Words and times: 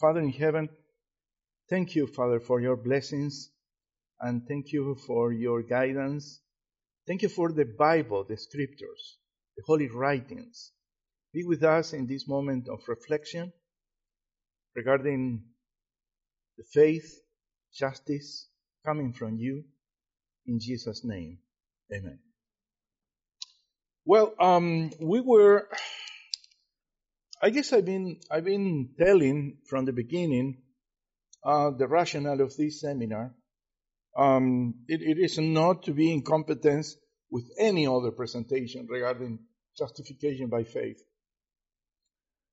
Father 0.00 0.20
in 0.20 0.30
heaven, 0.30 0.70
thank 1.68 1.94
you, 1.94 2.06
Father, 2.06 2.40
for 2.40 2.58
your 2.58 2.76
blessings 2.76 3.50
and 4.18 4.46
thank 4.48 4.72
you 4.72 4.96
for 5.06 5.30
your 5.30 5.62
guidance. 5.62 6.40
Thank 7.06 7.20
you 7.20 7.28
for 7.28 7.52
the 7.52 7.66
Bible, 7.66 8.24
the 8.24 8.38
scriptures, 8.38 9.18
the 9.56 9.62
holy 9.66 9.88
writings. 9.88 10.72
Be 11.34 11.44
with 11.44 11.62
us 11.62 11.92
in 11.92 12.06
this 12.06 12.26
moment 12.26 12.66
of 12.68 12.80
reflection 12.88 13.52
regarding 14.74 15.42
the 16.56 16.64
faith, 16.64 17.20
justice 17.74 18.48
coming 18.86 19.12
from 19.12 19.36
you. 19.36 19.64
In 20.46 20.60
Jesus' 20.60 21.04
name, 21.04 21.38
amen. 21.92 22.18
Well, 24.06 24.34
um, 24.40 24.92
we 24.98 25.20
were, 25.20 25.68
I 27.42 27.48
guess 27.48 27.72
I've 27.72 27.86
been, 27.86 28.20
I've 28.30 28.44
been 28.44 28.90
telling 28.98 29.56
from 29.66 29.86
the 29.86 29.94
beginning, 29.94 30.58
uh, 31.42 31.70
the 31.70 31.88
rationale 31.88 32.42
of 32.42 32.54
this 32.54 32.82
seminar. 32.82 33.34
Um, 34.14 34.74
it, 34.88 35.00
it 35.00 35.18
is 35.18 35.38
not 35.38 35.84
to 35.84 35.92
be 35.92 36.12
in 36.12 36.22
competence 36.22 36.96
with 37.30 37.44
any 37.58 37.86
other 37.86 38.10
presentation 38.10 38.86
regarding 38.90 39.38
justification 39.78 40.48
by 40.48 40.64
faith. 40.64 41.02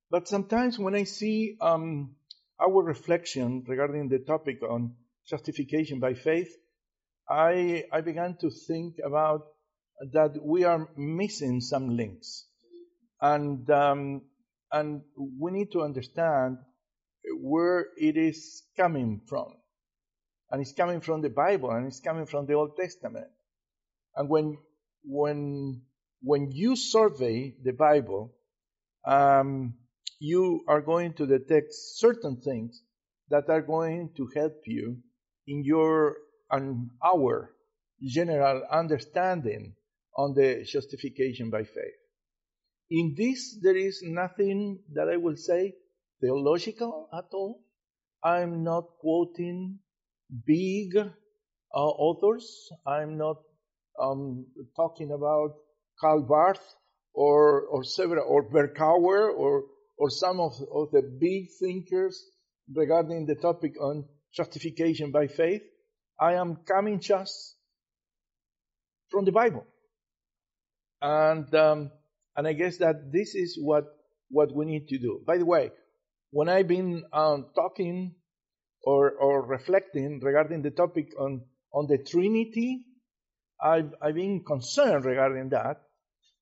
But 0.10 0.30
sometimes 0.30 0.80
when 0.80 0.96
I 0.96 1.04
see 1.04 1.58
um, 1.60 2.16
our 2.58 2.82
reflection 2.82 3.66
regarding 3.68 4.08
the 4.08 4.20
topic 4.20 4.64
on 4.64 4.96
justification 5.28 6.00
by 6.00 6.14
faith, 6.14 6.56
I, 7.30 7.84
I 7.92 8.00
began 8.00 8.38
to 8.40 8.50
think 8.50 9.00
about 9.06 9.48
that 10.14 10.38
we 10.42 10.64
are 10.64 10.88
missing 10.96 11.60
some 11.60 11.98
links. 11.98 12.46
And, 13.20 13.70
um, 13.70 14.22
and 14.72 15.02
we 15.18 15.52
need 15.52 15.72
to 15.72 15.82
understand 15.82 16.58
where 17.40 17.88
it 17.98 18.18
is 18.18 18.64
coming 18.76 19.22
from. 19.28 19.54
And 20.50 20.62
it's 20.62 20.74
coming 20.74 21.02
from 21.02 21.22
the 21.22 21.30
Bible 21.30 21.72
and 21.72 21.88
it's 21.88 22.00
coming 22.00 22.26
from 22.26 22.46
the 22.46 22.54
Old 22.54 22.78
Testament. 22.78 23.28
And 24.16 24.30
when, 24.30 24.58
when, 25.04 25.82
when 26.22 26.52
you 26.52 26.76
survey 26.76 27.56
the 27.64 27.74
Bible, 27.74 28.34
um, 29.06 29.76
you 30.20 30.64
are 30.68 30.82
going 30.82 31.14
to 31.14 31.28
detect 31.28 31.74
certain 31.74 32.42
things 32.42 32.82
that 33.30 33.50
are 33.50 33.62
going 33.62 34.12
to 34.18 34.30
help 34.36 34.62
you 34.66 34.98
in 35.46 35.64
your 35.64 36.18
and 36.50 36.90
our 37.04 37.54
general 38.02 38.64
understanding 38.72 39.76
on 40.16 40.34
the 40.34 40.64
justification 40.66 41.50
by 41.50 41.64
faith. 41.64 42.00
In 42.90 43.16
this, 43.18 43.58
there 43.62 43.76
is 43.76 44.02
nothing 44.04 44.80
that 44.94 45.10
I 45.10 45.18
will 45.18 45.36
say 45.36 45.76
theological 46.22 47.10
at 47.14 47.26
all. 47.34 47.62
I'm 48.24 48.64
not 48.64 48.86
quoting 49.00 49.80
big 50.46 50.96
uh, 50.98 51.08
authors. 51.74 52.70
I'm 52.86 53.18
not 53.18 53.38
um, 54.00 54.46
talking 54.76 55.12
about 55.12 55.56
Karl 56.00 56.22
Barth 56.24 56.64
or 57.14 57.62
or 57.68 57.84
several 57.84 58.26
or 58.28 58.50
Berkouwer 58.50 59.34
or 59.36 59.64
or 59.98 60.10
some 60.10 60.40
of, 60.40 60.54
of 60.74 60.92
the 60.92 61.02
big 61.20 61.50
thinkers 61.60 62.24
regarding 62.74 63.26
the 63.26 63.36
topic 63.36 63.74
on 63.82 64.06
justification 64.34 65.12
by 65.12 65.28
faith. 65.28 65.62
I 66.20 66.34
am 66.34 66.58
coming 66.68 67.00
just 67.00 67.56
from 69.10 69.26
the 69.26 69.32
Bible. 69.32 69.66
And, 71.02 71.54
um, 71.56 71.92
and 72.38 72.48
I 72.48 72.54
guess 72.54 72.78
that 72.78 73.12
this 73.12 73.34
is 73.34 73.58
what, 73.60 73.86
what 74.30 74.56
we 74.56 74.66
need 74.66 74.88
to 74.90 75.00
do. 75.00 75.22
By 75.26 75.40
the 75.40 75.46
way, 75.46 75.72
when 76.30 76.48
I've 76.48 76.68
been 76.68 77.04
um, 77.12 77.48
talking 77.56 78.14
or, 78.84 79.12
or 79.12 79.42
reflecting 79.46 80.20
regarding 80.22 80.62
the 80.62 80.70
topic 80.70 81.10
on, 81.20 81.42
on 81.74 81.88
the 81.88 81.98
Trinity, 81.98 82.84
I've, 83.62 83.92
I've 84.02 84.16
been 84.16 84.44
concerned 84.46 85.04
regarding 85.04 85.50
that. 85.50 85.82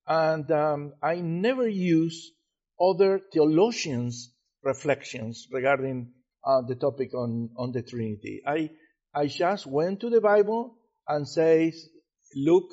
And 0.05 0.51
um, 0.51 0.93
I 1.01 1.15
never 1.15 1.67
use 1.67 2.31
other 2.79 3.21
theologians' 3.31 4.31
reflections 4.63 5.47
regarding 5.49 6.11
uh, 6.45 6.61
the 6.67 6.75
topic 6.75 7.13
on, 7.13 7.49
on 7.57 7.71
the 7.71 7.81
Trinity. 7.81 8.41
I, 8.45 8.71
I 9.13 9.27
just 9.27 9.65
went 9.65 10.01
to 10.01 10.09
the 10.09 10.21
Bible 10.21 10.75
and 11.07 11.27
says, 11.27 11.87
look 12.35 12.65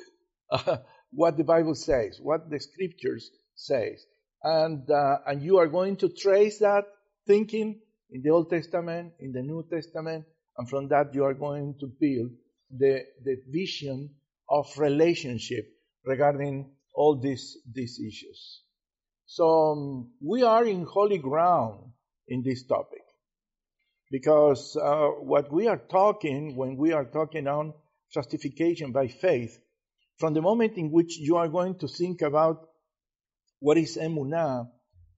uh, 0.51 0.77
what 1.15 1.37
the 1.37 1.43
Bible 1.43 1.75
says, 1.75 2.19
what 2.21 2.49
the 2.49 2.59
scriptures 2.59 3.29
says. 3.55 4.05
And, 4.43 4.89
uh, 4.89 5.17
and 5.25 5.41
you 5.41 5.57
are 5.57 5.67
going 5.67 5.97
to 5.97 6.09
trace 6.09 6.59
that 6.59 6.83
thinking 7.27 7.79
in 8.11 8.21
the 8.21 8.29
Old 8.29 8.49
Testament, 8.49 9.13
in 9.19 9.31
the 9.31 9.41
New 9.41 9.65
Testament, 9.71 10.25
and 10.57 10.69
from 10.69 10.89
that 10.89 11.13
you 11.13 11.23
are 11.23 11.33
going 11.33 11.75
to 11.79 11.87
build 11.87 12.31
the, 12.69 13.03
the 13.23 13.37
vision 13.49 14.09
of 14.49 14.67
relationship 14.77 15.65
regarding 16.05 16.71
all 16.93 17.19
these, 17.19 17.57
these 17.71 17.99
issues. 17.99 18.61
So 19.25 19.47
um, 19.47 20.11
we 20.21 20.43
are 20.43 20.65
in 20.65 20.85
holy 20.85 21.17
ground 21.17 21.91
in 22.27 22.43
this 22.43 22.63
topic 22.65 23.01
because 24.11 24.77
uh, 24.77 25.07
what 25.07 25.51
we 25.51 25.67
are 25.67 25.81
talking 25.89 26.55
when 26.55 26.77
we 26.77 26.91
are 26.91 27.05
talking 27.05 27.47
on 27.47 27.73
justification 28.13 28.91
by 28.91 29.07
faith, 29.07 29.59
from 30.17 30.33
the 30.33 30.41
moment 30.41 30.77
in 30.77 30.91
which 30.91 31.17
you 31.17 31.37
are 31.37 31.47
going 31.47 31.77
to 31.79 31.87
think 31.87 32.21
about 32.21 32.67
what 33.59 33.77
is 33.77 33.97
emunah, 33.97 34.69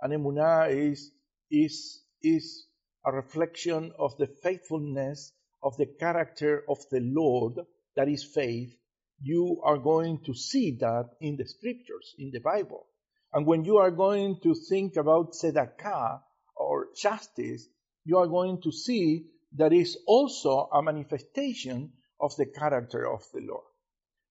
and 0.02 0.14
emunah 0.14 0.70
is 0.92 1.12
is 1.52 2.02
is 2.22 2.68
a 3.06 3.12
reflection 3.12 3.92
of 4.00 4.18
the 4.18 4.28
faithfulness 4.28 5.32
of 5.62 5.76
the 5.78 5.86
character 5.86 6.64
of 6.70 6.78
the 6.92 7.00
Lord, 7.02 7.54
that 7.96 8.08
is 8.08 8.24
faith. 8.24 8.76
You 9.22 9.62
are 9.64 9.78
going 9.78 10.24
to 10.26 10.34
see 10.34 10.78
that 10.80 11.10
in 11.22 11.38
the 11.38 11.48
scriptures, 11.48 12.14
in 12.18 12.32
the 12.32 12.40
Bible. 12.40 12.86
And 13.34 13.46
when 13.46 13.66
you 13.66 13.78
are 13.78 13.92
going 13.92 14.40
to 14.44 14.54
think 14.54 14.96
about 14.96 15.34
tzedakah 15.34 16.22
or 16.56 16.88
justice, 16.96 17.68
you 18.06 18.18
are 18.18 18.28
going 18.28 18.62
to 18.62 18.72
see 18.72 19.28
that 19.56 19.74
is 19.74 19.98
also 20.06 20.70
a 20.72 20.82
manifestation 20.82 21.92
of 22.20 22.36
the 22.38 22.46
character 22.46 23.12
of 23.12 23.24
the 23.34 23.42
Lord. 23.42 23.66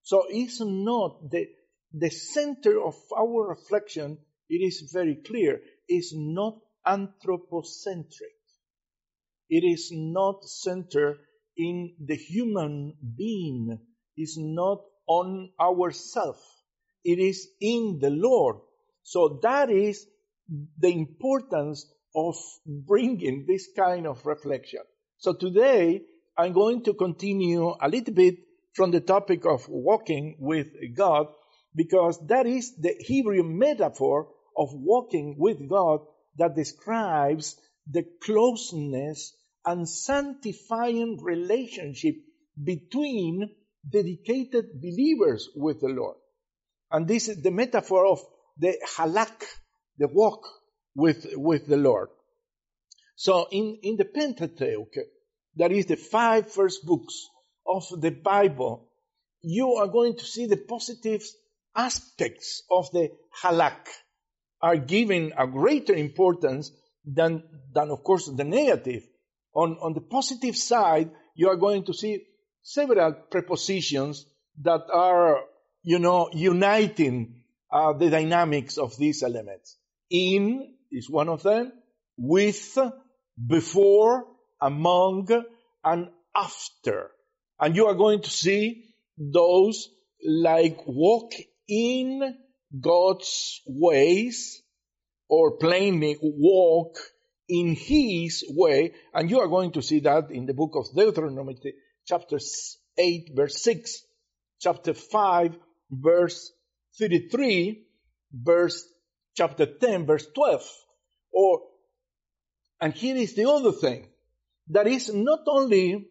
So 0.04 0.24
it's 0.28 0.60
not 0.60 1.30
the, 1.30 1.48
the 1.92 2.10
center 2.10 2.80
of 2.82 2.94
our 3.16 3.48
reflection, 3.48 4.18
it 4.48 4.62
is 4.62 4.90
very 4.92 5.16
clear, 5.16 5.60
is 5.88 6.12
not 6.14 6.58
anthropocentric. 6.86 8.30
It 9.50 9.64
is 9.64 9.90
not 9.92 10.44
centered 10.44 11.18
in 11.56 11.94
the 12.04 12.16
human 12.16 12.94
being, 13.16 13.78
is 14.16 14.36
not 14.38 14.82
on 15.06 15.50
ourself. 15.60 16.40
It 17.02 17.18
is 17.18 17.48
in 17.60 17.98
the 18.00 18.10
Lord 18.10 18.56
so 19.04 19.38
that 19.42 19.70
is 19.70 20.06
the 20.78 20.88
importance 20.88 21.86
of 22.16 22.36
bringing 22.66 23.44
this 23.46 23.68
kind 23.76 24.06
of 24.06 24.24
reflection. 24.24 24.80
So 25.18 25.34
today 25.34 26.02
I'm 26.36 26.52
going 26.52 26.82
to 26.84 26.94
continue 26.94 27.74
a 27.80 27.88
little 27.88 28.14
bit 28.14 28.36
from 28.74 28.90
the 28.90 29.00
topic 29.00 29.46
of 29.46 29.68
walking 29.68 30.36
with 30.38 30.68
God 30.96 31.28
because 31.74 32.18
that 32.26 32.46
is 32.46 32.76
the 32.76 32.94
Hebrew 32.98 33.42
metaphor 33.42 34.28
of 34.56 34.68
walking 34.72 35.36
with 35.38 35.68
God 35.68 36.00
that 36.36 36.56
describes 36.56 37.56
the 37.90 38.04
closeness 38.22 39.36
and 39.64 39.88
sanctifying 39.88 41.18
relationship 41.22 42.16
between 42.62 43.50
dedicated 43.88 44.80
believers 44.80 45.48
with 45.54 45.80
the 45.80 45.88
Lord. 45.88 46.16
And 46.90 47.06
this 47.08 47.28
is 47.28 47.42
the 47.42 47.50
metaphor 47.50 48.06
of 48.06 48.20
the 48.58 48.76
halak, 48.96 49.44
the 49.98 50.08
walk 50.08 50.46
with, 50.94 51.26
with 51.34 51.66
the 51.66 51.76
Lord. 51.76 52.08
So 53.16 53.46
in, 53.50 53.78
in 53.82 53.96
the 53.96 54.04
Pentateuch, 54.04 54.94
that 55.56 55.72
is 55.72 55.86
the 55.86 55.96
five 55.96 56.50
first 56.50 56.84
books 56.84 57.28
of 57.66 57.84
the 58.00 58.10
Bible, 58.10 58.88
you 59.42 59.74
are 59.74 59.88
going 59.88 60.16
to 60.16 60.24
see 60.24 60.46
the 60.46 60.56
positive 60.56 61.22
aspects 61.76 62.62
of 62.70 62.90
the 62.92 63.10
halak 63.42 63.88
are 64.60 64.76
given 64.76 65.32
a 65.36 65.46
greater 65.46 65.94
importance 65.94 66.70
than, 67.04 67.42
than 67.72 67.90
of 67.90 68.02
course 68.02 68.26
the 68.26 68.44
negative. 68.44 69.06
On, 69.54 69.76
on 69.80 69.92
the 69.92 70.00
positive 70.00 70.56
side, 70.56 71.10
you 71.34 71.48
are 71.48 71.56
going 71.56 71.84
to 71.84 71.92
see 71.92 72.26
several 72.62 73.12
prepositions 73.30 74.24
that 74.62 74.82
are, 74.92 75.40
you 75.82 75.98
know, 75.98 76.30
uniting 76.32 77.42
uh, 77.70 77.92
the 77.92 78.08
dynamics 78.08 78.78
of 78.78 78.96
these 78.96 79.22
elements. 79.22 79.76
In 80.10 80.74
is 80.90 81.10
one 81.10 81.28
of 81.28 81.42
them, 81.42 81.72
with, 82.16 82.78
before, 83.46 84.26
among, 84.60 85.28
and 85.84 86.08
after. 86.34 87.10
And 87.60 87.76
you 87.76 87.86
are 87.86 87.94
going 87.94 88.22
to 88.22 88.30
see 88.30 88.84
those 89.16 89.88
like 90.26 90.78
walk 90.86 91.32
in 91.68 92.36
God's 92.80 93.60
ways, 93.66 94.62
or 95.28 95.56
plainly 95.58 96.16
walk 96.20 96.96
in 97.48 97.74
his 97.74 98.44
way. 98.48 98.92
And 99.12 99.30
you 99.30 99.40
are 99.40 99.48
going 99.48 99.72
to 99.72 99.82
see 99.82 100.00
that 100.00 100.30
in 100.30 100.46
the 100.46 100.54
book 100.54 100.72
of 100.74 100.94
Deuteronomy, 100.94 101.56
chapter 102.06 102.38
8, 102.98 103.30
verse 103.34 103.62
6, 103.62 104.02
chapter 104.60 104.94
5, 104.94 105.56
verse 105.90 106.52
33, 106.98 107.84
verse 108.32 108.84
chapter 109.34 109.66
10, 109.66 110.06
verse 110.06 110.26
12. 110.34 110.62
Or, 111.32 111.62
and 112.80 112.92
here 112.92 113.16
is 113.16 113.34
the 113.34 113.48
other 113.48 113.72
thing. 113.72 114.08
That 114.68 114.86
is 114.86 115.12
not 115.12 115.40
only 115.46 116.06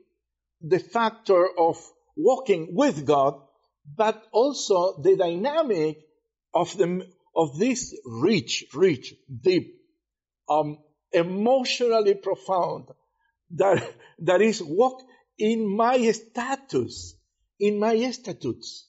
the 0.64 0.80
factor 0.80 1.46
of 1.60 1.78
walking 2.16 2.70
with 2.74 3.06
God, 3.06 3.36
but 3.96 4.24
also 4.32 5.02
the 5.02 5.18
dynamic 5.18 5.98
of 6.54 6.76
the, 6.78 7.06
of 7.36 7.60
this 7.60 7.94
rich, 8.06 8.66
rich, 8.74 9.14
deep, 9.42 9.76
um, 10.50 10.78
emotionally 11.12 12.16
profound, 12.16 12.86
that, 13.52 13.84
that 14.20 14.42
is 14.42 14.62
walk 14.64 15.02
in 15.38 15.68
my 15.68 16.12
status, 16.12 17.16
in 17.60 17.80
my 17.80 18.12
statutes, 18.12 18.88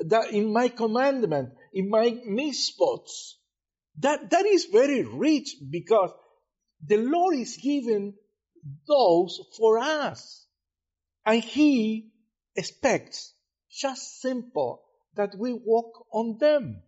that 0.00 0.30
in 0.30 0.52
my 0.52 0.68
commandment, 0.68 1.50
in 1.72 1.90
my 1.90 2.10
mispots. 2.28 3.34
That, 3.98 4.30
that 4.30 4.46
is 4.46 4.66
very 4.66 5.02
rich 5.02 5.56
because 5.68 6.12
the 6.86 6.98
Lord 6.98 7.34
is 7.36 7.56
giving 7.56 8.14
those 8.86 9.40
for 9.56 9.78
us. 9.78 10.46
And 11.28 11.44
He 11.44 12.08
expects 12.56 13.34
just 13.70 14.22
simple 14.22 14.80
that 15.14 15.34
we 15.38 15.52
walk 15.52 16.06
on 16.10 16.38
them. 16.40 16.82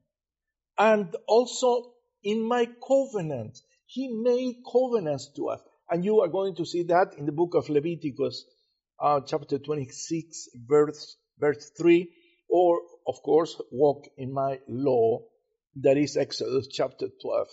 And 0.78 1.14
also 1.28 1.92
in 2.24 2.48
my 2.48 2.66
covenant, 2.88 3.58
He 3.84 4.08
made 4.08 4.62
covenants 4.64 5.30
to 5.36 5.50
us. 5.50 5.60
And 5.90 6.06
you 6.06 6.22
are 6.22 6.28
going 6.28 6.54
to 6.56 6.64
see 6.64 6.84
that 6.84 7.16
in 7.18 7.26
the 7.26 7.32
book 7.32 7.54
of 7.54 7.68
Leviticus, 7.68 8.46
uh, 8.98 9.20
chapter 9.26 9.58
26, 9.58 10.48
verse, 10.66 11.16
verse 11.38 11.70
3, 11.76 12.08
or 12.48 12.80
of 13.06 13.22
course, 13.22 13.60
walk 13.70 14.06
in 14.16 14.32
my 14.32 14.58
law. 14.66 15.20
That 15.82 15.98
is 15.98 16.16
Exodus 16.16 16.68
chapter 16.68 17.08
12, 17.20 17.46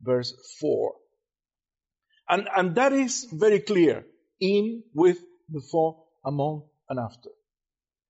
verse 0.00 0.32
4. 0.58 0.94
And, 2.30 2.48
and 2.56 2.74
that 2.76 2.94
is 2.94 3.28
very 3.30 3.60
clear. 3.60 4.06
In, 4.40 4.84
with, 4.94 5.18
before, 5.52 6.04
among, 6.24 6.64
and 6.88 6.98
after. 6.98 7.30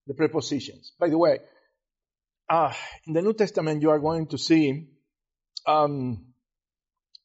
The 0.06 0.14
prepositions. 0.14 0.92
By 0.98 1.08
the 1.08 1.18
way, 1.18 1.38
uh, 2.48 2.72
in 3.06 3.12
the 3.12 3.22
New 3.22 3.34
Testament, 3.34 3.82
you 3.82 3.90
are 3.90 4.00
going 4.00 4.26
to 4.28 4.38
see 4.38 4.88
um, 5.66 6.26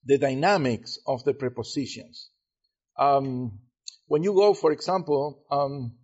the 0.06 0.18
dynamics 0.18 1.00
of 1.08 1.24
the 1.24 1.34
prepositions. 1.34 2.30
Um, 2.98 3.60
when 4.08 4.24
you 4.24 4.34
go, 4.34 4.54
for 4.54 4.72
example, 4.72 5.44
um, 5.50 5.96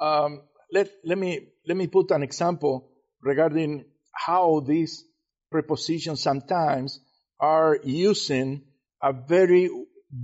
um, 0.00 0.42
let, 0.72 0.90
let, 1.04 1.18
me, 1.18 1.48
let 1.66 1.76
me 1.76 1.86
put 1.86 2.10
an 2.12 2.22
example 2.22 2.88
regarding 3.20 3.84
how 4.12 4.60
these 4.66 5.04
prepositions 5.50 6.22
sometimes 6.22 7.00
are 7.38 7.78
using 7.84 8.62
a 9.02 9.12
very 9.12 9.68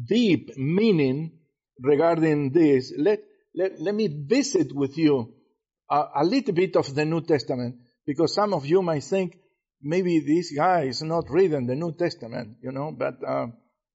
deep 0.07 0.57
meaning 0.57 1.39
regarding 1.81 2.51
this. 2.53 2.93
Let, 2.97 3.21
let, 3.59 3.81
let 3.81 3.95
me 3.95 4.07
visit 4.07 4.73
with 4.73 4.97
you 4.97 5.35
a, 5.91 6.05
a 6.17 6.25
little 6.25 6.55
bit 6.55 6.77
of 6.77 6.95
the 6.95 7.05
New 7.05 7.23
Testament 7.23 7.75
because 8.07 8.33
some 8.33 8.55
of 8.55 8.65
you 8.65 8.83
might 8.83 9.03
think 9.03 9.37
maybe 9.83 10.21
this 10.21 10.53
guy 10.53 10.83
is 10.83 11.03
not 11.03 11.25
reading 11.29 11.67
the 11.67 11.75
New 11.75 11.93
Testament, 11.93 12.59
you 12.63 12.71
know, 12.71 12.95
but, 12.97 13.15
uh, 13.27 13.47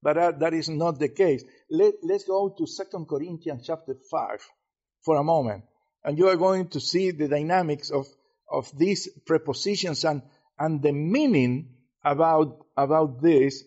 but 0.01 0.17
uh, 0.17 0.31
that 0.39 0.53
is 0.53 0.67
not 0.67 0.99
the 0.99 1.07
case. 1.07 1.45
Let, 1.71 1.93
let's 2.03 2.25
go 2.25 2.53
to 2.57 2.67
Second 2.67 3.07
Corinthians 3.07 3.63
chapter 3.65 3.95
5 4.11 4.45
for 5.05 5.15
a 5.15 5.23
moment. 5.23 5.63
And 6.03 6.17
you 6.17 6.27
are 6.27 6.35
going 6.35 6.67
to 6.69 6.81
see 6.81 7.11
the 7.11 7.29
dynamics 7.29 7.89
of, 7.89 8.05
of 8.51 8.69
these 8.77 9.07
prepositions 9.25 10.03
and, 10.03 10.23
and 10.59 10.81
the 10.81 10.91
meaning 10.91 11.69
about, 12.03 12.65
about 12.75 13.21
this. 13.21 13.63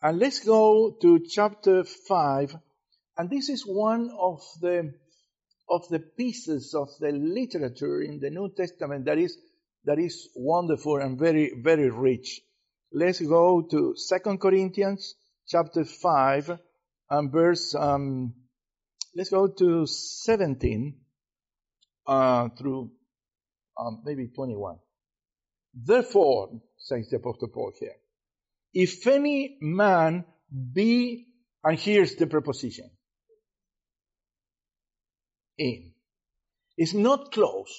And 0.00 0.18
let's 0.18 0.40
go 0.40 0.96
to 1.02 1.20
chapter 1.28 1.84
5. 1.84 2.56
And 3.18 3.28
this 3.28 3.50
is 3.50 3.64
one 3.66 4.10
of 4.18 4.40
the, 4.62 4.94
of 5.68 5.88
the 5.88 5.98
pieces 5.98 6.74
of 6.74 6.88
the 7.00 7.12
literature 7.12 8.02
in 8.02 8.20
the 8.20 8.30
New 8.30 8.50
Testament 8.56 9.06
that 9.06 9.18
is, 9.18 9.36
that 9.84 9.98
is 9.98 10.28
wonderful 10.34 10.98
and 10.98 11.18
very, 11.18 11.52
very 11.62 11.90
rich. 11.90 12.40
Let's 12.92 13.20
go 13.20 13.62
to 13.70 13.94
Second 13.96 14.40
Corinthians 14.40 15.14
chapter 15.48 15.84
5 15.84 16.58
and 17.10 17.32
verse, 17.32 17.74
um, 17.74 18.34
let's 19.14 19.30
go 19.30 19.48
to 19.48 19.86
17 19.86 20.96
uh, 22.06 22.48
through 22.58 22.90
um, 23.78 24.02
maybe 24.04 24.28
21. 24.28 24.78
Therefore, 25.74 26.60
says 26.78 27.08
the 27.10 27.16
Apostle 27.16 27.48
Paul 27.48 27.72
here, 27.78 27.96
if 28.72 29.06
any 29.06 29.58
man 29.60 30.24
be, 30.72 31.26
and 31.62 31.78
here's 31.78 32.14
the 32.16 32.26
preposition, 32.26 32.90
in. 35.58 35.92
It's 36.76 36.94
not 36.94 37.32
close. 37.32 37.72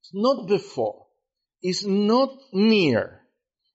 It's 0.00 0.12
not 0.14 0.48
before. 0.48 1.06
It's 1.62 1.84
not 1.84 2.36
near. 2.52 3.20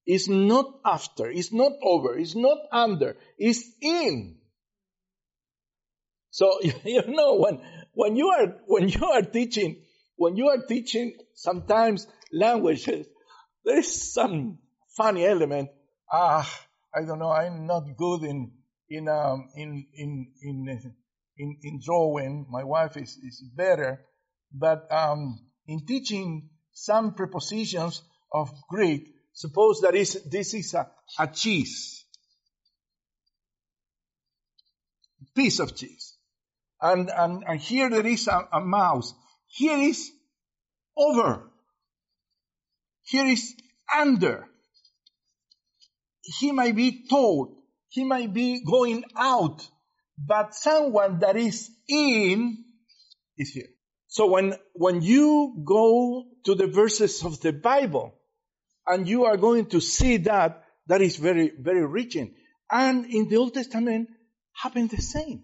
It's 0.05 0.27
not 0.27 0.79
after. 0.85 1.29
It's 1.29 1.53
not 1.53 1.73
over. 1.81 2.17
It's 2.17 2.35
not 2.35 2.57
under. 2.71 3.15
It's 3.37 3.63
in. 3.81 4.37
So, 6.31 6.59
you 6.83 7.03
know, 7.07 7.35
when, 7.35 7.61
when 7.93 8.15
you 8.15 8.27
are, 8.29 8.55
when 8.65 8.89
you 8.89 9.05
are 9.05 9.21
teaching, 9.21 9.81
when 10.15 10.35
you 10.35 10.47
are 10.49 10.65
teaching 10.65 11.17
sometimes 11.33 12.07
languages, 12.31 13.07
there 13.65 13.79
is 13.79 14.13
some 14.13 14.59
funny 14.97 15.25
element. 15.25 15.69
Ah, 16.11 16.49
I 16.93 17.05
don't 17.05 17.19
know. 17.19 17.31
I'm 17.31 17.67
not 17.67 17.83
good 17.97 18.23
in, 18.23 18.51
in, 18.89 19.07
um, 19.07 19.49
in, 19.55 19.85
in, 19.93 20.31
in, 20.41 20.95
in, 21.39 21.57
in 21.63 21.79
drawing. 21.83 22.45
My 22.49 22.63
wife 22.63 22.97
is, 22.97 23.17
is 23.25 23.41
better. 23.55 24.05
But 24.53 24.91
um, 24.91 25.39
in 25.67 25.85
teaching 25.85 26.49
some 26.73 27.13
prepositions 27.15 28.03
of 28.31 28.51
Greek, 28.69 29.07
suppose 29.33 29.81
that 29.81 29.95
is, 29.95 30.21
this 30.29 30.53
is 30.53 30.73
a, 30.73 30.87
a 31.17 31.27
cheese. 31.27 32.05
Piece 35.35 35.59
of 35.59 35.75
cheese. 35.75 36.17
And, 36.81 37.09
and, 37.09 37.43
and 37.47 37.59
here 37.59 37.89
there 37.89 38.05
is 38.05 38.27
a, 38.27 38.47
a 38.53 38.59
mouse. 38.59 39.13
Here 39.47 39.77
is 39.77 40.11
over. 40.97 41.49
Here 43.03 43.25
is 43.25 43.55
under. 43.97 44.45
He 46.21 46.51
might 46.51 46.75
be 46.75 47.07
told. 47.09 47.55
He 47.87 48.03
might 48.03 48.33
be 48.33 48.63
going 48.63 49.03
out 49.15 49.67
but 50.25 50.53
someone 50.53 51.19
that 51.19 51.37
is 51.37 51.69
in 51.87 52.63
is 53.37 53.51
here. 53.51 53.69
So 54.07 54.27
when, 54.27 54.55
when 54.73 55.01
you 55.01 55.61
go 55.63 56.25
to 56.45 56.55
the 56.55 56.67
verses 56.67 57.23
of 57.23 57.39
the 57.41 57.53
Bible 57.53 58.15
and 58.87 59.07
you 59.07 59.25
are 59.25 59.37
going 59.37 59.67
to 59.67 59.79
see 59.79 60.17
that, 60.17 60.63
that 60.87 61.01
is 61.01 61.17
very, 61.17 61.51
very 61.57 61.85
reaching. 61.85 62.33
And 62.71 63.05
in 63.05 63.29
the 63.29 63.37
Old 63.37 63.53
Testament 63.53 64.09
happened 64.53 64.89
the 64.89 65.01
same. 65.01 65.43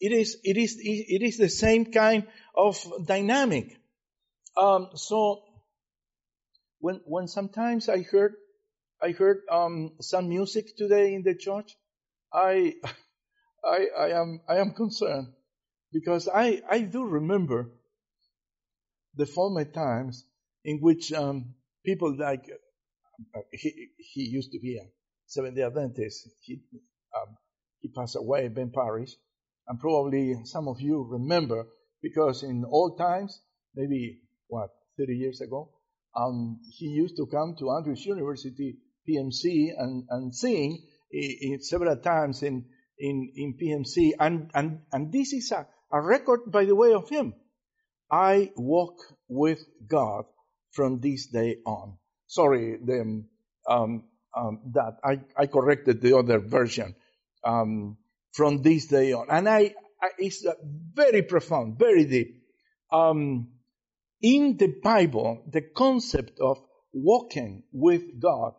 It 0.00 0.12
is, 0.12 0.36
it 0.42 0.56
is, 0.56 0.76
it 0.80 1.22
is 1.22 1.38
the 1.38 1.48
same 1.48 1.86
kind 1.86 2.26
of 2.56 2.76
dynamic. 3.06 3.76
Um, 4.60 4.88
so 4.96 5.42
when, 6.80 7.00
when 7.06 7.28
sometimes 7.28 7.88
I 7.88 8.02
heard, 8.02 8.34
I 9.00 9.12
heard, 9.12 9.42
um, 9.50 9.92
some 10.00 10.28
music 10.28 10.76
today 10.76 11.14
in 11.14 11.22
the 11.22 11.34
church, 11.34 11.76
I, 12.32 12.74
I, 13.66 13.86
I 13.98 14.20
am 14.20 14.40
I 14.48 14.56
am 14.56 14.72
concerned 14.72 15.28
because 15.92 16.28
I, 16.28 16.60
I 16.68 16.80
do 16.80 17.04
remember 17.04 17.70
the 19.16 19.26
former 19.26 19.64
times 19.64 20.24
in 20.64 20.78
which 20.80 21.12
um, 21.12 21.54
people 21.84 22.16
like 22.18 22.44
uh, 23.34 23.40
he, 23.52 23.88
he 23.98 24.22
used 24.22 24.52
to 24.52 24.58
be 24.58 24.76
a 24.76 24.86
Seventh 25.26 25.56
Day 25.56 25.62
Adventist. 25.62 26.28
He 26.40 26.60
um, 27.16 27.36
he 27.80 27.88
passed 27.88 28.16
away, 28.16 28.48
Ben 28.48 28.72
Parish, 28.74 29.14
and 29.68 29.78
probably 29.78 30.36
some 30.44 30.68
of 30.68 30.80
you 30.80 31.06
remember 31.08 31.66
because 32.02 32.42
in 32.42 32.64
old 32.68 32.98
times, 32.98 33.40
maybe 33.74 34.20
what 34.48 34.70
30 34.98 35.14
years 35.16 35.40
ago, 35.40 35.70
um, 36.16 36.60
he 36.76 36.86
used 36.86 37.16
to 37.16 37.26
come 37.26 37.54
to 37.58 37.70
Andrews 37.70 38.04
University 38.04 38.76
PMC 39.08 39.70
and 39.78 40.04
and 40.10 40.34
sing 40.34 40.82
in, 41.10 41.60
several 41.62 41.96
times 41.96 42.42
in 42.42 42.64
in, 42.98 43.32
in 43.34 43.54
PMC. 43.60 44.12
And, 44.18 44.50
and, 44.54 44.80
and 44.92 45.12
this 45.12 45.32
is 45.32 45.52
a, 45.52 45.66
a 45.92 46.00
record, 46.00 46.40
by 46.46 46.64
the 46.64 46.74
way, 46.74 46.92
of 46.92 47.08
him. 47.08 47.34
I 48.10 48.50
walk 48.56 48.96
with 49.28 49.64
God 49.86 50.24
from 50.72 51.00
this 51.00 51.26
day 51.26 51.56
on. 51.66 51.98
Sorry, 52.26 52.78
the, 52.84 53.24
um, 53.68 54.04
um, 54.36 54.60
that 54.72 54.98
I, 55.04 55.20
I 55.36 55.46
corrected 55.46 56.00
the 56.00 56.16
other 56.16 56.38
version. 56.38 56.94
Um, 57.44 57.98
from 58.34 58.62
this 58.62 58.86
day 58.86 59.12
on. 59.12 59.26
And 59.30 59.48
I, 59.48 59.74
I 60.02 60.08
it's 60.18 60.44
very 60.92 61.22
profound, 61.22 61.78
very 61.78 62.04
deep. 62.04 62.42
Um, 62.92 63.48
in 64.20 64.56
the 64.56 64.74
Bible, 64.82 65.44
the 65.50 65.62
concept 65.62 66.40
of 66.40 66.58
walking 66.92 67.62
with 67.72 68.20
God 68.20 68.54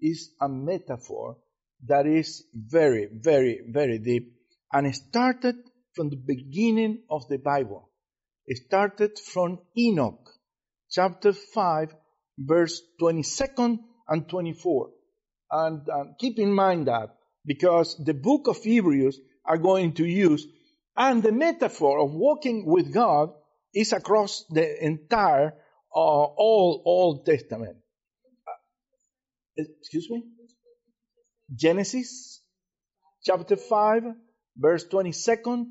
is 0.00 0.34
a 0.40 0.48
metaphor 0.48 1.36
that 1.86 2.06
is 2.06 2.44
very, 2.54 3.08
very, 3.12 3.60
very 3.66 3.98
deep 3.98 4.32
and 4.72 4.86
it 4.86 4.94
started 4.94 5.56
from 5.94 6.10
the 6.10 6.16
beginning 6.16 7.02
of 7.10 7.26
the 7.28 7.38
Bible. 7.38 7.90
It 8.46 8.58
started 8.66 9.18
from 9.18 9.58
Enoch, 9.76 10.30
chapter 10.90 11.32
5, 11.32 11.94
verse 12.38 12.80
22 12.98 13.78
and 14.08 14.28
24. 14.28 14.90
And 15.50 15.88
keep 16.18 16.38
in 16.38 16.52
mind 16.52 16.86
that 16.86 17.16
because 17.44 17.96
the 18.04 18.14
book 18.14 18.46
of 18.46 18.58
Hebrews 18.58 19.18
are 19.44 19.58
going 19.58 19.94
to 19.94 20.04
use, 20.04 20.46
and 20.96 21.22
the 21.22 21.32
metaphor 21.32 21.98
of 22.00 22.12
walking 22.12 22.66
with 22.66 22.92
God 22.92 23.30
is 23.74 23.92
across 23.92 24.44
the 24.50 24.84
entire 24.84 25.54
uh, 25.94 25.98
all 25.98 26.82
Old 26.84 27.26
Testament. 27.26 27.76
Uh, 29.58 29.64
excuse 29.80 30.08
me? 30.10 30.24
Genesis 31.54 32.40
chapter 33.24 33.56
5, 33.56 34.02
verse 34.56 34.84
22 34.84 35.66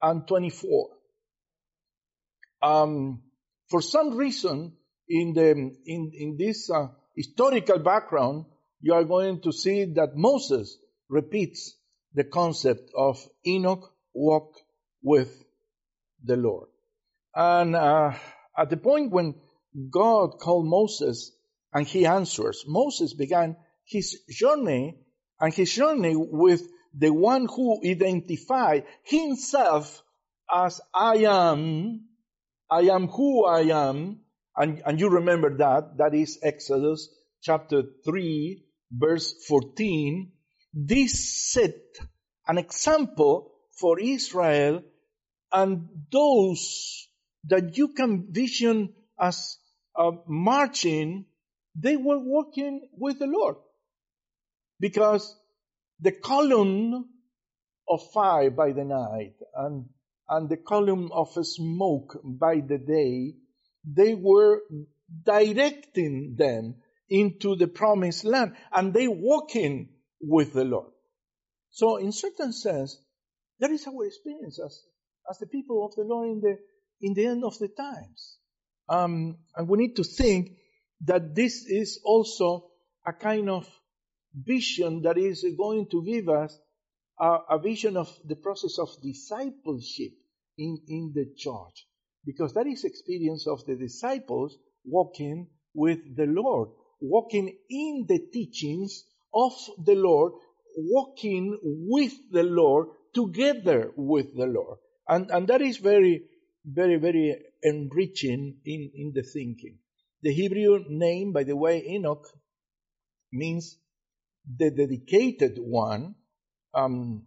and 0.00 0.26
24. 0.26 0.88
Um, 2.62 3.22
for 3.68 3.82
some 3.82 4.16
reason, 4.16 4.76
in 5.08 5.32
the 5.34 5.50
in 5.50 6.12
in 6.14 6.36
this 6.38 6.70
uh, 6.70 6.88
historical 7.16 7.78
background, 7.78 8.46
you 8.80 8.94
are 8.94 9.04
going 9.04 9.40
to 9.42 9.52
see 9.52 9.84
that 9.94 10.16
Moses 10.16 10.78
repeats 11.08 11.74
the 12.14 12.24
concept 12.24 12.90
of 12.96 13.18
Enoch 13.46 13.92
walk 14.14 14.54
with 15.02 15.44
the 16.22 16.36
Lord. 16.36 16.68
And 17.34 17.74
uh, 17.74 18.12
at 18.56 18.70
the 18.70 18.76
point 18.76 19.10
when 19.10 19.34
God 19.90 20.38
called 20.38 20.66
Moses 20.66 21.32
and 21.72 21.86
he 21.86 22.06
answers, 22.06 22.64
Moses 22.66 23.14
began 23.14 23.56
his 23.84 24.20
journey 24.30 24.98
and 25.40 25.52
his 25.52 25.72
journey 25.72 26.14
with 26.16 26.62
the 26.94 27.10
one 27.10 27.46
who 27.46 27.80
identified 27.84 28.84
himself 29.04 30.02
as 30.54 30.80
I 30.94 31.16
am, 31.18 32.08
I 32.70 32.82
am 32.82 33.08
who 33.08 33.46
I 33.46 33.62
am, 33.62 34.20
and, 34.56 34.82
and 34.84 35.00
you 35.00 35.08
remember 35.08 35.56
that, 35.58 35.96
that 35.98 36.14
is 36.14 36.38
Exodus 36.42 37.08
chapter 37.42 37.82
3, 38.04 38.62
verse 38.92 39.34
14. 39.46 40.32
This 40.74 41.52
set 41.52 41.76
an 42.46 42.58
example 42.58 43.52
for 43.78 43.98
Israel 43.98 44.82
and 45.52 45.88
those 46.10 47.08
that 47.44 47.76
you 47.76 47.88
can 47.88 48.32
vision 48.32 48.94
as 49.18 49.58
uh, 49.96 50.12
marching, 50.26 51.26
they 51.74 51.96
were 51.96 52.18
working 52.18 52.88
with 52.96 53.18
the 53.18 53.26
Lord. 53.26 53.56
Because 54.82 55.38
the 56.00 56.10
column 56.10 57.08
of 57.88 58.00
fire 58.12 58.50
by 58.50 58.72
the 58.72 58.84
night 58.84 59.36
and, 59.54 59.88
and 60.28 60.48
the 60.48 60.56
column 60.56 61.12
of 61.12 61.28
smoke 61.42 62.20
by 62.24 62.56
the 62.56 62.78
day, 62.78 63.36
they 63.84 64.14
were 64.14 64.62
directing 65.24 66.34
them 66.36 66.74
into 67.08 67.54
the 67.54 67.68
promised 67.68 68.24
land 68.24 68.56
and 68.72 68.92
they 68.92 69.06
walking 69.06 69.88
with 70.20 70.52
the 70.52 70.64
Lord. 70.64 70.90
So 71.70 71.98
in 71.98 72.10
certain 72.10 72.52
sense, 72.52 72.98
that 73.60 73.70
is 73.70 73.86
our 73.86 74.04
experience 74.04 74.58
as, 74.58 74.82
as 75.30 75.38
the 75.38 75.46
people 75.46 75.86
of 75.86 75.94
the 75.94 76.02
Lord 76.02 76.28
in 76.28 76.40
the, 76.40 76.56
in 77.00 77.14
the 77.14 77.26
end 77.26 77.44
of 77.44 77.56
the 77.60 77.68
times. 77.68 78.38
Um, 78.88 79.38
and 79.54 79.68
we 79.68 79.78
need 79.78 79.94
to 79.94 80.02
think 80.02 80.56
that 81.02 81.36
this 81.36 81.66
is 81.68 82.00
also 82.04 82.66
a 83.06 83.12
kind 83.12 83.48
of 83.48 83.68
vision 84.34 85.02
that 85.02 85.18
is 85.18 85.44
going 85.56 85.86
to 85.90 86.02
give 86.04 86.28
us 86.28 86.58
a, 87.20 87.38
a 87.50 87.58
vision 87.58 87.96
of 87.96 88.08
the 88.24 88.36
process 88.36 88.78
of 88.78 88.88
discipleship 89.02 90.12
in, 90.58 90.78
in 90.88 91.12
the 91.14 91.26
church. 91.36 91.86
Because 92.24 92.54
that 92.54 92.66
is 92.66 92.84
experience 92.84 93.46
of 93.46 93.64
the 93.66 93.74
disciples 93.74 94.56
walking 94.84 95.48
with 95.74 95.98
the 96.16 96.26
Lord, 96.26 96.68
walking 97.00 97.56
in 97.68 98.06
the 98.08 98.20
teachings 98.32 99.04
of 99.34 99.52
the 99.84 99.94
Lord, 99.94 100.32
walking 100.76 101.58
with 101.62 102.12
the 102.30 102.42
Lord, 102.44 102.88
together 103.14 103.92
with 103.96 104.36
the 104.36 104.46
Lord. 104.46 104.78
And, 105.08 105.30
and 105.30 105.48
that 105.48 105.62
is 105.62 105.78
very, 105.78 106.22
very, 106.64 106.96
very 106.96 107.36
enriching 107.62 108.56
in, 108.64 108.90
in 108.94 109.12
the 109.14 109.22
thinking. 109.22 109.78
The 110.22 110.32
Hebrew 110.32 110.84
name, 110.88 111.32
by 111.32 111.42
the 111.44 111.56
way, 111.56 111.84
Enoch, 111.86 112.26
means 113.32 113.76
the 114.44 114.70
dedicated 114.70 115.58
one. 115.58 116.14
Um, 116.74 117.26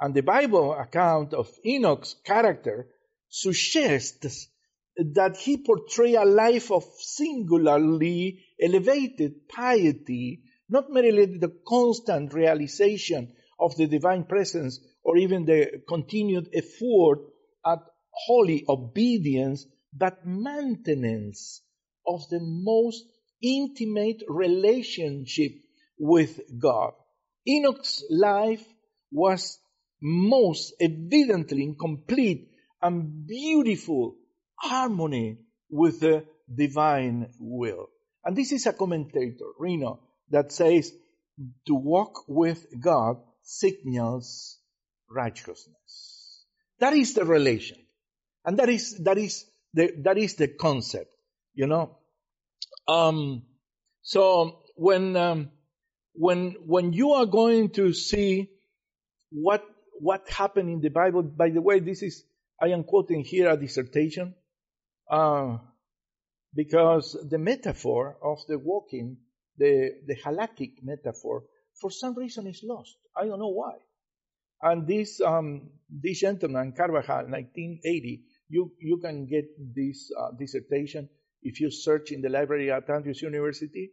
and 0.00 0.14
the 0.14 0.22
Bible 0.22 0.72
account 0.72 1.34
of 1.34 1.50
Enoch's 1.64 2.14
character 2.24 2.88
suggests 3.28 4.48
that 4.96 5.36
he 5.36 5.56
portrayed 5.58 6.16
a 6.16 6.24
life 6.24 6.70
of 6.70 6.84
singularly 6.98 8.44
elevated 8.60 9.48
piety, 9.48 10.42
not 10.68 10.90
merely 10.90 11.38
the 11.38 11.52
constant 11.66 12.32
realization 12.34 13.32
of 13.58 13.76
the 13.76 13.86
divine 13.86 14.24
presence 14.24 14.80
or 15.02 15.16
even 15.16 15.44
the 15.44 15.82
continued 15.88 16.48
effort 16.52 17.20
at 17.64 17.78
holy 18.10 18.64
obedience, 18.68 19.66
but 19.92 20.26
maintenance 20.26 21.62
of 22.06 22.28
the 22.30 22.40
most 22.40 23.04
intimate 23.40 24.22
relationship 24.28 25.52
with 25.98 26.40
God. 26.58 26.92
Enoch's 27.46 28.04
life 28.10 28.64
was 29.10 29.58
most 30.00 30.74
evidently 30.80 31.62
in 31.62 31.74
complete 31.74 32.50
and 32.80 33.26
beautiful 33.26 34.16
harmony 34.56 35.38
with 35.70 36.00
the 36.00 36.24
divine 36.54 37.30
will. 37.38 37.88
And 38.24 38.36
this 38.36 38.52
is 38.52 38.66
a 38.66 38.72
commentator, 38.72 39.46
Reno, 39.58 40.00
that 40.30 40.52
says 40.52 40.92
to 41.66 41.74
walk 41.74 42.24
with 42.28 42.66
God 42.78 43.16
signals 43.42 44.58
righteousness. 45.10 46.44
That 46.80 46.92
is 46.92 47.14
the 47.14 47.24
relation. 47.24 47.78
And 48.44 48.58
that 48.58 48.68
is, 48.68 48.98
that 49.04 49.18
is 49.18 49.44
the, 49.74 49.92
that 50.04 50.18
is 50.18 50.34
the 50.34 50.48
concept, 50.48 51.10
you 51.54 51.66
know. 51.66 51.96
Um, 52.86 53.42
so 54.02 54.60
when, 54.76 55.16
um, 55.16 55.50
when, 56.18 56.56
when 56.66 56.92
you 56.92 57.12
are 57.12 57.26
going 57.26 57.70
to 57.70 57.92
see 57.92 58.50
what, 59.30 59.64
what 60.00 60.28
happened 60.28 60.68
in 60.68 60.80
the 60.80 60.90
Bible, 60.90 61.22
by 61.22 61.50
the 61.50 61.62
way, 61.62 61.78
this 61.78 62.02
is, 62.02 62.24
I 62.60 62.68
am 62.68 62.82
quoting 62.82 63.22
here 63.22 63.48
a 63.48 63.56
dissertation, 63.56 64.34
uh, 65.08 65.58
because 66.52 67.16
the 67.30 67.38
metaphor 67.38 68.16
of 68.20 68.38
the 68.48 68.58
walking, 68.58 69.18
the, 69.58 69.92
the 70.06 70.16
halakhic 70.16 70.82
metaphor, 70.82 71.44
for 71.80 71.90
some 71.92 72.14
reason 72.16 72.48
is 72.48 72.62
lost. 72.64 72.96
I 73.16 73.26
don't 73.26 73.38
know 73.38 73.52
why. 73.52 73.74
And 74.60 74.88
this, 74.88 75.20
um, 75.20 75.70
this 75.88 76.18
gentleman, 76.18 76.72
Carvajal, 76.76 77.28
1980, 77.28 78.24
you, 78.48 78.72
you 78.80 78.98
can 78.98 79.26
get 79.26 79.44
this 79.72 80.10
uh, 80.18 80.32
dissertation 80.36 81.08
if 81.42 81.60
you 81.60 81.70
search 81.70 82.10
in 82.10 82.22
the 82.22 82.28
library 82.28 82.72
at 82.72 82.90
Andrews 82.90 83.22
University. 83.22 83.92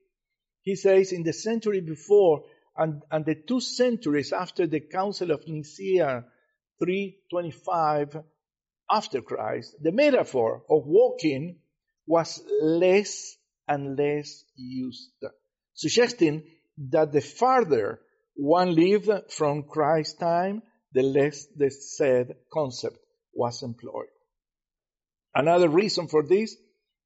He 0.65 0.75
says 0.75 1.11
in 1.11 1.21
the 1.21 1.31
century 1.31 1.79
before 1.79 2.43
and, 2.75 3.03
and 3.11 3.23
the 3.23 3.35
two 3.35 3.61
centuries 3.61 4.33
after 4.33 4.65
the 4.65 4.79
Council 4.79 5.29
of 5.31 5.47
Nicaea 5.47 6.25
325 6.79 8.17
after 8.89 9.21
Christ, 9.21 9.75
the 9.79 9.91
metaphor 9.91 10.63
of 10.67 10.87
walking 10.87 11.59
was 12.07 12.43
less 12.61 13.37
and 13.67 13.97
less 13.97 14.43
used, 14.55 15.11
suggesting 15.75 16.43
that 16.89 17.11
the 17.11 17.21
farther 17.21 17.99
one 18.35 18.73
lived 18.73 19.31
from 19.31 19.63
Christ's 19.63 20.15
time, 20.15 20.63
the 20.93 21.03
less 21.03 21.45
the 21.55 21.69
said 21.69 22.35
concept 22.51 22.97
was 23.33 23.61
employed. 23.61 24.07
Another 25.33 25.69
reason 25.69 26.07
for 26.07 26.23
this 26.23 26.55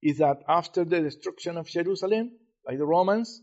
is 0.01 0.19
that 0.19 0.43
after 0.47 0.85
the 0.85 1.01
destruction 1.01 1.57
of 1.57 1.67
Jerusalem 1.67 2.31
by 2.65 2.77
the 2.77 2.85
Romans, 2.85 3.41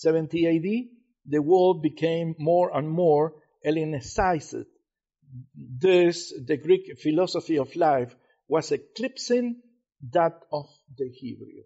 70 0.00 0.46
AD, 0.46 0.88
the 1.26 1.42
world 1.42 1.82
became 1.82 2.34
more 2.38 2.76
and 2.76 2.88
more 2.88 3.34
Hellenicized. 3.64 4.64
Thus, 5.54 6.32
the 6.46 6.56
Greek 6.56 6.98
philosophy 6.98 7.58
of 7.58 7.76
life 7.76 8.16
was 8.48 8.72
eclipsing 8.72 9.60
that 10.12 10.32
of 10.50 10.66
the 10.96 11.10
Hebrew, 11.10 11.64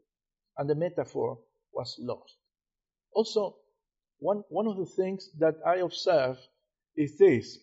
and 0.58 0.68
the 0.68 0.74
metaphor 0.74 1.38
was 1.72 1.96
lost. 2.00 2.34
Also, 3.12 3.56
one, 4.18 4.42
one 4.48 4.66
of 4.66 4.76
the 4.76 4.92
things 4.96 5.30
that 5.38 5.54
I 5.64 5.76
observe 5.76 6.36
is 6.96 7.16
this. 7.16 7.58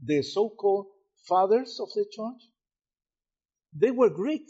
the 0.00 0.22
so-called 0.22 0.86
fathers 1.28 1.78
of 1.80 1.88
the 1.94 2.04
church, 2.04 2.42
they 3.72 3.90
were 3.90 4.10
Greek, 4.10 4.46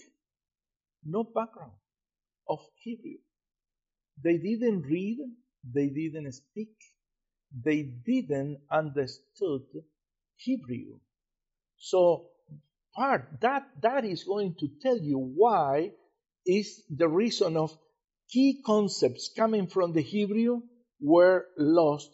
no 1.04 1.24
background 1.24 1.72
of 2.48 2.58
Hebrew. 2.82 3.18
They 4.22 4.38
didn't 4.38 4.82
read, 4.82 5.18
they 5.64 5.88
didn't 5.88 6.32
speak, 6.32 6.74
they 7.64 7.82
didn't 7.82 8.58
understood 8.70 9.62
Hebrew. 10.36 11.00
So 11.78 12.28
part 12.94 13.40
that 13.40 13.68
that 13.82 14.04
is 14.04 14.24
going 14.24 14.56
to 14.60 14.68
tell 14.82 14.98
you 14.98 15.18
why 15.18 15.92
is 16.46 16.82
the 16.90 17.08
reason 17.08 17.56
of 17.56 17.76
key 18.30 18.62
concepts 18.64 19.30
coming 19.36 19.66
from 19.68 19.92
the 19.92 20.02
Hebrew 20.02 20.62
were 21.00 21.46
lost 21.56 22.10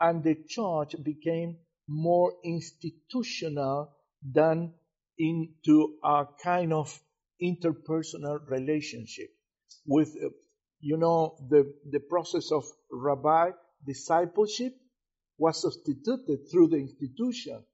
and 0.00 0.22
the 0.22 0.36
church 0.48 0.94
became 1.02 1.56
more 1.88 2.34
institutional 2.44 3.92
than 4.22 4.74
into 5.18 5.94
a 6.04 6.24
kind 6.42 6.72
of 6.72 7.00
interpersonal 7.42 8.38
relationship 8.48 9.30
with 9.86 10.14
you 10.86 10.96
know 10.96 11.36
the 11.50 11.74
the 11.90 12.00
process 12.00 12.52
of 12.52 12.64
rabbi 12.92 13.50
discipleship 13.84 14.72
was 15.36 15.60
substituted 15.60 16.38
through 16.50 16.68
the 16.68 16.76
institution 16.76 17.64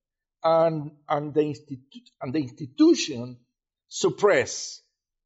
and 0.42 0.90
and 1.08 1.34
the 1.34 1.42
institu- 1.42 2.10
and 2.22 2.32
the 2.34 2.38
institution 2.40 3.36
suppress 3.88 4.80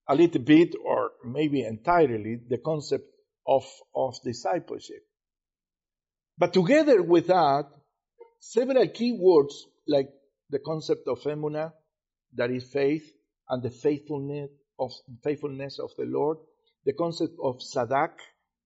a 0.09 0.17
little 0.17 0.43
bit 0.43 0.75
or 0.85 1.13
maybe 1.25 1.63
entirely 1.63 2.41
the 2.49 2.59
concept 2.59 3.05
of 3.47 3.65
of 3.95 4.15
discipleship. 4.25 5.03
But 6.39 6.53
together 6.53 7.03
with 7.03 7.29
that 7.29 7.67
several 8.41 8.89
key 8.89 9.17
words 9.19 9.65
like 9.87 10.09
the 10.51 10.59
concept 10.59 11.07
of 11.09 11.21
emuna 11.23 11.73
that 12.35 12.51
is 12.51 12.65
faith 12.73 13.07
and 13.49 13.63
the 13.63 13.71
faithfulness 13.71 14.51
of 14.79 14.91
faithfulness 15.23 15.79
of 15.79 15.91
the 15.97 16.05
Lord, 16.05 16.39
the 16.87 16.95
concept 16.95 17.35
of 17.43 17.59
sadak, 17.59 18.13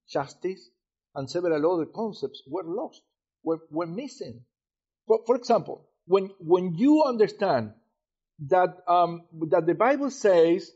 justice, 0.08 0.68
and 1.14 1.28
several 1.28 1.72
other 1.74 1.86
concepts 1.86 2.42
were 2.46 2.62
lost, 2.64 3.02
were, 3.42 3.58
were 3.70 3.86
missing. 3.86 4.42
For, 5.08 5.20
for 5.26 5.36
example, 5.36 5.88
when 6.06 6.30
when 6.38 6.74
you 6.76 7.02
understand 7.04 7.72
that 8.48 8.76
um, 8.86 9.22
that 9.48 9.66
the 9.66 9.74
Bible 9.74 10.10
says 10.10 10.70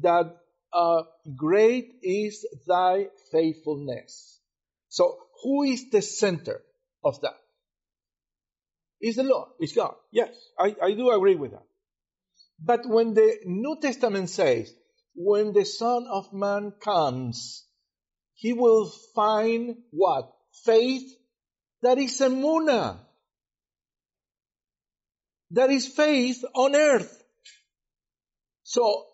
that 0.00 0.36
uh, 0.72 1.02
great 1.36 1.92
is 2.02 2.46
thy 2.66 3.08
faithfulness. 3.30 4.40
So 4.88 5.18
who 5.42 5.62
is 5.64 5.90
the 5.90 6.02
center 6.02 6.62
of 7.04 7.20
that? 7.20 7.36
Is 9.00 9.16
the 9.16 9.22
Lord, 9.22 9.48
is 9.60 9.72
God. 9.72 9.94
Yes, 10.12 10.30
I, 10.58 10.76
I 10.82 10.92
do 10.92 11.10
agree 11.10 11.34
with 11.34 11.52
that. 11.52 11.64
But 12.62 12.86
when 12.86 13.14
the 13.14 13.38
New 13.46 13.78
Testament 13.80 14.28
says, 14.28 14.72
when 15.14 15.52
the 15.52 15.64
Son 15.64 16.06
of 16.10 16.32
Man 16.32 16.72
comes, 16.80 17.66
he 18.34 18.52
will 18.52 18.90
find 19.14 19.76
what? 19.90 20.32
Faith 20.64 21.10
that 21.82 21.98
is 21.98 22.20
emuna. 22.20 22.98
That 25.52 25.70
is 25.70 25.88
faith 25.88 26.44
on 26.54 26.76
earth. 26.76 27.22
So 28.62 29.06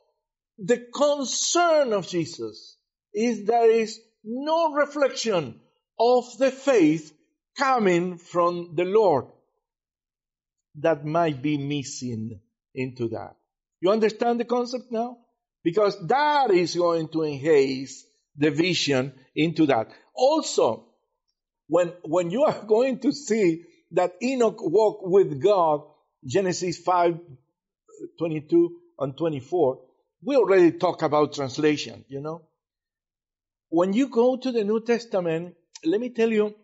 the 0.58 0.86
concern 0.94 1.92
of 1.92 2.06
Jesus 2.06 2.76
is 3.14 3.46
there 3.46 3.70
is 3.70 3.98
no 4.24 4.72
reflection 4.72 5.60
of 5.98 6.24
the 6.38 6.50
faith 6.50 7.12
coming 7.56 8.18
from 8.18 8.74
the 8.74 8.84
Lord 8.84 9.26
that 10.80 11.06
might 11.06 11.40
be 11.40 11.56
missing 11.56 12.40
into 12.74 13.08
that. 13.08 13.36
You 13.80 13.90
understand 13.90 14.40
the 14.40 14.44
concept 14.44 14.90
now? 14.90 15.18
Because 15.66 15.98
that 16.06 16.52
is 16.52 16.76
going 16.76 17.08
to 17.08 17.24
enhance 17.24 18.04
the 18.36 18.52
vision 18.52 19.12
into 19.34 19.66
that. 19.66 19.88
Also, 20.14 20.86
when, 21.66 21.88
when 22.04 22.30
you 22.30 22.44
are 22.44 22.64
going 22.68 23.00
to 23.00 23.10
see 23.10 23.64
that 23.90 24.12
Enoch 24.22 24.58
walked 24.60 25.08
with 25.08 25.42
God, 25.42 25.80
Genesis 26.24 26.78
5, 26.78 27.18
22 28.16 28.76
and 29.00 29.18
24, 29.18 29.80
we 30.22 30.36
already 30.36 30.70
talk 30.70 31.02
about 31.02 31.34
translation, 31.34 32.04
you 32.06 32.20
know. 32.20 32.42
When 33.68 33.92
you 33.92 34.06
go 34.06 34.36
to 34.36 34.52
the 34.52 34.62
New 34.62 34.84
Testament, 34.84 35.56
let 35.84 36.00
me 36.00 36.10
tell 36.10 36.30
you, 36.30 36.54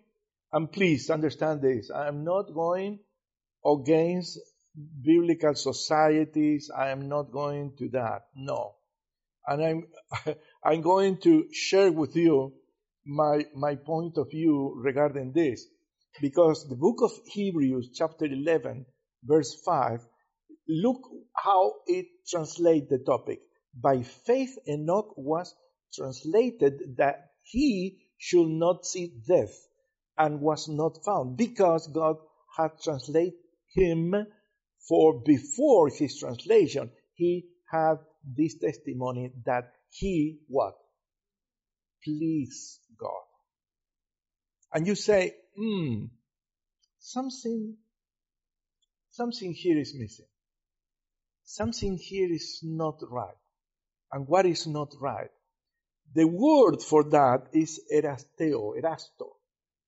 and 0.52 0.70
please 0.70 1.10
understand 1.10 1.60
this, 1.60 1.90
I'm 1.90 2.22
not 2.22 2.54
going 2.54 3.00
against 3.66 4.38
biblical 5.02 5.56
societies. 5.56 6.70
I 6.70 6.90
am 6.90 7.08
not 7.08 7.32
going 7.32 7.72
to 7.78 7.88
that. 7.88 8.26
No. 8.36 8.76
And 9.46 9.64
I'm, 9.64 10.34
I'm 10.64 10.80
going 10.82 11.18
to 11.22 11.48
share 11.52 11.92
with 11.92 12.16
you 12.16 12.52
my, 13.06 13.46
my 13.54 13.76
point 13.76 14.16
of 14.18 14.30
view 14.30 14.74
regarding 14.76 15.32
this. 15.32 15.66
Because 16.20 16.68
the 16.68 16.76
book 16.76 16.98
of 17.02 17.12
Hebrews, 17.26 17.90
chapter 17.94 18.26
11, 18.26 18.84
verse 19.24 19.54
5, 19.64 20.00
look 20.68 21.00
how 21.34 21.72
it 21.86 22.06
translates 22.28 22.88
the 22.90 22.98
topic. 22.98 23.40
By 23.74 24.02
faith, 24.02 24.58
Enoch 24.68 25.14
was 25.16 25.54
translated 25.94 26.96
that 26.98 27.30
he 27.42 27.98
should 28.18 28.48
not 28.48 28.84
see 28.84 29.14
death 29.26 29.54
and 30.18 30.40
was 30.40 30.68
not 30.68 30.98
found 31.04 31.36
because 31.36 31.88
God 31.88 32.16
had 32.56 32.72
translated 32.82 33.34
him 33.74 34.14
for 34.88 35.22
before 35.24 35.88
his 35.88 36.18
translation, 36.18 36.90
he 37.14 37.46
had 37.70 37.96
this 38.24 38.58
testimony 38.58 39.32
that 39.44 39.72
he 39.90 40.38
what? 40.48 40.74
Please 42.04 42.80
God. 42.98 43.10
And 44.72 44.86
you 44.86 44.94
say, 44.94 45.34
hmm, 45.56 46.06
something, 46.98 47.76
something 49.10 49.52
here 49.52 49.78
is 49.78 49.94
missing. 49.98 50.26
Something 51.44 51.98
here 51.98 52.32
is 52.32 52.60
not 52.62 53.00
right. 53.10 53.34
And 54.12 54.26
what 54.28 54.46
is 54.46 54.66
not 54.66 54.94
right? 55.00 55.30
The 56.14 56.26
word 56.26 56.82
for 56.82 57.04
that 57.10 57.48
is 57.52 57.80
erasteo, 57.94 58.74
erasto. 58.80 59.30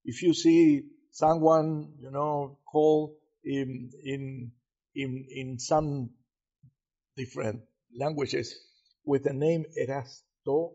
If 0.04 0.22
you 0.22 0.34
see 0.34 0.82
someone, 1.10 1.94
you 2.00 2.10
know, 2.10 2.58
call 2.70 3.16
in, 3.44 3.90
in 4.04 4.52
in, 4.94 5.26
in 5.30 5.58
some 5.58 6.10
different 7.16 7.62
languages 7.98 8.54
with 9.04 9.24
the 9.24 9.32
name 9.32 9.64
Erasto. 9.80 10.72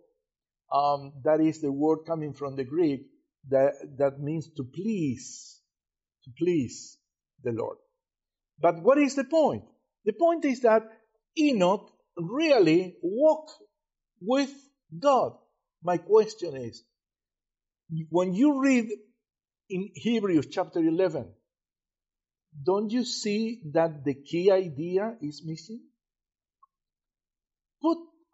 Um, 0.71 1.13
that 1.23 1.41
is 1.41 1.61
the 1.61 1.71
word 1.71 1.99
coming 2.05 2.33
from 2.33 2.55
the 2.55 2.63
Greek 2.63 3.01
that, 3.49 3.73
that 3.97 4.19
means 4.19 4.49
to 4.57 4.63
please, 4.63 5.59
to 6.25 6.31
please 6.37 6.97
the 7.43 7.51
Lord. 7.51 7.77
But 8.59 8.81
what 8.83 8.97
is 8.97 9.15
the 9.15 9.23
point? 9.23 9.63
The 10.05 10.13
point 10.13 10.45
is 10.45 10.61
that 10.61 10.83
Enoch 11.37 11.89
really 12.17 12.95
walked 13.01 13.53
with 14.21 14.51
God. 14.97 15.33
My 15.83 15.97
question 15.97 16.55
is, 16.55 16.83
when 18.09 18.33
you 18.33 18.61
read 18.61 18.89
in 19.69 19.89
Hebrews 19.93 20.47
chapter 20.51 20.79
11, 20.79 21.31
don't 22.63 22.91
you 22.91 23.05
see 23.05 23.61
that 23.73 24.03
the 24.03 24.13
key 24.13 24.51
idea 24.51 25.15
is 25.21 25.43
missing? 25.45 25.81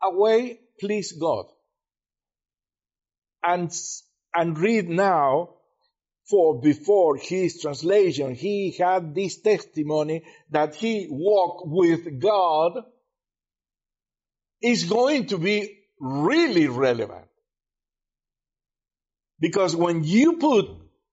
Away, 0.05 0.59
please 0.79 1.11
God. 1.13 1.45
And, 3.43 3.71
and 4.33 4.57
read 4.57 4.89
now, 4.89 5.49
for 6.29 6.59
before 6.59 7.17
his 7.17 7.61
translation, 7.61 8.33
he 8.33 8.75
had 8.77 9.13
this 9.13 9.39
testimony 9.41 10.23
that 10.49 10.75
he 10.75 11.07
walked 11.09 11.67
with 11.67 12.19
God 12.19 12.83
is 14.61 14.85
going 14.85 15.27
to 15.27 15.37
be 15.37 15.77
really 15.99 16.67
relevant. 16.67 17.27
Because 19.39 19.75
when 19.75 20.03
you 20.03 20.37
put 20.37 20.65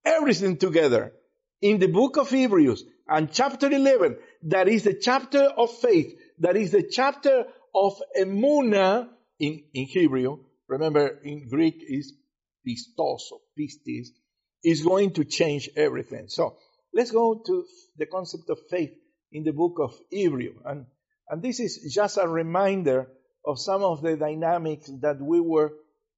everything 0.05 0.57
together 0.57 1.13
in 1.61 1.79
the 1.79 1.89
book 1.89 2.17
of 2.17 2.31
Hebrews, 2.31 2.85
and 3.09 3.31
chapter 3.31 3.71
11, 3.71 4.17
that 4.45 4.69
is 4.69 4.85
the 4.85 4.95
chapter 4.95 5.43
of 5.43 5.71
faith, 5.71 6.15
that 6.39 6.57
is 6.57 6.71
the 6.71 6.83
chapter 6.83 7.45
of 7.75 8.01
emuna 8.19 9.09
in, 9.39 9.63
in 9.75 9.87
Hebrew. 9.87 10.39
Remember, 10.69 11.21
in 11.25 11.49
Greek 11.49 11.83
is 11.87 12.15
pistos 12.67 13.31
or 13.33 13.41
pistis, 13.59 14.09
is 14.65 14.85
going 14.85 15.13
to 15.13 15.25
change 15.25 15.69
everything. 15.77 16.29
So 16.29 16.57
let's 16.95 17.11
go 17.11 17.43
to 17.47 17.65
the 17.97 18.07
concept 18.07 18.49
of 18.51 18.59
faith 18.71 18.93
in 19.33 19.45
the 19.45 19.53
book 19.53 19.79
of 19.81 19.95
Hebrew. 20.11 20.55
And, 20.65 20.87
and 21.29 21.43
this 21.43 21.61
is 21.61 21.93
just 21.93 22.19
a 22.19 22.29
reminder 22.29 23.09
of 23.45 23.59
some 23.59 23.83
of 23.83 24.03
the 24.03 24.17
dynamics 24.17 24.91
that 25.01 25.21
we 25.21 25.41
were, 25.41 25.73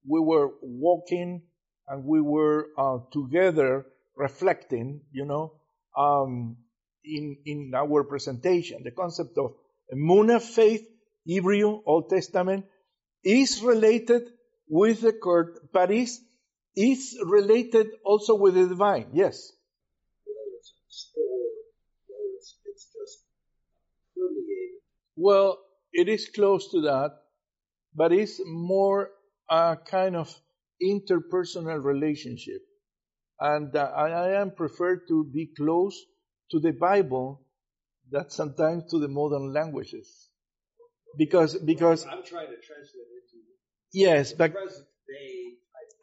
we 0.07 0.19
were 0.19 0.51
walking 0.61 1.41
and 1.87 2.05
we 2.05 2.21
were 2.21 2.67
uh, 2.77 2.99
together 3.11 3.85
reflecting, 4.15 5.01
you 5.11 5.25
know, 5.25 5.53
um, 5.97 6.57
in, 7.03 7.37
in 7.45 7.71
our 7.75 8.03
presentation. 8.03 8.81
The 8.83 8.91
concept 8.91 9.37
of 9.37 9.53
Muna 9.93 10.41
faith, 10.41 10.87
Hebrew, 11.25 11.81
Old 11.85 12.09
Testament, 12.09 12.65
is 13.23 13.61
related 13.61 14.29
with 14.69 15.01
the 15.01 15.13
court, 15.13 15.71
but 15.73 15.91
is, 15.91 16.21
is 16.75 17.17
related 17.25 17.87
also 18.03 18.35
with 18.35 18.53
the 18.53 18.67
divine. 18.67 19.07
Yes. 19.13 19.51
Well, 25.17 25.57
it 25.93 26.09
is 26.09 26.29
close 26.29 26.69
to 26.71 26.81
that, 26.81 27.11
but 27.95 28.11
it's 28.11 28.39
more 28.45 29.09
a 29.49 29.77
kind 29.77 30.15
of 30.15 30.33
interpersonal 30.83 31.83
relationship. 31.83 32.61
And 33.39 33.75
uh, 33.75 33.91
I, 33.95 34.09
I 34.09 34.41
am 34.41 34.51
preferred 34.51 35.07
to 35.07 35.23
be 35.23 35.49
close 35.57 35.99
to 36.51 36.59
the 36.59 36.71
Bible 36.71 37.41
than 38.11 38.29
sometimes 38.29 38.91
to 38.91 38.99
the 38.99 39.07
modern 39.07 39.53
languages. 39.53 40.24
Because, 41.17 41.55
because. 41.55 42.05
I'm 42.05 42.23
trying 42.23 42.47
to 42.47 42.57
translate 42.57 43.07
it. 43.15 43.23
Yes, 43.93 44.33
but. 44.33 44.53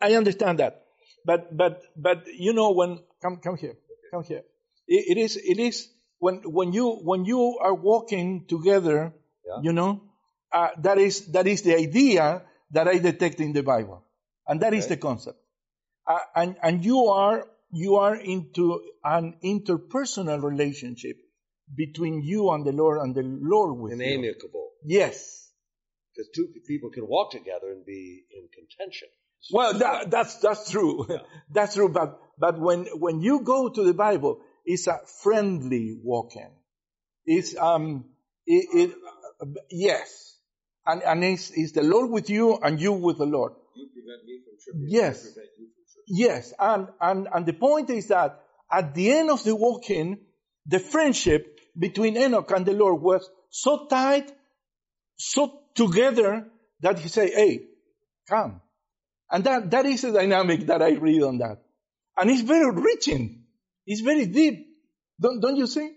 I 0.01 0.15
understand 0.15 0.59
that. 0.59 0.83
But, 1.25 1.57
but, 1.57 1.83
but, 1.97 2.27
you 2.27 2.53
know, 2.53 2.73
when, 2.73 2.99
come, 3.23 3.37
come 3.37 3.57
here, 3.57 3.77
come 4.13 4.25
here. 4.25 4.43
it, 4.89 5.17
it 5.17 5.21
is, 5.21 5.37
it 5.37 5.59
is, 5.59 5.89
when, 6.19 6.43
when 6.45 6.73
you, 6.73 6.91
when 6.91 7.25
you 7.25 7.59
are 7.61 7.75
walking 7.75 8.47
together, 8.47 9.13
yeah. 9.47 9.63
you 9.63 9.73
know, 9.73 10.03
uh, 10.53 10.69
that 10.79 10.99
is, 10.99 11.27
that 11.33 11.47
is 11.47 11.63
the 11.63 11.77
idea 11.77 12.43
that 12.73 12.89
I 12.89 12.99
detect 12.99 13.41
in 13.41 13.53
the 13.53 13.63
Bible. 13.63 14.03
And 14.47 14.61
that 14.61 14.69
okay. 14.69 14.79
is 14.79 14.89
the 14.89 14.97
concept. 14.97 15.39
Uh, 16.07 16.19
and, 16.35 16.57
and 16.63 16.85
you 16.85 17.07
are, 17.07 17.47
you 17.71 17.97
are 17.97 18.17
into 18.17 18.81
an 19.05 19.37
interpersonal 19.45 20.43
relationship 20.43 21.17
between 21.75 22.23
you 22.23 22.51
and 22.51 22.67
the 22.67 22.73
Lord 22.73 22.99
and 23.01 23.15
the 23.15 23.23
Lord 23.23 23.79
with 23.79 23.93
and 23.93 24.03
you. 24.03 24.19
amicable. 24.19 24.72
Yes. 24.85 25.51
Because 26.15 26.31
two 26.35 26.49
people 26.67 26.91
can 26.91 27.07
walk 27.07 27.31
together 27.31 27.71
and 27.71 27.85
be 27.85 28.25
in 28.31 28.49
contention. 28.53 29.09
Well, 29.51 29.75
that, 29.79 30.11
that's, 30.11 30.37
that's 30.37 30.71
true. 30.71 31.07
Yeah. 31.09 31.17
that's 31.51 31.75
true. 31.75 31.89
But, 31.89 32.21
but 32.39 32.59
when, 32.61 32.87
when 32.95 33.21
you 33.21 33.41
go 33.41 33.69
to 33.69 33.85
the 33.85 33.95
Bible, 33.95 34.41
it's 34.65 34.87
a 34.87 35.01
friendly 35.23 35.99
walking. 36.03 36.51
It's, 37.25 37.57
um, 37.57 38.05
it, 38.47 38.91
it 38.91 38.97
uh, 39.41 39.47
yes. 39.71 40.37
And, 40.87 41.03
and 41.03 41.25
it's, 41.25 41.51
it's 41.51 41.73
the 41.73 41.83
Lord 41.83 42.11
with 42.11 42.31
you 42.31 42.57
and 42.59 42.81
you 42.81 42.93
with 42.93 43.19
the 43.19 43.27
Lord. 43.27 43.53
You 43.75 43.89
prevent 43.93 44.25
me 44.25 44.41
from 44.45 44.55
tripping. 44.63 44.89
Yes. 44.89 45.39
Yes. 46.07 46.53
And, 46.59 46.89
and, 47.01 47.29
and 47.33 47.47
the 47.47 47.53
point 47.53 47.91
is 47.91 48.09
that 48.09 48.41
at 48.71 48.95
the 48.95 49.13
end 49.13 49.31
of 49.31 49.43
the 49.45 49.55
walking, 49.55 50.19
the 50.67 50.79
friendship 50.79 51.61
between 51.79 52.17
Enoch 52.17 52.51
and 52.51 52.67
the 52.67 52.73
Lord 52.73 53.01
was 53.01 53.29
so 53.51 53.87
tight, 53.87 54.31
so 55.23 55.61
together 55.75 56.47
that 56.81 56.99
he 56.99 57.09
said, 57.09 57.31
Hey, 57.31 57.67
come. 58.29 58.61
And 59.31 59.45
that, 59.45 59.71
that 59.71 59.87
is 59.87 60.03
the 60.03 60.13
dynamic 60.13 60.67
that 60.67 60.83
I 60.83 60.93
read 60.93 61.23
on 61.23 61.39
that. 61.39 61.63
And 62.19 62.31
it's 62.31 62.43
very 62.43 62.69
enriching. 62.69 63.45
It's 63.87 64.03
very 64.03 64.27
deep. 64.27 64.67
Don't, 65.21 65.41
don't 65.41 65.57
you 65.57 65.67
see? 65.67 65.91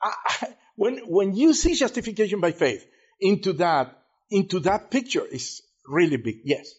I, 0.00 0.12
I, 0.26 0.48
when, 0.76 0.98
when 1.08 1.34
you 1.34 1.54
see 1.54 1.74
justification 1.74 2.40
by 2.40 2.52
faith 2.52 2.86
into 3.20 3.54
that, 3.54 3.98
into 4.30 4.60
that 4.60 4.90
picture, 4.90 5.24
it's 5.30 5.62
really 5.88 6.18
big. 6.18 6.36
Yes. 6.44 6.72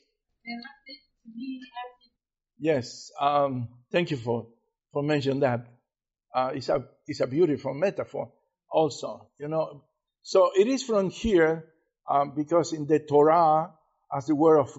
Yes. 2.59 3.12
Um, 3.19 3.67
thank 3.91 4.12
you 4.12 4.17
for, 4.17 4.47
for 4.93 5.03
mentioning 5.03 5.41
that. 5.41 5.67
Uh, 6.33 6.51
it's 6.55 6.69
a, 6.69 6.86
it's 7.07 7.19
a 7.19 7.27
beautiful 7.27 7.73
metaphor 7.73 8.31
also, 8.71 9.29
you 9.39 9.47
know. 9.47 9.83
So 10.23 10.51
it 10.57 10.67
is 10.67 10.83
from 10.83 11.09
here, 11.09 11.65
um, 12.09 12.33
because 12.36 12.71
in 12.73 12.88
the 12.88 12.99
Torah, 12.99 13.71
as 14.15 14.25
the 14.25 14.36
word 14.36 14.59
of 14.59 14.77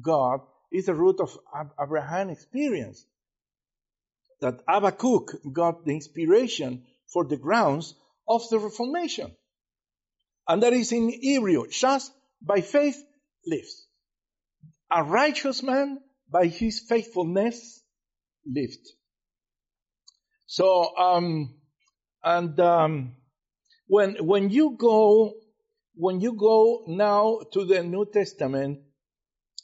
God, 0.00 0.40
is 0.70 0.86
the 0.86 0.94
root 0.94 1.18
of 1.20 1.36
Abraham 1.80 2.30
experience. 2.30 3.04
That 4.40 4.60
Habakkuk 4.68 5.52
got 5.52 5.84
the 5.84 5.92
inspiration 5.92 6.84
for 7.12 7.24
the 7.24 7.36
grounds 7.36 7.94
of 8.28 8.42
the 8.50 8.58
Reformation. 8.58 9.32
And 10.46 10.62
that 10.62 10.72
is 10.72 10.92
in 10.92 11.08
Hebrew, 11.08 11.68
just 11.68 12.12
by 12.42 12.60
faith 12.60 13.02
lives. 13.46 13.86
A 14.90 15.02
righteous 15.04 15.62
man 15.62 16.00
by 16.30 16.46
his 16.46 16.80
faithfulness 16.80 17.82
lived. 18.46 18.86
So, 20.46 20.96
um, 20.96 21.54
and 22.22 22.58
um, 22.60 23.16
when 23.92 24.16
when 24.24 24.48
you 24.48 24.74
go 24.78 25.34
when 25.94 26.22
you 26.22 26.32
go 26.32 26.84
now 26.88 27.40
to 27.52 27.66
the 27.66 27.82
New 27.82 28.06
Testament, 28.10 28.80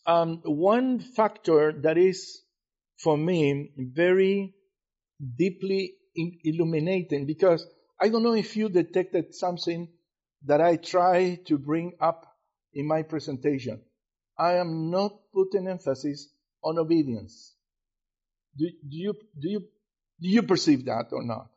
um, 0.04 0.42
one 0.44 1.00
factor 1.00 1.72
that 1.80 1.96
is 1.96 2.42
for 2.98 3.16
me 3.16 3.72
very 3.78 4.54
deeply 5.38 5.94
illuminating 6.44 7.24
because 7.24 7.66
I 7.98 8.10
don't 8.10 8.22
know 8.22 8.34
if 8.34 8.54
you 8.54 8.68
detected 8.68 9.34
something 9.34 9.88
that 10.44 10.60
I 10.60 10.76
try 10.76 11.40
to 11.46 11.56
bring 11.56 11.94
up 11.98 12.26
in 12.74 12.86
my 12.86 13.04
presentation. 13.04 13.80
I 14.38 14.56
am 14.56 14.90
not 14.90 15.12
putting 15.32 15.66
emphasis 15.66 16.28
on 16.62 16.78
obedience. 16.78 17.54
Do, 18.58 18.66
do 18.66 18.96
you 19.06 19.14
do 19.40 19.48
you 19.48 19.60
do 20.20 20.28
you 20.28 20.42
perceive 20.42 20.84
that 20.84 21.06
or 21.12 21.24
not? 21.24 21.48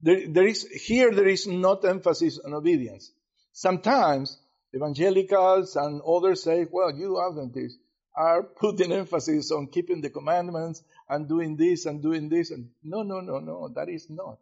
There, 0.00 0.28
there 0.28 0.46
is, 0.46 0.66
here 0.66 1.12
there 1.12 1.28
is 1.28 1.46
not 1.46 1.84
emphasis 1.84 2.38
on 2.44 2.54
obedience. 2.54 3.10
Sometimes 3.52 4.38
evangelicals 4.74 5.76
and 5.76 6.00
others 6.02 6.42
say, 6.44 6.66
well, 6.70 6.94
you 6.94 7.20
Adventists 7.20 7.78
are 8.16 8.42
putting 8.42 8.92
emphasis 8.92 9.50
on 9.52 9.68
keeping 9.68 10.00
the 10.00 10.10
commandments 10.10 10.82
and 11.08 11.28
doing 11.28 11.56
this 11.56 11.86
and 11.86 12.02
doing 12.02 12.28
this. 12.28 12.50
And 12.50 12.70
no, 12.82 13.02
no, 13.02 13.20
no, 13.20 13.38
no, 13.38 13.68
that 13.74 13.88
is 13.88 14.06
not. 14.08 14.38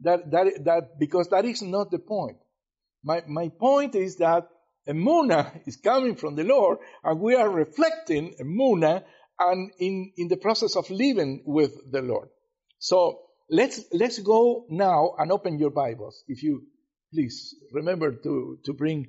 That, 0.00 0.30
that, 0.30 0.64
that, 0.64 0.98
because 0.98 1.28
that 1.28 1.44
is 1.44 1.62
not 1.62 1.90
the 1.90 1.98
point. 1.98 2.36
My, 3.02 3.22
my 3.26 3.48
point 3.48 3.94
is 3.94 4.16
that 4.16 4.48
Emuna 4.88 5.60
is 5.66 5.76
coming 5.76 6.16
from 6.16 6.34
the 6.34 6.44
Lord 6.44 6.78
and 7.04 7.20
we 7.20 7.34
are 7.34 7.48
reflecting 7.48 8.34
Emuna 8.40 9.04
and 9.38 9.70
in, 9.78 10.12
in 10.16 10.28
the 10.28 10.36
process 10.36 10.76
of 10.76 10.90
living 10.90 11.42
with 11.44 11.90
the 11.90 12.02
Lord. 12.02 12.28
So 12.78 13.20
let's, 13.50 13.80
let's 13.92 14.18
go 14.18 14.66
now 14.68 15.14
and 15.18 15.32
open 15.32 15.58
your 15.58 15.70
Bibles. 15.70 16.24
If 16.28 16.42
you 16.42 16.66
please 17.12 17.54
remember 17.72 18.12
to, 18.12 18.58
to 18.64 18.72
bring 18.72 19.08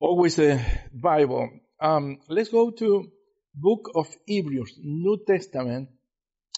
always 0.00 0.38
a 0.38 0.64
Bible. 0.92 1.50
Um, 1.80 2.18
let's 2.28 2.48
go 2.48 2.70
to 2.70 3.10
book 3.54 3.90
of 3.94 4.08
Hebrews, 4.26 4.78
New 4.82 5.18
Testament, 5.26 5.88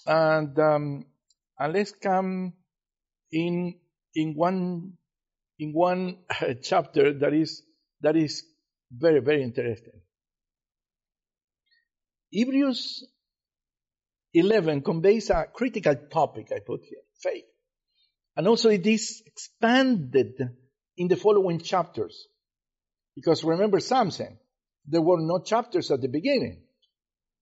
and, 0.06 0.58
um, 0.58 1.06
and 1.58 1.72
let's 1.72 1.92
come 1.92 2.54
in, 3.32 3.74
in 4.14 4.34
one, 4.34 4.92
in 5.58 5.72
one 5.72 6.18
chapter 6.62 7.12
that 7.18 7.34
is, 7.34 7.62
that 8.02 8.16
is 8.16 8.44
very, 8.90 9.20
very 9.20 9.42
interesting. 9.42 10.00
Hebrews 12.30 13.06
11 14.38 14.82
conveys 14.82 15.30
a 15.30 15.46
critical 15.52 15.94
topic 16.10 16.48
I 16.52 16.60
put 16.60 16.82
here, 16.82 17.00
faith. 17.22 17.44
And 18.36 18.46
also 18.46 18.68
it 18.68 18.86
is 18.86 19.22
expanded 19.24 20.34
in 20.96 21.08
the 21.08 21.16
following 21.16 21.60
chapters. 21.60 22.28
Because 23.14 23.42
remember 23.42 23.80
Samson, 23.80 24.38
there 24.86 25.00
were 25.00 25.20
no 25.20 25.40
chapters 25.40 25.90
at 25.90 26.02
the 26.02 26.08
beginning. 26.08 26.62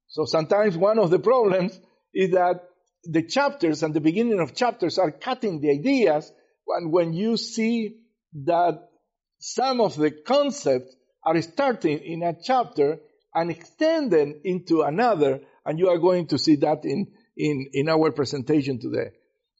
So 0.07 0.25
sometimes 0.25 0.77
one 0.77 0.99
of 0.99 1.11
the 1.11 1.19
problems 1.19 1.79
is 2.15 2.31
that 2.31 2.69
the 3.03 3.23
chapters 3.23 3.83
and 3.83 3.93
the 3.93 4.01
beginning 4.01 4.41
of 4.41 4.55
chapters 4.55 4.99
are 4.99 5.11
cutting 5.11 5.61
the 5.61 5.71
ideas 5.71 6.33
and 6.69 6.93
when 6.93 7.13
you 7.13 7.37
see 7.37 7.97
that 8.45 8.89
some 9.39 9.81
of 9.81 9.97
the 9.97 10.11
concepts 10.11 10.95
are 11.23 11.41
starting 11.43 11.99
in 11.99 12.23
a 12.23 12.35
chapter 12.43 12.99
and 13.35 13.51
extending 13.51 14.41
into 14.45 14.83
another, 14.83 15.41
and 15.65 15.79
you 15.79 15.89
are 15.89 15.99
going 15.99 16.27
to 16.29 16.39
see 16.39 16.57
that 16.57 16.85
in, 16.85 17.13
in, 17.37 17.71
in 17.73 17.89
our 17.89 18.13
presentation 18.13 18.79
today. 18.79 19.11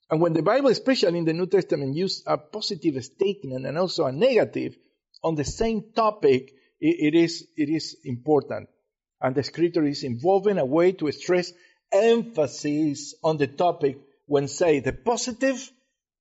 And 0.09 0.21
when 0.21 0.33
the 0.33 0.43
Bible, 0.43 0.69
especially 0.69 1.17
in 1.17 1.25
the 1.25 1.33
New 1.33 1.47
Testament, 1.47 1.95
use 1.95 2.23
a 2.27 2.37
positive 2.37 3.03
statement 3.03 3.65
and 3.65 3.77
also 3.77 4.05
a 4.05 4.11
negative 4.11 4.77
on 5.23 5.35
the 5.35 5.43
same 5.43 5.91
topic, 5.95 6.53
it, 6.79 7.13
it 7.13 7.17
is, 7.17 7.47
it 7.57 7.69
is 7.69 7.97
important. 8.03 8.69
And 9.19 9.33
the 9.33 9.43
scripture 9.43 9.83
is 9.83 10.03
involving 10.03 10.59
a 10.59 10.65
way 10.65 10.91
to 10.93 11.11
stress 11.11 11.51
emphasis 11.91 13.15
on 13.23 13.37
the 13.37 13.47
topic 13.47 13.97
when 14.27 14.47
say 14.47 14.79
the 14.79 14.93
positive 14.93 15.71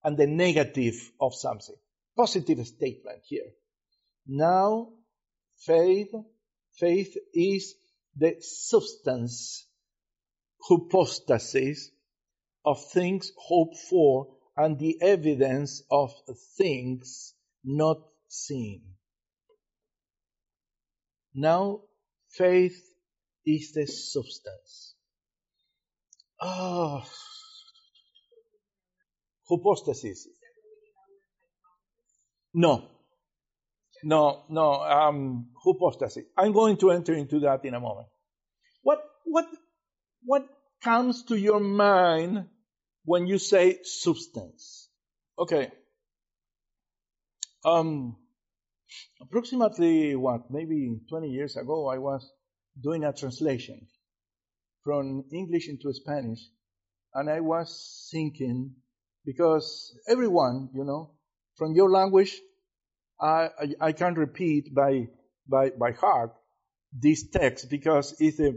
and 0.03 0.17
the 0.17 0.27
negative 0.27 1.11
of 1.21 1.35
something. 1.35 1.75
Positive 2.17 2.67
statement 2.67 3.21
here. 3.25 3.51
Now, 4.27 4.89
faith, 5.59 6.15
faith 6.79 7.17
is 7.33 7.75
the 8.17 8.37
substance, 8.41 9.67
hypostasis 10.69 11.91
of 12.65 12.79
things 12.93 13.33
hoped 13.37 13.77
for 13.91 14.29
and 14.57 14.79
the 14.79 14.97
evidence 15.03 15.83
of 15.91 16.13
things 16.57 17.35
not 17.65 17.99
seen. 18.29 18.83
Now, 21.35 21.81
faith 22.31 22.81
is 23.45 23.73
the 23.73 23.87
substance. 23.87 24.95
Oh, 26.41 27.03
hypostasis. 29.49 30.29
No, 32.55 32.89
no, 34.05 34.45
no, 34.49 34.83
um, 34.83 35.49
hypostasis. 35.65 36.25
I'm 36.37 36.53
going 36.53 36.77
to 36.79 36.93
enter 36.93 37.15
into 37.15 37.41
that 37.41 37.65
in 37.65 37.75
a 37.75 37.81
moment. 37.81 38.07
What, 38.83 39.03
what, 39.25 39.47
what 40.23 40.47
comes 40.85 41.25
to 41.25 41.37
your 41.37 41.61
mind 41.61 42.47
when 43.05 43.27
you 43.27 43.39
say 43.39 43.79
substance? 43.83 44.89
Okay. 45.39 45.73
Um, 47.65 48.17
approximately 49.21 50.15
what, 50.15 50.51
maybe 50.51 51.01
20 51.09 51.29
years 51.29 51.57
ago, 51.57 51.89
I 51.89 51.99
was 51.99 52.31
doing 52.81 53.05
a 53.05 53.13
translation 53.13 53.89
from 54.85 55.25
English 55.33 55.69
into 55.69 55.93
Spanish, 55.95 56.41
and 57.15 57.31
I 57.31 57.41
was 57.41 58.09
thinking, 58.13 58.75
because 59.25 59.97
everyone, 60.07 60.69
you 60.75 60.85
know, 60.85 61.13
from 61.57 61.73
your 61.73 61.91
language, 61.91 62.39
I, 63.19 63.49
I, 63.59 63.75
I 63.89 63.93
can 63.93 64.15
repeat 64.15 64.75
by, 64.75 65.09
by, 65.49 65.71
by 65.71 65.93
heart 65.93 66.35
this 66.93 67.27
text 67.29 67.71
because 67.71 68.15
it's 68.19 68.39
a, 68.41 68.53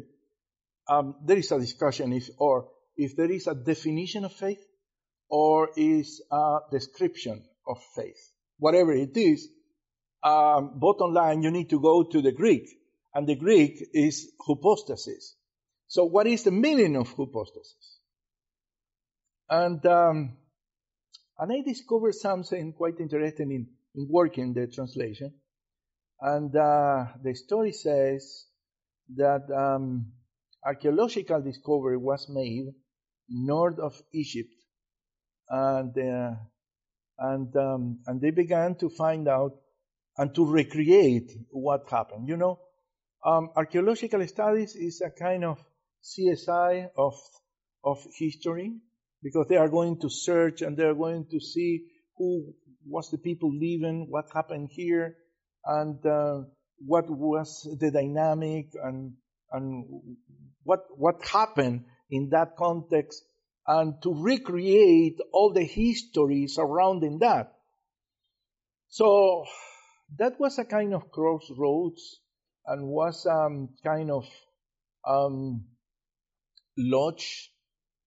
um, 0.89 1.15
there 1.25 1.37
is 1.37 1.51
a 1.51 1.59
discussion 1.59 2.13
if, 2.13 2.29
or 2.37 2.69
if 2.95 3.15
there 3.15 3.31
is 3.31 3.47
a 3.47 3.55
definition 3.55 4.25
of 4.25 4.33
faith 4.33 4.63
or 5.29 5.69
is 5.75 6.21
a 6.31 6.59
description 6.71 7.43
of 7.67 7.77
faith. 7.95 8.31
Whatever 8.57 8.93
it 8.93 9.15
is, 9.15 9.47
um, 10.23 10.79
bottom 10.79 11.13
line, 11.13 11.43
you 11.43 11.51
need 11.51 11.69
to 11.69 11.79
go 11.79 12.03
to 12.03 12.21
the 12.21 12.31
Greek, 12.31 12.67
and 13.13 13.27
the 13.27 13.35
Greek 13.35 13.81
is 13.93 14.31
hypostasis. 14.45 15.35
So, 15.87 16.05
what 16.05 16.27
is 16.27 16.43
the 16.43 16.51
meaning 16.51 16.95
of 16.97 17.09
hypostasis? 17.09 17.99
And 19.49 19.85
um, 19.85 20.37
and 21.39 21.51
I 21.51 21.61
discovered 21.61 22.15
something 22.15 22.73
quite 22.73 22.99
interesting 22.99 23.51
in, 23.51 23.67
in 23.95 24.07
working 24.09 24.53
the 24.53 24.67
translation. 24.67 25.33
And 26.19 26.55
uh, 26.55 27.05
the 27.23 27.35
story 27.35 27.73
says 27.73 28.45
that 29.15 29.43
um, 29.55 30.13
archaeological 30.67 31.41
discovery 31.41 31.97
was 31.97 32.27
made 32.29 32.65
north 33.29 33.79
of 33.79 33.93
Egypt, 34.13 34.53
and 35.49 35.97
uh, 35.97 36.31
and 37.19 37.55
um, 37.55 37.99
and 38.05 38.21
they 38.21 38.31
began 38.31 38.75
to 38.75 38.89
find 38.89 39.27
out 39.27 39.53
and 40.17 40.35
to 40.35 40.45
recreate 40.45 41.31
what 41.51 41.89
happened. 41.89 42.27
You 42.27 42.37
know, 42.37 42.59
um, 43.25 43.49
archaeological 43.55 44.27
studies 44.27 44.75
is 44.75 45.01
a 45.01 45.09
kind 45.09 45.45
of 45.45 45.57
CSI 46.03 46.89
of 46.97 47.15
of 47.83 48.05
history 48.19 48.73
because 49.23 49.47
they 49.47 49.57
are 49.57 49.69
going 49.69 49.99
to 50.01 50.09
search 50.09 50.61
and 50.61 50.75
they 50.75 50.83
are 50.83 50.93
going 50.93 51.25
to 51.31 51.39
see 51.39 51.85
who 52.17 52.53
was 52.85 53.09
the 53.09 53.17
people 53.17 53.51
living, 53.53 54.07
what 54.09 54.25
happened 54.33 54.69
here, 54.71 55.15
and 55.65 56.05
uh, 56.05 56.41
what 56.85 57.09
was 57.09 57.67
the 57.79 57.91
dynamic 57.91 58.67
and 58.83 59.13
and 59.51 59.85
what 60.63 60.85
what 60.97 61.25
happened 61.25 61.85
in 62.09 62.29
that 62.29 62.55
context, 62.57 63.23
and 63.65 64.01
to 64.01 64.13
recreate 64.13 65.19
all 65.31 65.53
the 65.53 65.63
history 65.63 66.47
surrounding 66.47 67.19
that. 67.19 67.53
So 68.89 69.45
that 70.17 70.39
was 70.39 70.57
a 70.57 70.65
kind 70.65 70.93
of 70.93 71.11
crossroads 71.11 72.21
and 72.65 72.87
was 72.87 73.25
um, 73.25 73.69
kind 73.83 74.09
of 74.11 74.25
um, 75.05 75.65
lodge, 76.77 77.51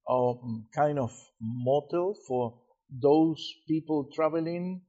um, 0.09 0.67
kind 0.75 0.99
of 0.99 1.13
motel 1.41 2.15
for 2.27 2.59
those 2.91 3.55
people 3.69 4.09
traveling 4.15 4.83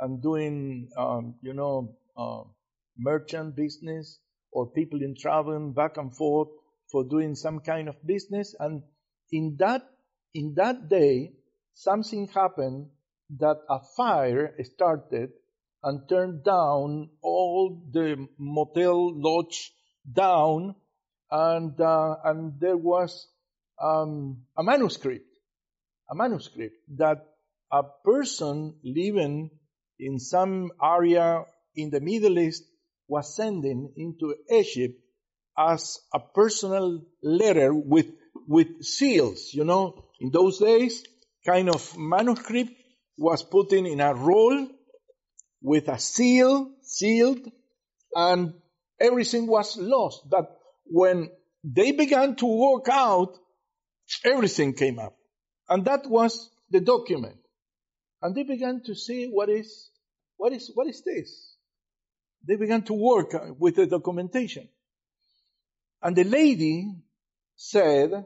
and 0.00 0.22
doing, 0.22 0.88
um, 0.96 1.36
you 1.42 1.54
know, 1.54 1.96
uh, 2.16 2.42
merchant 2.98 3.56
business 3.56 4.18
or 4.56 4.66
people 4.70 5.02
in 5.02 5.14
traveling 5.14 5.74
back 5.74 5.98
and 5.98 6.16
forth 6.16 6.48
for 6.90 7.04
doing 7.04 7.34
some 7.34 7.60
kind 7.60 7.90
of 7.90 8.06
business. 8.06 8.54
And 8.58 8.82
in 9.30 9.56
that, 9.58 9.82
in 10.32 10.54
that 10.56 10.88
day, 10.88 11.34
something 11.74 12.26
happened 12.28 12.86
that 13.38 13.58
a 13.68 13.80
fire 13.98 14.54
started 14.62 15.28
and 15.82 16.08
turned 16.08 16.42
down 16.42 17.10
all 17.20 17.82
the 17.92 18.26
motel 18.38 19.12
lodge 19.20 19.72
down, 20.10 20.74
and 21.30 21.78
uh, 21.78 22.16
and 22.24 22.58
there 22.58 22.78
was 22.78 23.28
um, 23.82 24.38
a 24.56 24.62
manuscript, 24.62 25.28
a 26.10 26.14
manuscript 26.14 26.76
that 26.96 27.18
a 27.70 27.82
person 28.02 28.76
living 28.82 29.50
in 29.98 30.18
some 30.18 30.70
area 30.82 31.42
in 31.74 31.90
the 31.90 32.00
Middle 32.00 32.38
East 32.38 32.64
was 33.08 33.34
sending 33.34 33.92
into 33.96 34.34
Egypt 34.50 34.98
as 35.58 35.98
a 36.12 36.20
personal 36.20 37.02
letter 37.22 37.72
with 37.72 38.06
with 38.46 38.82
seals. 38.82 39.50
You 39.52 39.64
know, 39.64 40.04
in 40.20 40.30
those 40.30 40.58
days, 40.58 41.04
kind 41.44 41.68
of 41.68 41.96
manuscript 41.96 42.72
was 43.16 43.42
put 43.42 43.72
in 43.72 43.86
in 43.86 44.00
a 44.00 44.14
roll 44.14 44.68
with 45.62 45.88
a 45.88 45.98
seal, 45.98 46.70
sealed, 46.82 47.50
and 48.14 48.54
everything 49.00 49.46
was 49.46 49.76
lost. 49.76 50.28
But 50.28 50.56
when 50.84 51.30
they 51.64 51.92
began 51.92 52.36
to 52.36 52.46
work 52.46 52.88
out, 52.90 53.38
everything 54.24 54.74
came 54.74 54.98
up. 54.98 55.16
And 55.68 55.84
that 55.86 56.08
was 56.08 56.50
the 56.70 56.80
document. 56.80 57.38
And 58.22 58.34
they 58.34 58.44
began 58.44 58.82
to 58.84 58.94
see 58.94 59.26
what 59.26 59.48
is, 59.48 59.90
what 60.36 60.52
is, 60.52 60.70
what 60.74 60.86
is 60.86 61.02
this? 61.04 61.55
They 62.46 62.56
began 62.56 62.82
to 62.82 62.94
work 62.94 63.34
uh, 63.34 63.52
with 63.58 63.76
the 63.76 63.86
documentation. 63.86 64.68
And 66.02 66.14
the 66.14 66.24
lady 66.24 66.94
said 67.56 68.24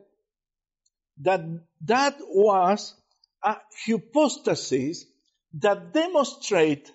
that 1.23 1.41
that 1.83 2.17
was 2.21 2.95
a 3.43 3.57
hypostasis 3.87 5.07
that 5.55 5.93
demonstrate 5.93 6.91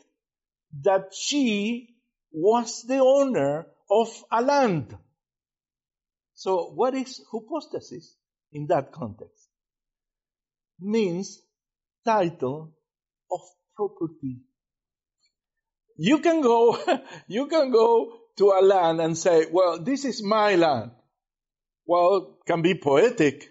that 0.81 1.13
she 1.13 1.95
was 2.31 2.83
the 2.83 2.99
owner 2.99 3.65
of 3.89 4.23
a 4.31 4.41
land. 4.41 4.95
So 6.33 6.71
what 6.75 6.93
is 6.93 7.21
hypostasis 7.31 8.15
in 8.51 8.67
that 8.67 8.91
context? 8.91 9.47
Means 10.79 11.41
title 12.03 12.73
of 13.31 13.39
property. 13.75 14.41
You 15.97 16.19
can 16.19 16.41
go, 16.41 16.77
you 17.27 17.47
can 17.47 17.71
go 17.71 18.19
to 18.38 18.51
a 18.51 18.62
land 18.62 18.99
and 18.99 19.17
say, 19.17 19.47
well, 19.51 19.79
this 19.79 20.05
is 20.05 20.23
my 20.23 20.55
land. 20.55 20.91
Well, 21.86 22.38
can 22.45 22.62
be 22.62 22.75
poetic, 22.75 23.49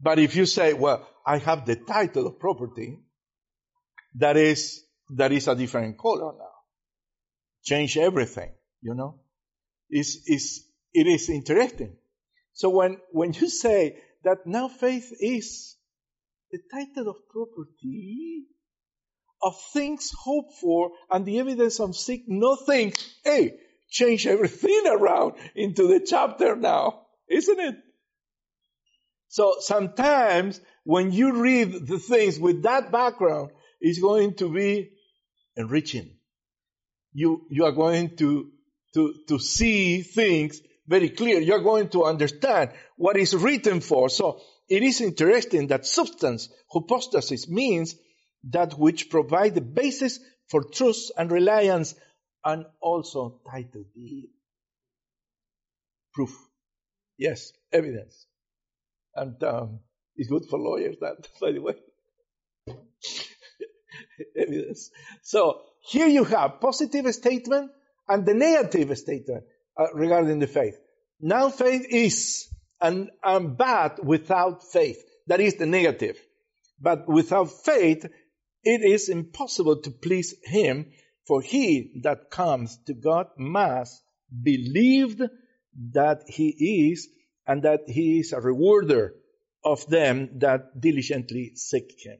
but 0.00 0.18
if 0.18 0.36
you 0.36 0.46
say, 0.46 0.72
well, 0.72 1.06
I 1.26 1.38
have 1.38 1.66
the 1.66 1.76
title 1.76 2.26
of 2.26 2.38
property, 2.38 2.98
that 4.14 4.36
is 4.36 4.84
that 5.10 5.32
is 5.32 5.48
a 5.48 5.54
different 5.54 5.98
color 5.98 6.32
now. 6.38 6.44
Change 7.64 7.98
everything, 7.98 8.52
you 8.80 8.94
know? 8.94 9.20
Is 9.90 10.22
is 10.26 10.64
it 10.92 11.06
is 11.06 11.28
interesting. 11.28 11.96
So 12.52 12.70
when 12.70 12.98
when 13.10 13.32
you 13.32 13.48
say 13.48 13.98
that 14.24 14.46
now 14.46 14.68
faith 14.68 15.12
is 15.20 15.76
the 16.50 16.60
title 16.72 17.10
of 17.10 17.16
property 17.28 18.44
of 19.42 19.54
things 19.72 20.10
hoped 20.18 20.54
for 20.60 20.90
and 21.10 21.24
the 21.24 21.38
evidence 21.38 21.80
of 21.80 21.96
sick 21.96 22.22
nothing, 22.26 22.92
hey, 23.24 23.54
change 23.90 24.26
everything 24.26 24.84
around 24.86 25.34
into 25.54 25.86
the 25.86 26.00
chapter 26.00 26.56
now, 26.56 27.06
isn't 27.28 27.58
it? 27.58 27.76
So 29.28 29.56
sometimes 29.60 30.60
when 30.84 31.12
you 31.12 31.40
read 31.40 31.86
the 31.86 31.98
things 31.98 32.38
with 32.38 32.62
that 32.62 32.90
background, 32.90 33.50
it's 33.80 34.00
going 34.00 34.34
to 34.34 34.52
be 34.52 34.90
enriching. 35.56 36.16
You, 37.12 37.46
you 37.50 37.64
are 37.64 37.72
going 37.72 38.16
to, 38.16 38.50
to, 38.94 39.14
to 39.28 39.38
see 39.38 40.02
things 40.02 40.60
very 40.86 41.10
clear. 41.10 41.40
You're 41.40 41.62
going 41.62 41.90
to 41.90 42.04
understand 42.04 42.70
what 42.96 43.16
is 43.16 43.34
written 43.34 43.80
for. 43.80 44.08
So 44.08 44.40
it 44.68 44.82
is 44.82 45.00
interesting 45.00 45.68
that 45.68 45.86
substance, 45.86 46.48
hypostasis, 46.72 47.48
means 47.48 47.94
that 48.44 48.78
which 48.78 49.10
provide 49.10 49.54
the 49.54 49.60
basis 49.60 50.20
for 50.48 50.62
trust 50.64 51.12
and 51.16 51.30
reliance 51.30 51.94
and 52.44 52.64
also 52.80 53.40
title 53.50 53.84
deed. 53.94 54.30
Proof. 56.14 56.34
Yes, 57.18 57.52
evidence. 57.72 58.26
And 59.14 59.42
um, 59.42 59.80
it's 60.16 60.28
good 60.28 60.44
for 60.48 60.58
lawyers 60.58 60.96
that, 61.00 61.28
by 61.40 61.52
the 61.52 61.60
way. 61.60 61.74
evidence. 64.36 64.90
So 65.22 65.60
here 65.80 66.06
you 66.06 66.24
have 66.24 66.60
positive 66.60 67.12
statement 67.14 67.70
and 68.08 68.24
the 68.24 68.34
negative 68.34 68.96
statement 68.98 69.44
uh, 69.76 69.92
regarding 69.94 70.38
the 70.38 70.46
faith. 70.46 70.78
Now 71.20 71.50
faith 71.50 71.86
is 71.90 72.48
and, 72.80 73.10
and 73.24 73.56
bad 73.56 73.98
without 74.02 74.62
faith. 74.62 75.02
That 75.26 75.40
is 75.40 75.56
the 75.56 75.66
negative. 75.66 76.16
But 76.80 77.08
without 77.08 77.50
faith, 77.50 78.06
it 78.64 78.82
is 78.82 79.08
impossible 79.08 79.80
to 79.82 79.90
please 79.90 80.34
him, 80.44 80.92
for 81.26 81.40
he 81.42 82.00
that 82.02 82.30
comes 82.30 82.78
to 82.86 82.94
God 82.94 83.28
must 83.36 84.02
believe 84.42 85.20
that 85.92 86.22
he 86.26 86.90
is 86.90 87.08
and 87.46 87.62
that 87.62 87.80
he 87.86 88.20
is 88.20 88.32
a 88.32 88.40
rewarder 88.40 89.14
of 89.64 89.86
them 89.86 90.38
that 90.38 90.80
diligently 90.80 91.52
seek 91.54 91.94
him. 91.98 92.18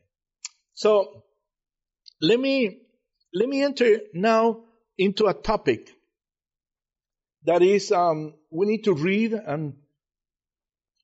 So 0.75 1.25
let 2.21 2.39
me 2.41 2.83
let 3.35 3.49
me 3.49 3.63
enter 3.63 4.01
now 4.15 4.65
into 4.97 5.27
a 5.27 5.35
topic 5.35 5.91
that 7.45 7.63
is 7.63 7.93
um, 7.93 8.35
we 8.51 8.67
need 8.67 8.85
to 8.85 8.95
read 8.95 9.33
and 9.33 9.75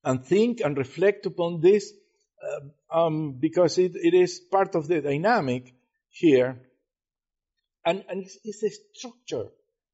and 0.02 0.24
think 0.24 0.60
and 0.60 0.76
reflect 0.76 1.26
upon 1.26 1.60
this 1.60 1.92
uh, 2.42 2.60
um, 2.94 3.32
because 3.40 3.76
it, 3.78 3.92
it 3.96 4.14
is 4.14 4.38
part 4.38 4.74
of 4.76 4.86
the 4.86 5.00
dynamic 5.00 5.74
here. 6.10 6.60
And, 7.84 8.04
and 8.08 8.22
it's, 8.22 8.38
it's 8.44 8.60
the 8.60 8.70
structure 8.94 9.48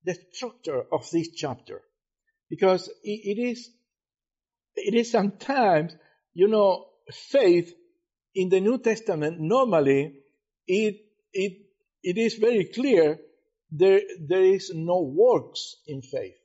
the 0.05 0.17
structure 0.33 0.83
of 0.93 1.09
this 1.11 1.29
chapter. 1.35 1.83
Because 2.49 2.89
it, 3.03 3.39
it 3.39 3.41
is 3.41 3.71
it 4.75 4.95
is 4.95 5.11
sometimes 5.11 5.95
you 6.33 6.49
know 6.49 6.87
faith 7.13 7.73
in 8.35 8.49
the 8.49 8.61
new 8.61 8.79
testament 8.79 9.41
normally 9.41 10.15
it 10.67 10.97
it 11.33 11.53
it 12.03 12.17
is 12.17 12.35
very 12.37 12.65
clear 12.65 13.19
there 13.71 14.01
there 14.27 14.43
is 14.45 14.73
no 14.75 15.03
works 15.03 15.77
in 15.87 16.03
faith. 16.03 16.37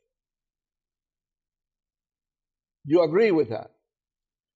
You 2.84 3.04
agree 3.04 3.32
with 3.32 3.50
that? 3.50 3.72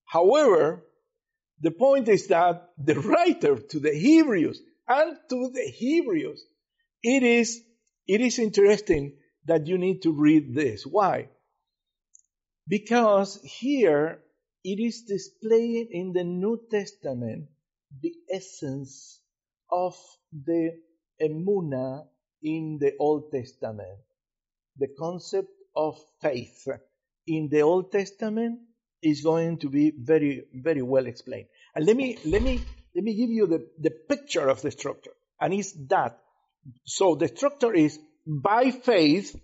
However 0.06 0.84
the 1.62 1.72
point 1.72 2.08
is 2.08 2.28
that 2.28 2.70
the 2.78 3.00
writer 3.00 3.58
to 3.58 3.80
the 3.80 3.94
hebrews 3.94 4.62
and 4.88 5.18
to 5.30 5.52
the 5.54 5.72
hebrews 5.76 6.44
it 7.04 7.24
is 7.24 7.62
it 8.08 8.22
is 8.22 8.40
interesting 8.40 9.14
that 9.46 9.68
you 9.68 9.78
need 9.78 10.02
to 10.02 10.12
read 10.12 10.54
this 10.56 10.86
why 10.86 11.28
because 12.68 13.40
here 13.44 14.20
it 14.64 14.80
is 14.80 15.04
displayed 15.04 15.88
in 15.92 16.14
the 16.14 16.24
New 16.24 16.60
Testament 16.70 17.50
the 18.02 18.14
essence 18.32 19.20
of 19.72 19.96
the 20.32 20.80
emuna 21.22 22.06
in 22.44 22.78
the 22.80 22.94
Old 23.00 23.32
Testament. 23.32 24.00
The 24.78 24.90
concept 25.00 25.50
of 25.76 26.00
faith 26.22 26.68
in 27.28 27.50
the 27.50 27.62
Old 27.62 27.92
Testament 27.92 28.60
is 29.02 29.22
going 29.22 29.58
to 29.60 29.70
be 29.70 29.92
very, 29.98 30.46
very 30.54 30.82
well 30.82 31.06
explained. 31.06 31.48
And 31.76 31.86
let 31.86 31.96
me, 31.96 32.18
let 32.26 32.42
me, 32.42 32.62
let 32.96 33.04
me 33.04 33.16
give 33.16 33.30
you 33.30 33.48
the, 33.48 33.68
the 33.80 33.92
picture 33.92 34.48
of 34.48 34.62
the 34.62 34.72
structure. 34.72 35.12
And 35.40 35.54
it's 35.54 35.74
that. 35.88 36.20
So 36.86 37.16
the 37.16 37.28
structure 37.28 37.74
is 37.74 38.00
by 38.26 38.72
faith 38.72 39.40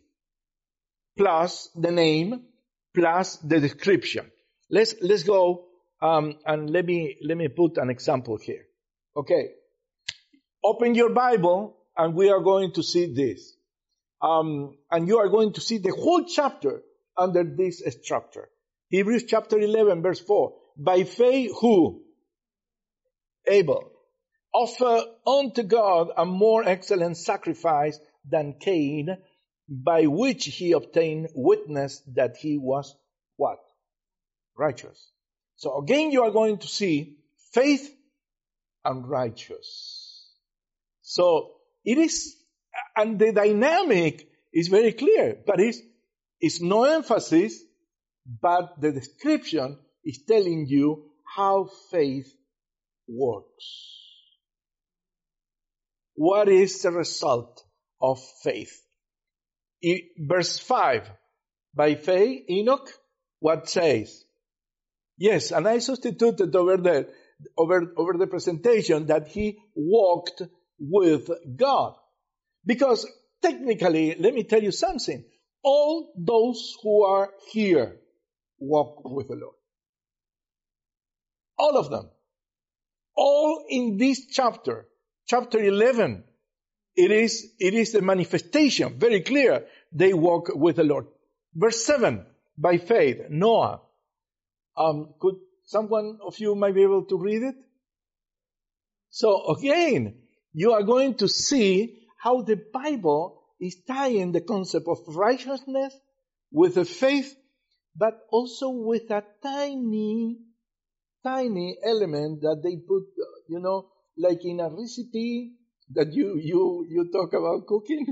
plus 1.17 1.69
the 1.75 1.91
name 1.91 2.43
plus 2.93 3.37
the 3.37 3.59
description. 3.59 4.31
Let's, 4.69 4.95
let's 5.01 5.23
go 5.23 5.65
um, 6.01 6.35
and 6.45 6.69
let 6.69 6.85
me, 6.85 7.17
let 7.23 7.37
me 7.37 7.47
put 7.47 7.77
an 7.77 7.89
example 7.89 8.37
here. 8.37 8.65
Okay. 9.15 9.49
Open 10.63 10.95
your 10.95 11.11
Bible 11.11 11.77
and 11.97 12.15
we 12.15 12.29
are 12.29 12.41
going 12.41 12.73
to 12.73 12.83
see 12.83 13.13
this. 13.13 13.53
Um, 14.21 14.77
and 14.89 15.07
you 15.07 15.19
are 15.19 15.29
going 15.29 15.53
to 15.53 15.61
see 15.61 15.77
the 15.77 15.91
whole 15.91 16.25
chapter 16.25 16.81
under 17.17 17.43
this 17.43 17.83
structure. 18.01 18.49
Hebrews 18.89 19.23
chapter 19.27 19.59
11 19.59 20.01
verse 20.01 20.19
4. 20.19 20.53
By 20.77 21.03
faith 21.03 21.51
who? 21.59 22.03
Abel. 23.47 23.91
Offer 24.53 25.03
unto 25.27 25.63
God 25.63 26.11
a 26.15 26.25
more 26.25 26.63
excellent 26.63 27.17
sacrifice 27.17 27.99
than 28.29 28.55
Cain, 28.59 29.17
by 29.67 30.05
which 30.05 30.45
he 30.45 30.71
obtained 30.71 31.29
witness 31.35 32.01
that 32.13 32.37
he 32.37 32.57
was 32.57 32.95
what? 33.35 33.59
Righteous. 34.57 35.11
So 35.57 35.77
again, 35.79 36.11
you 36.11 36.23
are 36.23 36.31
going 36.31 36.59
to 36.59 36.67
see 36.67 37.17
faith 37.51 37.93
and 38.83 39.07
righteous. 39.07 40.31
So 41.01 41.51
it 41.83 41.97
is, 41.97 42.35
and 42.95 43.19
the 43.19 43.31
dynamic 43.31 44.29
is 44.53 44.67
very 44.69 44.93
clear, 44.93 45.37
but 45.45 45.59
it's, 45.59 45.79
it's 46.39 46.61
no 46.61 46.83
emphasis, 46.83 47.61
but 48.25 48.79
the 48.79 48.91
description 48.91 49.77
is 50.03 50.23
telling 50.27 50.65
you 50.67 51.05
how 51.35 51.69
faith 51.91 52.33
works. 53.07 53.95
What 56.15 56.49
is 56.49 56.81
the 56.81 56.91
result 56.91 57.63
of 58.01 58.19
faith? 58.43 58.81
verse 60.17 60.57
5. 60.57 61.09
By 61.75 61.95
faith, 61.95 62.49
Enoch, 62.49 62.89
what 63.39 63.69
says? 63.69 64.23
Yes, 65.17 65.51
and 65.51 65.67
I 65.67 65.79
substituted 65.79 66.55
over 66.55 66.77
the, 66.77 67.09
over, 67.57 67.93
over 67.97 68.13
the 68.17 68.27
presentation 68.27 69.07
that 69.07 69.27
he 69.27 69.59
walked 69.75 70.41
with 70.79 71.29
God. 71.55 71.95
Because 72.65 73.07
technically, 73.41 74.15
let 74.17 74.33
me 74.33 74.43
tell 74.43 74.63
you 74.63 74.71
something. 74.71 75.23
All 75.63 76.13
those 76.17 76.75
who 76.81 77.03
are 77.03 77.29
here 77.51 77.97
walk 78.59 79.01
with 79.03 79.27
the 79.27 79.35
Lord. 79.35 79.55
All 81.57 81.77
of 81.77 81.89
them. 81.89 82.09
All 83.15 83.65
in 83.69 83.97
this 83.97 84.27
chapter, 84.27 84.87
chapter 85.25 85.59
11, 85.59 86.23
it 86.95 87.11
is, 87.11 87.53
it 87.59 87.73
is 87.73 87.91
the 87.91 88.01
manifestation, 88.01 88.99
very 88.99 89.21
clear. 89.21 89.65
They 89.91 90.13
walk 90.13 90.49
with 90.53 90.77
the 90.77 90.83
Lord. 90.83 91.07
Verse 91.53 91.85
7, 91.85 92.25
by 92.57 92.77
faith, 92.77 93.21
Noah. 93.29 93.81
Um, 94.77 95.13
could 95.19 95.35
someone 95.63 96.19
of 96.25 96.37
you 96.39 96.55
might 96.55 96.75
be 96.75 96.83
able 96.83 97.05
to 97.05 97.17
read 97.17 97.43
it? 97.43 97.55
So 99.09 99.55
again, 99.55 100.15
you 100.53 100.73
are 100.73 100.83
going 100.83 101.15
to 101.15 101.27
see 101.27 101.99
how 102.17 102.41
the 102.41 102.57
Bible 102.73 103.41
is 103.59 103.77
tying 103.87 104.31
the 104.31 104.41
concept 104.41 104.87
of 104.87 104.99
righteousness 105.07 105.93
with 106.51 106.75
the 106.75 106.85
faith, 106.85 107.33
but 107.95 108.19
also 108.31 108.69
with 108.69 109.09
a 109.11 109.23
tiny, 109.43 110.37
tiny 111.23 111.77
element 111.83 112.41
that 112.41 112.61
they 112.63 112.77
put, 112.77 113.03
you 113.49 113.59
know, 113.59 113.89
like 114.17 114.45
in 114.45 114.59
a 114.59 114.69
recipe 114.69 115.53
that 115.91 116.13
you 116.13 116.37
you 116.37 116.85
you 116.89 117.09
talk 117.11 117.33
about 117.33 117.67
cooking. 117.67 118.05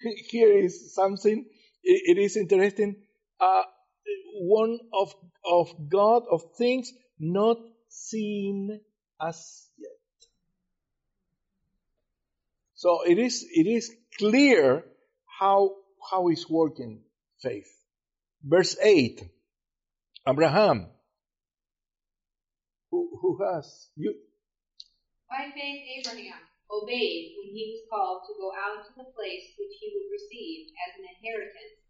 Here 0.30 0.52
is 0.58 0.94
something. 0.94 1.44
it, 1.82 2.16
it 2.16 2.20
is 2.20 2.36
interesting. 2.36 2.96
Uh, 3.40 3.62
one 4.42 4.78
of 4.92 5.14
of 5.44 5.74
God 5.88 6.24
of 6.30 6.42
things 6.56 6.92
not 7.18 7.58
seen 7.88 8.80
as 9.20 9.68
yet. 9.78 9.90
So 12.74 13.02
it 13.06 13.18
is 13.18 13.46
it 13.52 13.66
is 13.66 13.94
clear 14.18 14.84
how 15.38 15.76
how 16.10 16.28
is 16.28 16.48
working 16.48 17.02
faith. 17.42 17.70
Verse 18.42 18.76
eight. 18.82 19.22
Abraham, 20.26 20.86
who 22.90 23.18
who 23.20 23.38
has 23.42 23.88
you. 23.96 24.14
By 25.28 25.50
faith, 25.54 25.80
Abraham 25.98 26.40
obeyed 26.70 27.34
when 27.38 27.54
he 27.54 27.72
was 27.72 27.82
called 27.88 28.22
to 28.28 28.34
go 28.38 28.52
out 28.52 28.84
to 28.86 28.92
the 28.96 29.10
place 29.16 29.56
which 29.58 29.74
he 29.80 29.92
would 29.94 30.08
receive 30.12 30.68
as 30.86 31.00
an 31.00 31.06
inheritance, 31.08 31.80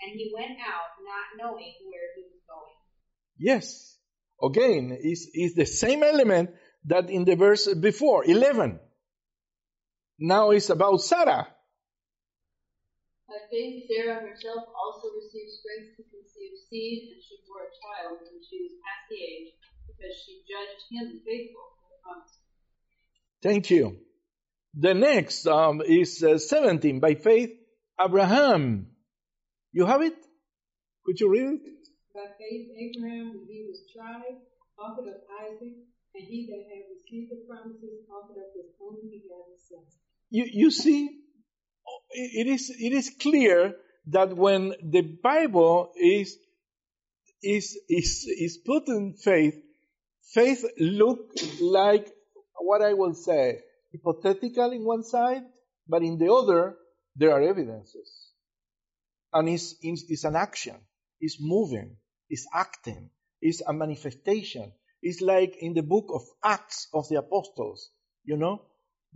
and 0.00 0.12
he 0.14 0.32
went 0.34 0.58
out 0.60 0.94
not 1.02 1.36
knowing 1.36 1.74
where 1.90 2.08
he 2.16 2.22
was 2.22 2.42
going. 2.46 2.76
Yes. 3.38 3.98
Again, 4.42 4.96
is 5.00 5.30
is 5.34 5.54
the 5.54 5.66
same 5.66 6.02
element 6.02 6.50
that 6.86 7.10
in 7.10 7.24
the 7.24 7.36
verse 7.36 7.72
before, 7.74 8.24
11. 8.24 8.80
Now 10.18 10.50
it's 10.50 10.70
about 10.70 11.00
Sarah. 11.00 11.46
Faith, 13.52 13.84
Sarah 13.84 14.24
herself 14.24 14.64
also 14.72 15.12
received 15.12 15.52
strength 15.60 16.00
to 16.00 16.08
conceive 16.08 16.56
seed, 16.72 17.12
and 17.12 17.20
she 17.20 17.36
bore 17.44 17.68
a 17.68 17.72
child 17.76 18.24
when 18.24 18.40
she 18.40 18.64
was 18.64 18.80
past 18.80 19.04
the 19.12 19.20
age, 19.20 19.52
because 19.84 20.16
she 20.24 20.40
judged 20.48 20.80
him 20.88 21.20
faithful 21.20 21.76
for 21.76 21.86
the 21.92 22.00
promise. 22.00 22.32
Thank 23.44 23.68
you. 23.68 24.00
The 24.72 24.94
next 24.94 25.46
um, 25.46 25.82
is 25.84 26.24
uh, 26.24 26.38
17. 26.38 26.98
By 26.98 27.12
faith, 27.14 27.52
Abraham. 28.00 28.88
You 29.70 29.84
have 29.84 30.00
it? 30.00 30.16
Could 31.04 31.20
you 31.20 31.28
read 31.28 31.60
it? 31.60 31.84
By 32.14 32.32
faith, 32.40 32.72
Abraham, 32.72 33.36
when 33.36 33.46
he 33.52 33.68
was 33.68 33.84
tried, 33.92 34.40
offered 34.80 35.12
up 35.12 35.28
Isaac, 35.44 35.76
And 36.16 36.24
he 36.24 36.48
that 36.48 36.72
had 36.72 36.88
received 36.88 37.28
the 37.28 37.44
promises 37.44 38.08
offered 38.08 38.40
up 38.40 38.56
his 38.56 38.72
only 38.80 39.12
begotten 39.12 39.60
Son. 39.60 39.84
You, 40.30 40.48
you 40.48 40.70
see, 40.70 41.21
it 42.10 42.46
is, 42.46 42.70
it 42.70 42.92
is 42.92 43.10
clear 43.20 43.74
that 44.06 44.36
when 44.36 44.74
the 44.82 45.02
Bible 45.02 45.92
is, 45.96 46.36
is, 47.42 47.78
is, 47.88 48.26
is 48.26 48.58
put 48.64 48.88
in 48.88 49.14
faith, 49.14 49.54
faith 50.32 50.64
look 50.78 51.30
like 51.60 52.08
what 52.58 52.82
I 52.82 52.94
will 52.94 53.14
say, 53.14 53.60
hypothetical 53.92 54.72
in 54.72 54.84
one 54.84 55.02
side, 55.02 55.42
but 55.88 56.02
in 56.02 56.18
the 56.18 56.32
other, 56.32 56.76
there 57.16 57.32
are 57.32 57.42
evidences. 57.42 58.30
And 59.32 59.48
it's, 59.48 59.74
it's, 59.82 60.04
it's 60.08 60.24
an 60.24 60.36
action. 60.36 60.76
It's 61.20 61.38
moving. 61.40 61.96
It's 62.28 62.46
acting. 62.54 63.10
It's 63.40 63.62
a 63.66 63.72
manifestation. 63.72 64.72
It's 65.02 65.20
like 65.20 65.56
in 65.58 65.74
the 65.74 65.82
book 65.82 66.06
of 66.14 66.22
Acts 66.44 66.88
of 66.94 67.08
the 67.08 67.18
Apostles, 67.18 67.90
you 68.24 68.36
know? 68.36 68.62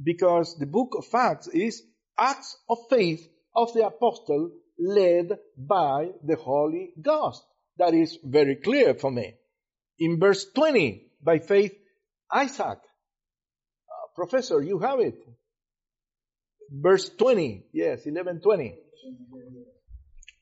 Because 0.02 0.58
the 0.58 0.66
book 0.66 0.94
of 0.98 1.06
Acts 1.14 1.46
is 1.48 1.82
acts 2.18 2.56
of 2.68 2.78
faith 2.90 3.28
of 3.54 3.72
the 3.74 3.86
apostle 3.86 4.50
led 4.78 5.38
by 5.56 6.10
the 6.24 6.36
Holy 6.36 6.92
Ghost. 7.00 7.42
That 7.78 7.94
is 7.94 8.18
very 8.24 8.56
clear 8.56 8.94
for 8.94 9.10
me. 9.10 9.34
In 9.98 10.18
verse 10.18 10.46
20, 10.54 11.06
by 11.22 11.38
faith, 11.38 11.72
Isaac. 12.30 12.78
Uh, 12.78 14.06
professor, 14.14 14.62
you 14.62 14.78
have 14.78 15.00
it. 15.00 15.18
Verse 16.70 17.08
20, 17.10 17.66
yes, 17.72 18.04
1120. 18.04 18.76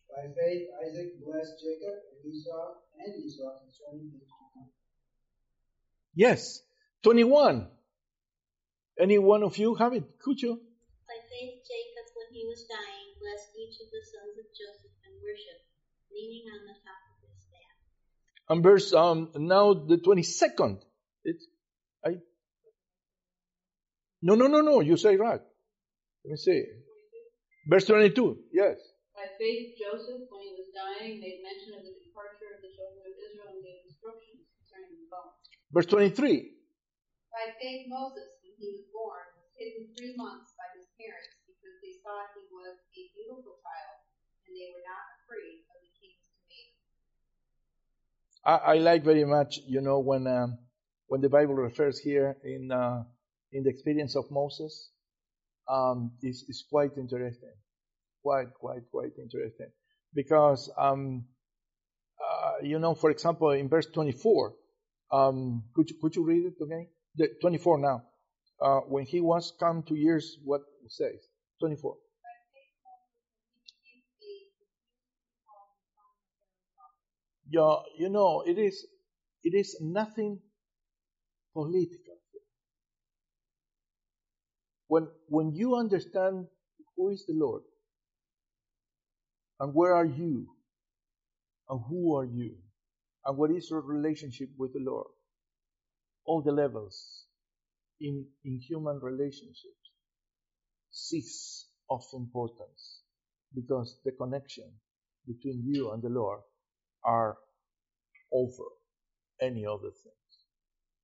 By 0.08 0.22
faith, 0.22 0.62
Isaac 0.88 1.24
blessed 1.24 1.54
Jacob 1.60 1.98
and 2.10 2.34
Esau 2.34 2.74
and 2.98 3.24
Esau 3.24 3.58
concerning 3.60 4.10
his 4.12 4.28
Yes, 6.14 6.62
21. 7.02 7.66
Any 8.98 9.18
one 9.18 9.42
of 9.42 9.58
you 9.58 9.74
have 9.74 9.92
it? 9.92 10.04
Could 10.20 10.40
you? 10.40 10.60
By 11.05 11.18
faith, 11.28 11.61
Jacob, 11.68 12.07
when 12.16 12.28
he 12.32 12.44
was 12.48 12.64
dying, 12.64 13.09
blessed 13.20 13.52
each 13.61 13.76
of 13.80 13.88
the 13.92 14.02
sons 14.09 14.34
of 14.40 14.46
Joseph 14.52 14.96
and 15.05 15.12
worshipped, 15.20 15.68
leaning 16.09 16.48
on 16.48 16.64
the 16.64 16.76
top 16.80 17.00
of 17.12 17.16
his 17.20 17.36
staff. 17.44 17.76
And 18.48 18.62
verse 18.62 18.92
um 18.92 19.30
now 19.36 19.74
the 19.74 19.98
22nd. 19.98 20.80
It's 21.24 21.44
I 22.05 22.20
No, 24.24 24.34
no, 24.34 24.48
no, 24.48 24.64
no, 24.64 24.80
you 24.80 24.96
say 24.96 25.16
right. 25.16 25.44
Let 26.24 26.30
me 26.30 26.36
see. 26.40 26.64
Verse 27.68 27.84
22. 27.84 28.48
Yes. 28.57 28.80
By 29.12 29.28
faith, 29.36 29.76
Joseph, 29.76 30.24
when 30.32 30.40
he 30.40 30.52
was 30.57 30.72
dying, 30.72 31.20
made 31.20 31.44
mention 31.44 31.76
of 31.76 31.84
the 31.84 31.92
departure 31.92 32.57
of 32.57 32.64
the 32.64 32.72
children 32.72 33.05
of 33.05 33.12
Israel 33.12 33.52
and 33.52 33.61
gave 33.61 33.84
instructions 33.84 34.48
concerning 34.57 34.96
the 35.05 35.09
bones. 35.12 35.36
Verse 35.76 35.84
23. 35.86 36.57
By 37.36 37.52
faith, 37.61 37.84
Moses, 37.92 38.40
when 38.40 38.57
he 38.57 38.68
was 38.72 38.88
born, 38.88 39.28
was 39.36 39.52
hidden 39.61 39.92
three 39.92 40.16
months 40.16 40.53
by 40.53 40.53
his 40.53 40.53
parents 41.05 41.36
because 41.44 41.76
they 41.84 42.00
thought 42.00 42.32
he 42.32 42.44
was 42.48 42.80
a 42.96 43.05
beautiful 43.12 43.61
child, 43.61 43.96
and 44.48 44.57
they 44.57 44.72
were 44.72 44.84
not 44.88 45.05
afraid 45.20 45.61
of 45.68 45.78
the 45.84 45.92
king's 46.00 46.24
command. 46.32 46.72
I, 48.44 48.57
I 48.72 48.76
like 48.80 49.05
very 49.05 49.24
much, 49.24 49.61
you 49.68 49.80
know, 49.80 50.00
when 50.00 50.26
um, 50.26 50.59
when 51.09 51.20
the 51.20 51.28
Bible 51.28 51.55
refers 51.55 51.98
here 51.98 52.36
in 52.44 52.72
uh, 52.72 53.05
in 53.52 53.62
the 53.64 53.70
experience 53.70 54.16
of 54.16 54.30
Moses, 54.30 54.90
um, 55.68 56.12
is 56.22 56.44
is 56.48 56.64
quite 56.68 56.96
interesting, 56.96 57.57
quite 58.22 58.52
quite 58.55 58.88
quite 58.90 59.12
interesting, 59.18 59.70
because 60.14 60.70
um, 60.78 61.24
uh, 62.20 62.62
you 62.62 62.78
know, 62.78 62.94
for 62.94 63.11
example, 63.11 63.50
in 63.50 63.68
verse 63.68 63.86
24, 63.86 64.55
um, 65.12 65.64
could 65.74 65.90
you, 65.90 65.96
could 66.00 66.16
you 66.16 66.24
read 66.24 66.46
it 66.46 66.62
again? 66.62 66.88
The 67.16 67.28
24 67.40 67.78
now. 67.78 68.02
Uh, 68.61 68.80
when 68.88 69.05
he 69.07 69.20
was 69.20 69.52
come 69.61 69.82
to 69.84 69.94
years, 69.96 70.38
what 70.44 70.62
it 70.84 70.92
says? 70.92 71.28
24. 71.61 71.92
By 71.94 72.36
faith, 72.52 72.74
Moses, 72.84 73.20
when 73.62 73.80
he 73.84 74.00
became 74.02 74.05
age, 74.24 74.55
refused 74.59 75.14
to 75.14 75.22
be 75.28 75.36
called 75.46 75.72
the 75.76 75.84
son 75.94 76.09
of 76.11 76.18
Pharaoh's 76.34 76.64
daughter. 76.74 77.90
Yeah, 77.98 78.07
you 78.07 78.11
know, 78.11 78.42
it 78.46 78.59
is 78.59 78.86
it 79.44 79.55
is 79.55 79.76
nothing 79.80 80.40
political. 81.55 82.18
When 84.88 85.09
when 85.28 85.52
you 85.55 85.76
understand 85.76 86.46
who 86.96 87.11
is 87.11 87.26
the 87.26 87.34
Lord 87.34 87.62
and 89.61 89.74
where 89.74 89.94
are 89.94 90.07
you 90.07 90.48
and 91.68 91.80
who 91.88 92.16
are 92.16 92.26
you 92.26 92.57
and 93.26 93.38
what 93.38 93.50
is 93.52 93.70
your 93.70 93.82
relationship 93.82 94.50
with 94.59 94.72
the 94.74 94.80
Lord, 94.80 95.09
all 96.26 96.42
the 96.42 96.52
levels 96.52 97.26
in 98.01 98.26
in 98.45 98.61
human 98.61 98.99
relationships 99.01 99.90
cease 100.90 101.68
of 101.90 102.03
importance 102.14 103.03
because 103.55 103.99
the 104.05 104.12
connection 104.12 104.70
between 105.26 105.62
you 105.66 105.92
and 105.92 106.03
the 106.03 106.11
Lord 106.11 106.40
are 107.05 107.36
over 108.32 108.64
any 109.42 109.66
other 109.66 109.90
things. 109.90 110.16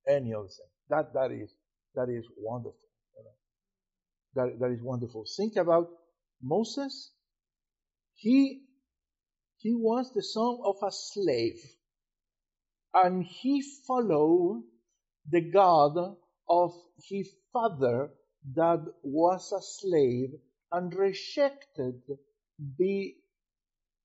Any 0.09 0.33
other 0.33 0.47
thing. 0.47 0.67
That 0.89 1.13
that 1.13 1.31
is 1.31 1.51
that 1.95 2.09
is 2.09 2.25
wonderful. 2.37 2.89
you 3.17 3.23
know. 3.25 4.45
That 4.45 4.59
that 4.59 4.71
is 4.73 4.81
wonderful. 4.83 5.25
Think 5.37 5.57
about 5.57 5.89
Moses. 6.41 7.11
He 8.15 8.63
he 9.57 9.73
was 9.75 10.11
the 10.13 10.23
son 10.23 10.59
of 10.65 10.77
a 10.83 10.91
slave. 10.91 11.59
And 12.93 13.25
he 13.25 13.63
followed 13.87 14.63
the 15.29 15.41
God 15.41 16.15
of 16.49 16.73
his 17.09 17.29
father 17.53 18.09
that 18.55 18.83
was 19.03 19.51
a 19.51 19.61
slave 19.61 20.29
and 20.71 20.93
rejected 20.93 22.01
the 22.77 23.15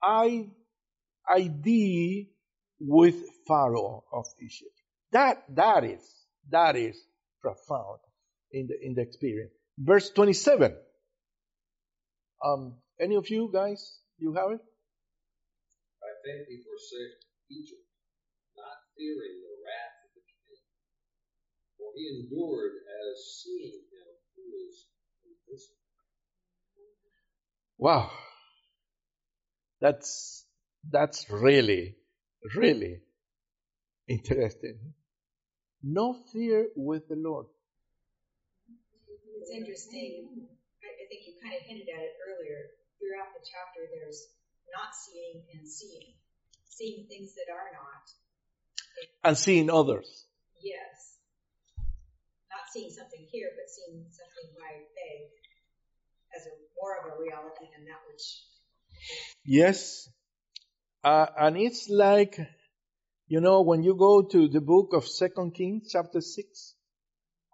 I 0.03 0.49
idea 1.35 2.25
with 2.79 3.17
Pharaoh 3.49 4.05
of 4.13 4.27
Egypt. 4.41 4.77
That 5.13 5.45
that 5.55 5.85
is 5.85 6.03
that 6.51 6.77
is 6.77 6.97
profound 7.41 8.01
in 8.53 8.67
the 8.69 8.77
in 8.81 8.95
the 8.95 9.03
experience. 9.03 9.53
Verse 9.79 10.11
twenty 10.11 10.33
seven. 10.35 10.77
Um, 12.45 12.75
any 13.01 13.17
of 13.17 13.29
you 13.31 13.51
guys, 13.53 13.99
you 14.19 14.35
have 14.35 14.53
it? 14.53 14.61
By 16.01 16.13
faith 16.25 16.47
he 16.49 16.63
forsook 16.63 17.13
Egypt, 17.51 17.87
not 18.57 18.77
fearing 18.97 19.41
the 19.43 19.56
he 21.97 22.05
endured 22.13 22.73
as 22.77 23.43
seeing 23.43 23.81
him 23.89 24.09
who 24.37 24.45
is 24.69 24.87
invisible. 25.25 25.81
Wow. 27.79 28.11
That's 29.81 30.45
that's 30.91 31.31
really, 31.31 31.97
really 32.55 33.01
interesting. 34.09 34.79
No 35.83 36.15
fear 36.33 36.69
with 36.77 37.09
the 37.09 37.17
Lord. 37.17 37.47
It's 39.41 39.51
interesting. 39.51 40.47
I, 40.83 40.89
I 40.89 41.05
think 41.09 41.23
you 41.27 41.35
kind 41.43 41.55
of 41.57 41.63
hinted 41.67 41.89
at 41.89 42.03
it 42.03 42.15
earlier. 42.29 42.61
Throughout 42.99 43.33
the 43.33 43.45
chapter, 43.45 43.89
there's 43.93 44.27
not 44.73 44.93
seeing 44.95 45.45
and 45.55 45.69
seeing. 45.69 46.15
Seeing 46.69 47.07
things 47.09 47.33
that 47.35 47.53
are 47.53 47.73
not. 47.73 48.05
And 49.25 49.39
seeing 49.39 49.71
others. 49.71 50.27
Yes. 50.63 51.06
Not 52.57 52.73
seeing 52.73 52.91
something 52.91 53.27
here, 53.31 53.51
but 53.55 53.69
seeing 53.69 54.07
something 54.11 54.49
by 54.57 54.81
faith 54.97 55.29
as 56.35 56.47
a, 56.47 56.53
more 56.81 56.97
of 56.97 57.13
a 57.13 57.23
reality 57.23 57.67
than 57.77 57.85
that 57.85 58.01
which. 58.09 58.25
Yes. 59.45 60.09
Uh, 61.05 61.27
and 61.39 61.59
it's 61.59 61.91
like, 61.91 62.39
you 63.29 63.43
know, 63.43 63.61
when 63.61 63.83
you 63.83 63.95
go 63.95 64.23
to 64.23 64.49
the 64.49 64.63
book 64.63 64.95
of 64.95 65.07
Second 65.07 65.55
Kings, 65.55 65.91
chapter 65.93 66.23
6, 66.23 66.75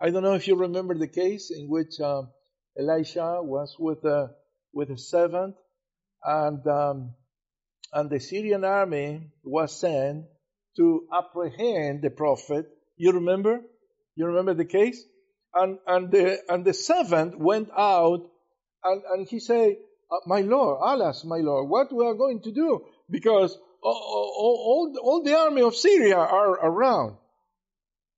I 0.00 0.10
don't 0.10 0.22
know 0.22 0.34
if 0.34 0.46
you 0.46 0.54
remember 0.54 0.94
the 0.94 1.08
case 1.08 1.50
in 1.50 1.68
which 1.68 1.98
uh, 2.00 2.22
Elisha 2.78 3.42
was 3.42 3.74
with 3.80 4.04
a, 4.04 4.30
with 4.72 4.90
a 4.90 4.98
servant 4.98 5.56
and, 6.22 6.64
um, 6.68 7.14
and 7.92 8.08
the 8.08 8.20
Syrian 8.20 8.64
army 8.64 9.32
was 9.42 9.80
sent 9.80 10.26
to 10.76 11.08
apprehend 11.12 12.02
the 12.02 12.10
prophet. 12.10 12.66
You 12.96 13.12
remember? 13.12 13.62
You 14.16 14.26
remember 14.26 14.54
the 14.54 14.64
case? 14.64 15.02
And, 15.54 15.78
and 15.86 16.10
the, 16.10 16.38
and 16.48 16.64
the 16.64 16.74
servant 16.74 17.38
went 17.38 17.68
out 17.76 18.30
and, 18.84 19.02
and 19.10 19.28
he 19.28 19.38
said, 19.38 19.76
uh, 20.10 20.16
my 20.26 20.40
Lord, 20.40 20.78
alas, 20.82 21.24
my 21.24 21.38
Lord, 21.38 21.68
what 21.68 21.92
we 21.92 22.04
are 22.04 22.14
going 22.14 22.42
to 22.42 22.52
do? 22.52 22.84
Because 23.10 23.56
all, 23.82 24.32
all, 24.36 24.94
all 25.02 25.22
the 25.22 25.36
army 25.36 25.62
of 25.62 25.74
Syria 25.74 26.16
are 26.16 26.50
around. 26.50 27.16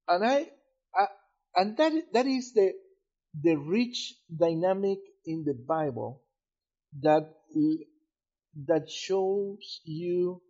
And 0.09 0.25
I, 0.25 0.49
I 0.95 1.07
and 1.57 1.77
that, 1.77 1.93
that 2.13 2.27
is 2.27 2.53
the, 2.53 2.73
the 3.41 3.57
rich 3.57 4.15
dynamic 4.35 4.99
in 5.25 5.45
the 5.45 5.55
Bible 5.55 6.23
that, 7.03 7.31
that 8.67 8.91
shows 8.91 9.81
you 9.85 10.41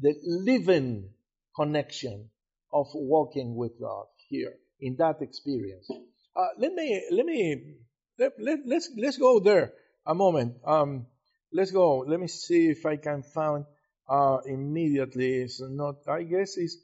the 0.00 0.14
living 0.24 1.10
connection 1.56 2.30
of 2.72 2.86
walking 2.94 3.56
with 3.56 3.72
God. 3.80 4.06
here 4.28 4.54
in 4.84 4.96
that 4.98 5.22
experience. 5.22 5.88
Uh, 6.36 6.48
let 6.58 6.74
me 6.74 7.02
let 7.10 7.24
me 7.24 7.76
let, 8.18 8.32
let, 8.38 8.58
let's 8.66 8.90
let's 8.96 9.16
go 9.16 9.40
there 9.40 9.72
a 10.06 10.14
moment. 10.14 10.56
Um, 10.66 11.06
let's 11.52 11.70
go. 11.70 12.04
Let 12.06 12.20
me 12.20 12.28
see 12.28 12.68
if 12.68 12.84
I 12.84 12.96
can 12.96 13.22
find 13.22 13.64
uh, 14.08 14.38
immediately. 14.44 15.42
It's 15.42 15.60
not. 15.60 15.96
I 16.06 16.22
guess 16.24 16.56
it's 16.58 16.76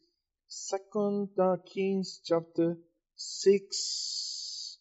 Second 0.49 1.29
Kings 1.73 2.21
chapter 2.25 2.79
six, 3.17 4.79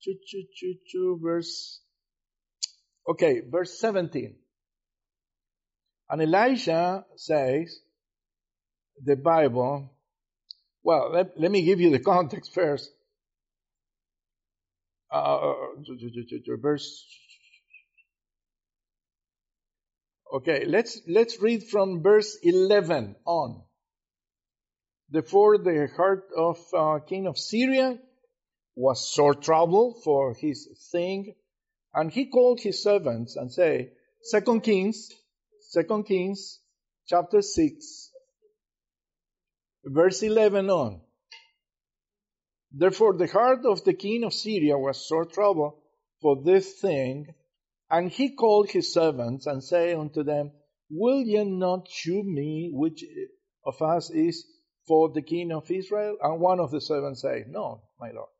choo, 0.00 0.14
choo, 0.26 0.44
choo, 0.54 0.74
choo, 0.86 1.20
verse. 1.22 1.80
Okay, 3.06 3.42
verse 3.48 3.78
seventeen. 3.78 4.36
And 6.08 6.22
Elijah 6.22 7.04
says, 7.16 7.80
the 9.04 9.16
Bible. 9.16 9.91
Well, 10.82 11.12
let, 11.12 11.38
let 11.38 11.50
me 11.50 11.62
give 11.62 11.80
you 11.80 11.90
the 11.90 12.00
context 12.00 12.52
first. 12.54 12.90
Uh, 15.12 15.52
verse. 16.60 17.04
Okay, 20.32 20.64
let's 20.66 20.98
let's 21.06 21.42
read 21.42 21.64
from 21.64 22.02
verse 22.02 22.38
eleven 22.42 23.16
on. 23.26 23.62
Therefore, 25.10 25.58
the 25.58 25.88
heart 25.94 26.24
of 26.34 26.56
uh, 26.74 26.98
king 27.00 27.26
of 27.26 27.36
Syria 27.36 27.98
was 28.74 29.12
sore 29.14 29.34
trouble 29.34 30.00
for 30.02 30.32
his 30.32 30.66
thing, 30.90 31.34
and 31.92 32.10
he 32.10 32.30
called 32.30 32.60
his 32.62 32.82
servants 32.82 33.36
and 33.36 33.52
say, 33.52 33.90
Second 34.22 34.62
Kings, 34.62 35.10
Second 35.60 36.04
Kings, 36.04 36.60
chapter 37.06 37.42
six, 37.42 38.08
verse 39.84 40.22
eleven 40.22 40.70
on. 40.70 41.00
Therefore, 42.72 43.16
the 43.16 43.26
heart 43.26 43.66
of 43.66 43.84
the 43.84 43.94
king 43.94 44.24
of 44.24 44.32
Syria 44.32 44.78
was 44.78 45.06
sore 45.06 45.26
troubled 45.26 45.74
for 46.22 46.42
this 46.42 46.80
thing, 46.80 47.34
and 47.90 48.10
he 48.10 48.34
called 48.34 48.70
his 48.70 48.92
servants 48.92 49.46
and 49.46 49.62
said 49.62 49.96
unto 49.96 50.22
them, 50.22 50.52
Will 50.90 51.20
ye 51.22 51.44
not 51.44 51.88
shew 51.88 52.22
me 52.22 52.70
which 52.72 53.04
of 53.64 53.80
us 53.82 54.10
is 54.10 54.46
for 54.86 55.10
the 55.10 55.22
king 55.22 55.52
of 55.52 55.70
Israel? 55.70 56.16
And 56.22 56.40
one 56.40 56.60
of 56.60 56.70
the 56.70 56.80
servants 56.80 57.22
said, 57.22 57.48
No, 57.48 57.82
my 58.00 58.10
lord. 58.10 58.30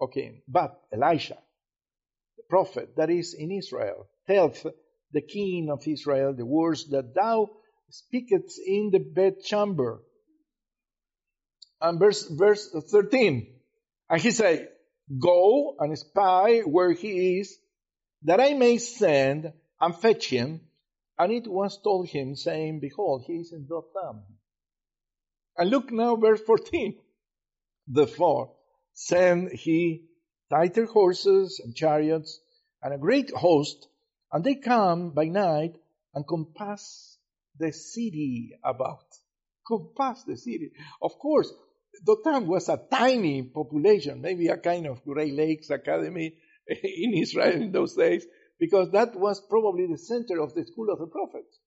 Okay, 0.00 0.42
but 0.48 0.80
Elisha, 0.92 1.38
the 2.36 2.42
prophet 2.48 2.96
that 2.96 3.10
is 3.10 3.34
in 3.38 3.50
Israel, 3.50 4.08
telleth 4.26 4.66
the 5.12 5.20
king 5.20 5.68
of 5.70 5.86
Israel 5.86 6.34
the 6.34 6.46
words 6.46 6.88
that 6.90 7.14
thou 7.14 7.50
speakest 7.90 8.58
in 8.66 8.90
the 8.90 8.98
bedchamber 8.98 10.02
and 11.82 11.98
verse, 11.98 12.28
verse 12.28 12.70
13. 12.70 13.46
And 14.08 14.20
he 14.20 14.30
said, 14.30 14.68
Go 15.18 15.76
and 15.78 15.98
spy 15.98 16.60
where 16.60 16.92
he 16.92 17.40
is, 17.40 17.58
that 18.22 18.40
I 18.40 18.54
may 18.54 18.78
send 18.78 19.52
and 19.80 19.96
fetch 19.96 20.28
him. 20.28 20.60
And 21.18 21.32
it 21.32 21.46
was 21.46 21.80
told 21.82 22.08
him, 22.08 22.36
saying, 22.36 22.80
Behold, 22.80 23.24
he 23.26 23.34
is 23.34 23.52
in 23.52 23.66
Dothan. 23.66 24.22
And 25.56 25.70
look 25.70 25.92
now, 25.92 26.16
verse 26.16 26.40
14. 26.40 26.98
Therefore, 27.86 28.54
send 28.94 29.52
he 29.52 30.06
tighter 30.50 30.86
horses 30.86 31.60
and 31.62 31.74
chariots 31.74 32.40
and 32.82 32.94
a 32.94 32.98
great 32.98 33.30
host, 33.30 33.88
and 34.32 34.44
they 34.44 34.54
come 34.54 35.10
by 35.10 35.24
night 35.24 35.76
and 36.14 36.26
compass 36.26 37.18
the 37.58 37.72
city 37.72 38.52
about. 38.64 39.04
Compass 39.66 40.24
the 40.24 40.36
city. 40.36 40.72
Of 41.00 41.18
course, 41.18 41.52
Dothan 42.04 42.46
was 42.46 42.68
a 42.68 42.80
tiny 42.90 43.42
population, 43.42 44.20
maybe 44.20 44.48
a 44.48 44.56
kind 44.56 44.86
of 44.86 45.04
Great 45.04 45.34
Lakes 45.34 45.70
Academy 45.70 46.34
in 46.66 47.14
Israel 47.14 47.52
in 47.52 47.72
those 47.72 47.94
days, 47.94 48.26
because 48.58 48.90
that 48.92 49.14
was 49.16 49.40
probably 49.48 49.86
the 49.86 49.98
center 49.98 50.40
of 50.40 50.54
the 50.54 50.64
school 50.64 50.90
of 50.90 50.98
the 50.98 51.06
prophets. 51.06 51.58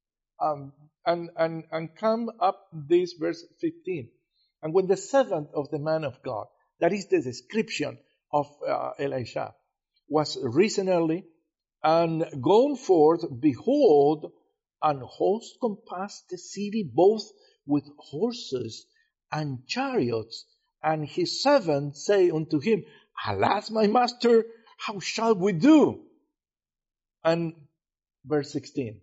Um, 0.42 0.74
and, 1.06 1.30
and, 1.38 1.64
and 1.72 1.96
come 1.96 2.30
up 2.40 2.68
this 2.74 3.14
verse 3.20 3.44
15. 3.62 4.10
And 4.64 4.74
when 4.74 4.88
the 4.88 4.98
servant 4.98 5.50
of 5.54 5.70
the 5.70 5.80
man 5.80 6.04
of 6.04 6.22
God, 6.24 6.48
that 6.80 6.92
is 6.92 7.08
the 7.08 7.22
description 7.22 7.98
of 8.34 8.48
uh, 8.68 8.92
Elisha, 9.00 9.54
was 10.10 10.38
risen 10.42 10.90
early 10.90 11.26
and 11.84 12.26
gone 12.42 12.76
forth, 12.76 13.22
behold, 13.40 14.32
an 14.82 15.02
host 15.06 15.58
compassed 15.62 16.26
the 16.30 16.38
city 16.38 16.90
both 16.94 17.24
with 17.66 17.84
horses 17.98 18.86
and 19.32 19.66
chariots. 19.68 20.46
And 20.84 21.08
his 21.08 21.42
servants 21.42 22.06
say 22.06 22.30
unto 22.30 22.60
him, 22.60 22.84
Alas, 23.28 23.72
my 23.72 23.88
master, 23.88 24.46
how 24.78 25.00
shall 25.00 25.36
we 25.36 25.54
do? 25.54 26.02
And 27.24 27.54
verse 28.26 28.52
16. 28.52 29.02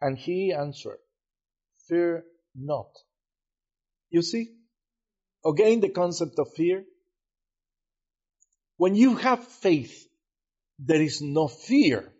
And 0.00 0.18
he 0.18 0.52
answered, 0.52 0.98
Fear 1.88 2.24
not. 2.54 2.90
You 4.10 4.22
see? 4.22 4.50
Again, 5.44 5.80
the 5.80 5.88
concept 5.88 6.38
of 6.38 6.52
fear. 6.54 6.84
When 8.76 8.94
you 8.94 9.16
have 9.16 9.46
faith, 9.46 10.06
there 10.78 11.02
is 11.02 11.20
no 11.20 11.48
fear. 11.48 12.12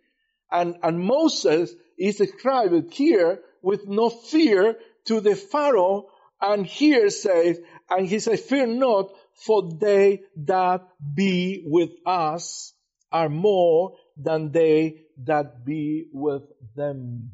And, 0.51 0.77
and 0.83 1.01
Moses 1.01 1.73
is 1.99 2.17
described 2.17 2.93
here 2.93 3.41
with 3.63 3.87
no 3.87 4.11
fear 4.11 4.77
to 5.07 5.21
the 5.21 5.35
Pharaoh 5.35 6.07
and 6.45 6.67
here 6.67 7.09
says, 7.09 7.59
and 7.89 8.07
he 8.07 8.19
says, 8.19 8.41
fear 8.41 8.67
not, 8.67 9.11
for 9.35 9.73
they 9.81 10.21
that 10.45 10.87
be 11.15 11.65
with 11.67 11.91
us 12.05 12.75
are 13.11 13.31
more 13.31 13.97
than 14.19 14.53
they 14.53 15.05
that 15.25 15.65
be 15.65 16.07
with 16.13 16.43
them. 16.77 17.31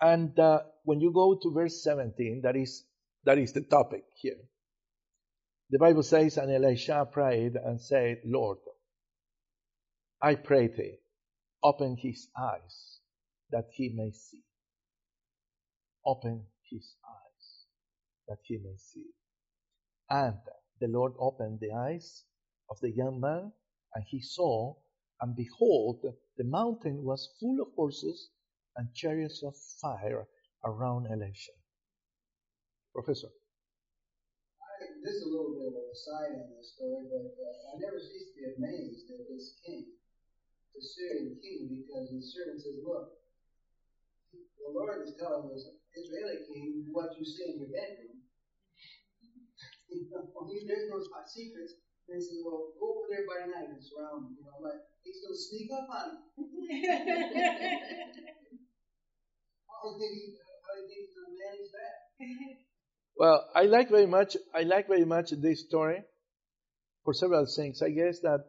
And 0.00 0.38
uh, 0.38 0.60
when 0.84 1.00
you 1.00 1.12
go 1.12 1.36
to 1.42 1.52
verse 1.52 1.82
17, 1.82 2.42
that 2.44 2.54
is, 2.54 2.84
that 3.24 3.38
is 3.38 3.52
the 3.52 3.62
topic 3.62 4.04
here. 4.14 4.38
The 5.70 5.78
Bible 5.78 6.04
says, 6.04 6.36
and 6.36 6.52
Elisha 6.52 7.04
prayed 7.10 7.56
and 7.56 7.80
said, 7.80 8.18
Lord, 8.24 8.58
I 10.20 10.36
pray 10.36 10.68
thee, 10.68 10.98
open 11.64 11.96
his 11.96 12.28
eyes 12.38 13.00
that 13.50 13.66
he 13.72 13.92
may 13.96 14.12
see 14.12 14.42
open 16.04 16.44
his 16.70 16.94
eyes 17.06 17.66
that 18.28 18.38
he 18.44 18.58
may 18.58 18.76
see. 18.76 19.06
And 20.10 20.38
the 20.80 20.88
Lord 20.88 21.12
opened 21.18 21.60
the 21.60 21.72
eyes 21.72 22.24
of 22.70 22.78
the 22.80 22.90
young 22.90 23.20
man, 23.20 23.52
and 23.94 24.04
he 24.08 24.20
saw, 24.20 24.74
and 25.20 25.36
behold, 25.36 26.00
the 26.36 26.44
mountain 26.44 27.04
was 27.04 27.34
full 27.38 27.60
of 27.60 27.72
horses 27.74 28.30
and 28.76 28.92
chariots 28.94 29.42
of 29.42 29.54
fire 29.80 30.26
around 30.64 31.06
Elisha. 31.06 31.52
Professor. 32.94 33.28
I, 34.60 34.86
this 35.04 35.14
is 35.16 35.26
a 35.26 35.30
little 35.30 35.54
bit 35.54 35.68
of 35.68 35.74
a 35.74 35.96
side 35.96 36.34
on 36.36 36.50
this 36.56 36.74
story, 36.76 37.08
but 37.08 37.32
uh, 37.32 37.72
I 37.72 37.80
never 37.80 38.00
cease 38.00 38.32
to 38.32 38.36
be 38.36 38.44
amazed 38.58 39.08
at 39.12 39.28
this 39.28 39.60
king, 39.64 39.86
the 40.74 40.82
Syrian 40.82 41.36
king, 41.40 41.68
because 41.72 42.10
his 42.10 42.34
servant 42.34 42.60
says, 42.60 42.80
Look, 42.84 43.21
the 44.32 44.70
Lord 44.72 45.04
is 45.04 45.14
telling 45.20 45.52
us 45.52 45.68
Israeli 45.92 46.48
king 46.48 46.88
what 46.90 47.12
you 47.18 47.24
see 47.24 47.52
in 47.52 47.60
your 47.60 47.68
bedroom. 47.68 48.24
you 49.92 50.08
know, 50.08 50.24
there's 50.32 50.88
no 50.88 50.98
secrets. 51.28 51.76
And 52.08 52.18
he 52.18 52.24
says, 52.24 52.42
well, 52.44 52.74
go 52.80 52.98
over 52.98 53.06
there 53.08 53.24
by 53.28 53.46
night 53.46 53.70
and 53.70 53.80
surround 53.80 54.26
him. 54.26 54.36
You 54.36 54.44
know, 54.44 54.58
like 54.60 54.80
he's 55.04 55.22
going 55.22 55.32
to 55.32 55.40
sneak 55.40 55.70
up 55.70 55.86
on 55.86 56.18
him. 56.18 56.18
how 59.70 59.96
do 59.96 60.04
you 60.04 60.12
he, 60.12 60.36
how 60.36 60.72
do 60.76 60.82
you 60.82 60.88
think 60.88 61.00
he's 61.06 61.14
going 61.14 61.30
to 61.30 61.36
manage 61.38 61.70
that? 61.72 61.96
Well, 63.16 63.44
I 63.54 63.64
like 63.64 63.90
very 63.90 64.06
much. 64.06 64.36
I 64.54 64.62
like 64.62 64.88
very 64.88 65.04
much 65.04 65.30
this 65.30 65.60
story 65.64 66.02
for 67.04 67.14
several 67.14 67.46
things. 67.46 67.82
I 67.82 67.90
guess 67.90 68.20
that 68.20 68.44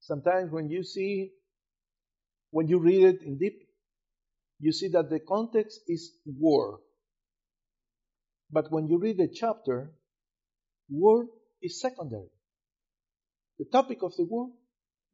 sometimes 0.00 0.52
when 0.52 0.68
you 0.68 0.84
see, 0.84 1.32
when 2.50 2.68
you 2.68 2.78
read 2.78 3.02
it 3.02 3.22
in 3.22 3.38
deep, 3.38 3.63
you 4.58 4.72
see 4.72 4.88
that 4.88 5.10
the 5.10 5.20
context 5.20 5.80
is 5.88 6.12
war. 6.26 6.80
But 8.50 8.70
when 8.70 8.88
you 8.88 8.98
read 8.98 9.18
the 9.18 9.28
chapter, 9.32 9.92
war 10.88 11.26
is 11.60 11.80
secondary. 11.80 12.30
The 13.58 13.66
topic 13.70 14.02
of 14.02 14.14
the 14.16 14.24
war 14.24 14.48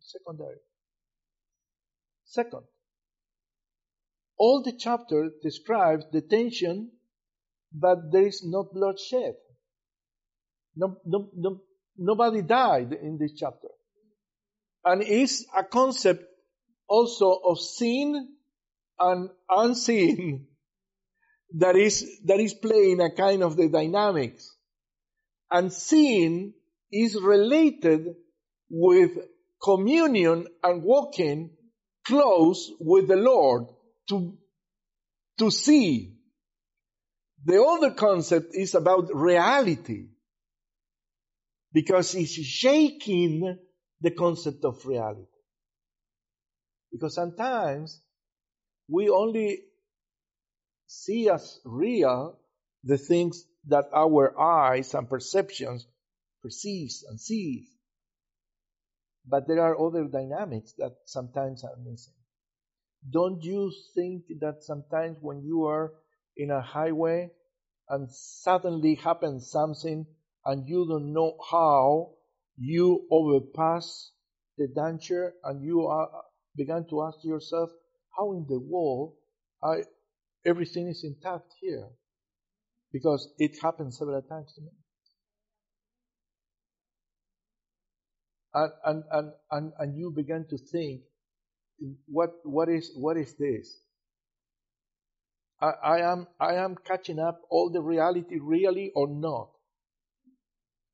is 0.00 0.12
secondary. 0.12 0.58
Second, 2.24 2.62
all 4.36 4.62
the 4.62 4.72
chapter 4.72 5.30
describes 5.42 6.04
the 6.12 6.22
tension, 6.22 6.92
but 7.72 8.10
there 8.10 8.26
is 8.26 8.42
no 8.44 8.68
bloodshed. 8.72 9.34
No, 10.76 10.96
no, 11.04 11.28
no, 11.34 11.60
nobody 11.96 12.42
died 12.42 12.92
in 12.92 13.18
this 13.18 13.32
chapter. 13.36 13.68
And 14.84 15.02
it's 15.02 15.44
a 15.56 15.64
concept 15.64 16.24
also 16.88 17.32
of 17.44 17.60
sin 17.60 18.36
and 19.00 19.30
unseen. 19.48 20.46
that 21.58 21.76
is, 21.76 22.20
that 22.26 22.40
is 22.40 22.54
playing 22.54 23.00
a 23.00 23.10
kind 23.10 23.42
of 23.42 23.56
the 23.56 23.68
dynamics. 23.68 24.56
And 25.50 25.72
seeing 25.72 26.54
is 26.92 27.20
related 27.20 28.14
with 28.68 29.10
communion 29.62 30.46
and 30.62 30.82
walking 30.82 31.50
close 32.06 32.70
with 32.80 33.08
the 33.08 33.16
Lord 33.16 33.64
to, 34.08 34.36
to 35.38 35.50
see. 35.50 36.16
The 37.44 37.62
other 37.62 37.92
concept 37.92 38.48
is 38.52 38.74
about 38.74 39.08
reality 39.14 40.08
because 41.72 42.14
it's 42.14 42.32
shaking 42.32 43.58
the 44.00 44.10
concept 44.10 44.64
of 44.64 44.84
reality. 44.84 45.26
Because 46.92 47.14
sometimes 47.14 48.00
we 48.90 49.08
only 49.08 49.60
see 50.86 51.30
as 51.30 51.60
real 51.64 52.38
the 52.82 52.98
things 52.98 53.44
that 53.68 53.84
our 53.94 54.38
eyes 54.38 54.94
and 54.94 55.08
perceptions 55.08 55.86
perceives 56.42 57.04
and 57.08 57.20
sees. 57.20 57.68
But 59.26 59.46
there 59.46 59.60
are 59.60 59.80
other 59.80 60.04
dynamics 60.04 60.72
that 60.78 60.96
sometimes 61.04 61.62
are 61.62 61.76
missing. 61.76 62.14
Don't 63.08 63.42
you 63.42 63.72
think 63.94 64.24
that 64.40 64.62
sometimes 64.62 65.18
when 65.20 65.42
you 65.42 65.66
are 65.66 65.92
in 66.36 66.50
a 66.50 66.60
highway 66.60 67.30
and 67.88 68.10
suddenly 68.10 68.96
happens 68.96 69.50
something 69.50 70.06
and 70.44 70.68
you 70.68 70.86
don't 70.88 71.12
know 71.12 71.36
how, 71.50 72.14
you 72.56 73.06
overpass 73.10 74.10
the 74.58 74.68
danger 74.68 75.34
and 75.44 75.62
you 75.62 75.86
are, 75.86 76.10
began 76.56 76.86
to 76.90 77.02
ask 77.02 77.18
yourself, 77.22 77.70
how 78.16 78.32
in 78.32 78.46
the 78.48 78.58
world 78.58 79.14
I, 79.62 79.82
everything 80.44 80.88
is 80.88 81.04
intact 81.04 81.52
here? 81.60 81.88
Because 82.92 83.28
it 83.38 83.52
happened 83.62 83.94
several 83.94 84.22
times 84.22 84.52
to 84.54 84.62
me. 84.62 84.70
And, 88.52 88.72
and, 88.84 89.04
and, 89.12 89.32
and, 89.50 89.72
and 89.78 89.96
you 89.96 90.12
began 90.14 90.46
to 90.50 90.58
think, 90.58 91.02
what, 92.06 92.30
what 92.42 92.68
is, 92.68 92.90
what 92.96 93.16
is 93.16 93.34
this? 93.38 93.78
I, 95.60 95.70
I 95.84 96.12
am, 96.12 96.26
I 96.40 96.54
am 96.54 96.74
catching 96.84 97.18
up 97.18 97.40
all 97.48 97.70
the 97.70 97.80
reality 97.80 98.38
really 98.40 98.90
or 98.94 99.08
not? 99.08 99.50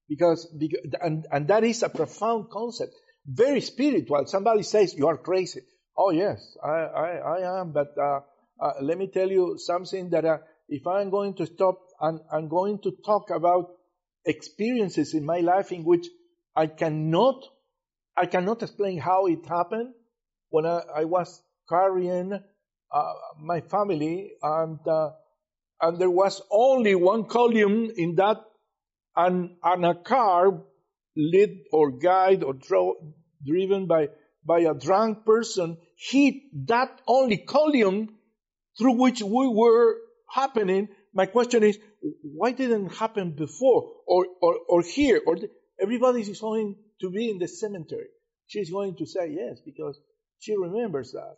Because, 0.08 0.46
because 0.58 0.80
and, 1.00 1.26
and 1.32 1.48
that 1.48 1.64
is 1.64 1.82
a 1.82 1.88
profound 1.88 2.50
concept, 2.50 2.92
very 3.26 3.60
spiritual. 3.60 4.26
Somebody 4.26 4.62
says 4.62 4.94
you 4.94 5.08
are 5.08 5.16
crazy. 5.16 5.62
Oh 5.96 6.10
yes, 6.10 6.56
I, 6.62 6.68
I, 6.68 7.10
I 7.38 7.60
am, 7.60 7.72
but 7.72 7.94
uh, 7.98 8.20
uh, 8.60 8.72
let 8.82 8.98
me 8.98 9.08
tell 9.08 9.30
you 9.30 9.56
something 9.58 10.10
that 10.10 10.24
uh, 10.24 10.38
if 10.68 10.86
I'm 10.86 11.10
going 11.10 11.34
to 11.34 11.46
stop 11.46 11.78
and 12.00 12.20
I'm 12.30 12.48
going 12.48 12.80
to 12.82 12.92
talk 13.04 13.30
about 13.30 13.70
experiences 14.26 15.14
in 15.14 15.24
my 15.24 15.38
life 15.38 15.72
in 15.72 15.84
which 15.84 16.06
I 16.54 16.66
cannot, 16.66 17.44
I 18.16 18.26
cannot 18.26 18.62
explain 18.62 18.98
how 18.98 19.26
it 19.26 19.46
happened. 19.46 19.94
When 20.50 20.66
I, 20.66 20.82
I 20.96 21.04
was 21.04 21.40
carrying 21.68 22.32
uh, 22.32 23.12
my 23.40 23.60
family 23.62 24.32
and 24.42 24.78
uh, 24.86 25.10
and 25.80 25.98
there 25.98 26.10
was 26.10 26.40
only 26.50 26.94
one 26.94 27.24
column 27.24 27.90
in 27.96 28.14
that 28.16 28.38
and, 29.16 29.56
and 29.62 29.84
a 29.84 29.94
car 29.94 30.62
led 31.16 31.50
or 31.72 31.90
guided 31.92 32.44
or 32.44 32.54
dro- 32.54 33.14
driven 33.44 33.86
by, 33.86 34.08
by 34.44 34.60
a 34.60 34.74
drunk 34.74 35.24
person 35.24 35.78
hit 35.96 36.34
that 36.66 37.00
only 37.06 37.38
column 37.38 38.16
through 38.78 38.92
which 38.92 39.22
we 39.22 39.48
were 39.48 39.96
happening. 40.30 40.88
My 41.14 41.26
question 41.26 41.62
is, 41.62 41.78
why 42.22 42.52
didn't 42.52 42.94
happen 42.94 43.32
before 43.32 43.90
or, 44.06 44.26
or, 44.40 44.58
or 44.68 44.82
here? 44.82 45.20
Or 45.26 45.36
everybody 45.80 46.20
is 46.20 46.40
going 46.40 46.76
to 47.00 47.10
be 47.10 47.30
in 47.30 47.38
the 47.38 47.48
cemetery. 47.48 48.08
She's 48.46 48.70
going 48.70 48.96
to 48.96 49.06
say 49.06 49.30
yes 49.30 49.60
because 49.64 49.98
she 50.38 50.54
remembers 50.56 51.12
that. 51.12 51.36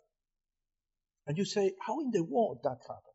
And 1.27 1.37
you 1.37 1.45
say, 1.45 1.73
how 1.85 1.99
in 2.01 2.11
the 2.11 2.23
world 2.23 2.59
that 2.63 2.77
happened? 2.81 3.09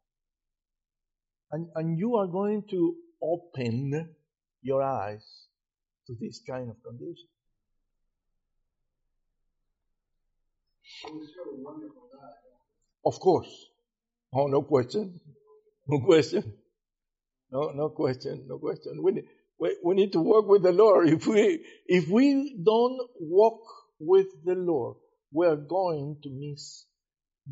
And, 1.50 1.68
and 1.74 1.98
you 1.98 2.16
are 2.16 2.26
going 2.26 2.64
to 2.70 2.94
open 3.22 4.14
your 4.62 4.82
eyes 4.82 5.24
to 6.06 6.14
this 6.20 6.40
kind 6.48 6.70
of 6.70 6.76
condition. 6.82 7.28
Of 13.06 13.20
course. 13.20 13.48
Oh, 14.34 14.46
no 14.48 14.62
question. 14.62 15.20
No 15.88 16.00
question. 16.00 16.54
No, 17.52 17.70
no 17.74 17.90
question. 17.90 18.46
No 18.48 18.58
question. 18.58 19.02
We, 19.02 19.22
we, 19.58 19.76
we 19.84 19.94
need 19.94 20.12
to 20.12 20.20
walk 20.20 20.48
with 20.48 20.62
the 20.64 20.72
Lord. 20.72 21.08
If 21.08 21.26
we, 21.26 21.64
if 21.86 22.08
we 22.08 22.56
don't 22.64 23.00
walk 23.20 23.60
with 24.00 24.28
the 24.44 24.54
Lord, 24.54 24.96
we 25.32 25.46
are 25.46 25.56
going 25.56 26.18
to 26.24 26.30
miss 26.30 26.86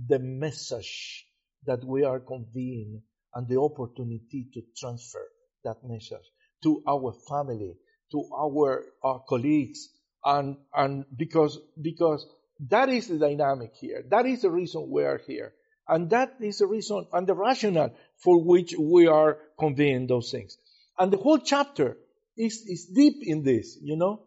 the 0.08 0.18
message 0.18 1.26
that 1.66 1.84
we 1.84 2.04
are 2.04 2.20
conveying 2.20 3.02
and 3.34 3.48
the 3.48 3.58
opportunity 3.60 4.48
to 4.54 4.62
transfer 4.78 5.26
that 5.64 5.76
message 5.84 6.26
to 6.64 6.82
our 6.88 7.14
family, 7.28 7.74
to 8.12 8.24
our 8.38 8.84
uh, 9.04 9.18
colleagues, 9.28 9.88
and 10.24 10.56
and 10.76 11.04
because 11.16 11.58
because 11.82 12.26
that 12.68 12.88
is 12.88 13.08
the 13.08 13.18
dynamic 13.18 13.72
here. 13.74 14.04
That 14.08 14.26
is 14.26 14.42
the 14.42 14.50
reason 14.50 14.90
we 14.90 15.04
are 15.04 15.20
here, 15.26 15.52
and 15.88 16.10
that 16.10 16.36
is 16.40 16.58
the 16.58 16.66
reason 16.66 17.06
and 17.12 17.26
the 17.26 17.34
rationale 17.34 17.94
for 18.18 18.42
which 18.42 18.74
we 18.78 19.06
are 19.06 19.38
conveying 19.58 20.06
those 20.06 20.30
things. 20.30 20.58
And 20.98 21.12
the 21.12 21.18
whole 21.18 21.38
chapter 21.38 21.96
is 22.36 22.64
is 22.66 22.86
deep 22.86 23.22
in 23.22 23.42
this. 23.42 23.78
You 23.80 23.96
know, 23.96 24.22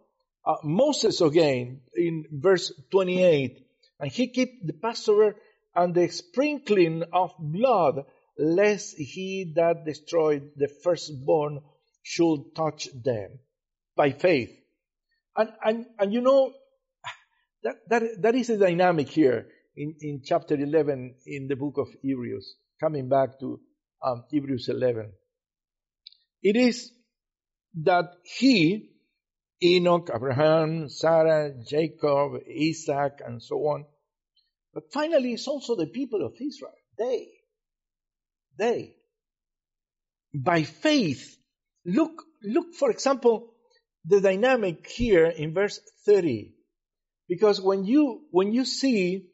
uh, 0.46 0.56
Moses 0.64 1.22
again 1.22 1.82
in 1.96 2.26
verse 2.32 2.74
twenty 2.92 3.24
eight, 3.24 3.66
and 4.00 4.12
he 4.12 4.28
kept 4.28 4.66
the 4.66 4.74
Passover 4.74 5.36
and 5.76 5.94
the 5.94 6.08
sprinkling 6.08 7.04
of 7.12 7.34
blood, 7.40 8.06
lest 8.38 8.98
he 8.98 9.54
that 9.56 9.86
destroyed 9.86 10.52
the 10.56 10.68
firstborn 10.68 11.62
should 12.02 12.56
touch 12.56 12.88
them 13.04 13.40
by 13.96 14.12
faith. 14.12 14.52
And, 15.36 15.50
and, 15.64 15.86
and 16.00 16.14
you 16.14 16.22
know, 16.22 16.54
that, 17.66 17.76
that, 17.90 18.04
that 18.22 18.36
is 18.36 18.50
a 18.50 18.58
dynamic 18.58 19.10
here 19.10 19.48
in, 19.76 19.96
in 20.00 20.22
chapter 20.24 20.56
11 20.56 21.16
in 21.26 21.48
the 21.50 21.58
book 21.58 21.78
of 21.78 21.90
Hebrews, 22.02 22.56
coming 22.80 23.10
back 23.10 23.40
to 23.42 23.60
um, 24.02 24.24
Hebrews 24.32 24.70
11. 24.70 25.12
It 26.42 26.56
is 26.56 26.92
that 27.84 28.14
he, 28.24 28.92
Enoch, 29.62 30.10
Abraham, 30.16 30.88
Sarah, 30.88 31.52
Jacob, 31.68 32.42
Isaac, 32.50 33.20
and 33.26 33.44
so 33.44 33.58
on, 33.58 33.86
but 34.74 34.94
finally 34.94 35.34
it's 35.34 35.48
also 35.48 35.76
the 35.76 35.88
people 35.88 36.26
of 36.26 36.34
Israel. 36.40 36.72
They, 36.98 37.28
they, 38.58 38.96
by 40.34 40.64
faith, 40.64 41.36
Look, 41.86 42.24
look, 42.44 42.74
for 42.74 42.90
example, 42.90 43.54
the 44.06 44.20
dynamic 44.20 44.88
here 44.88 45.28
in 45.28 45.54
verse 45.54 45.80
30. 46.06 46.55
Because 47.28 47.60
when 47.62 47.86
you, 47.86 48.22
when 48.32 48.54
you 48.54 48.66
see 48.66 49.28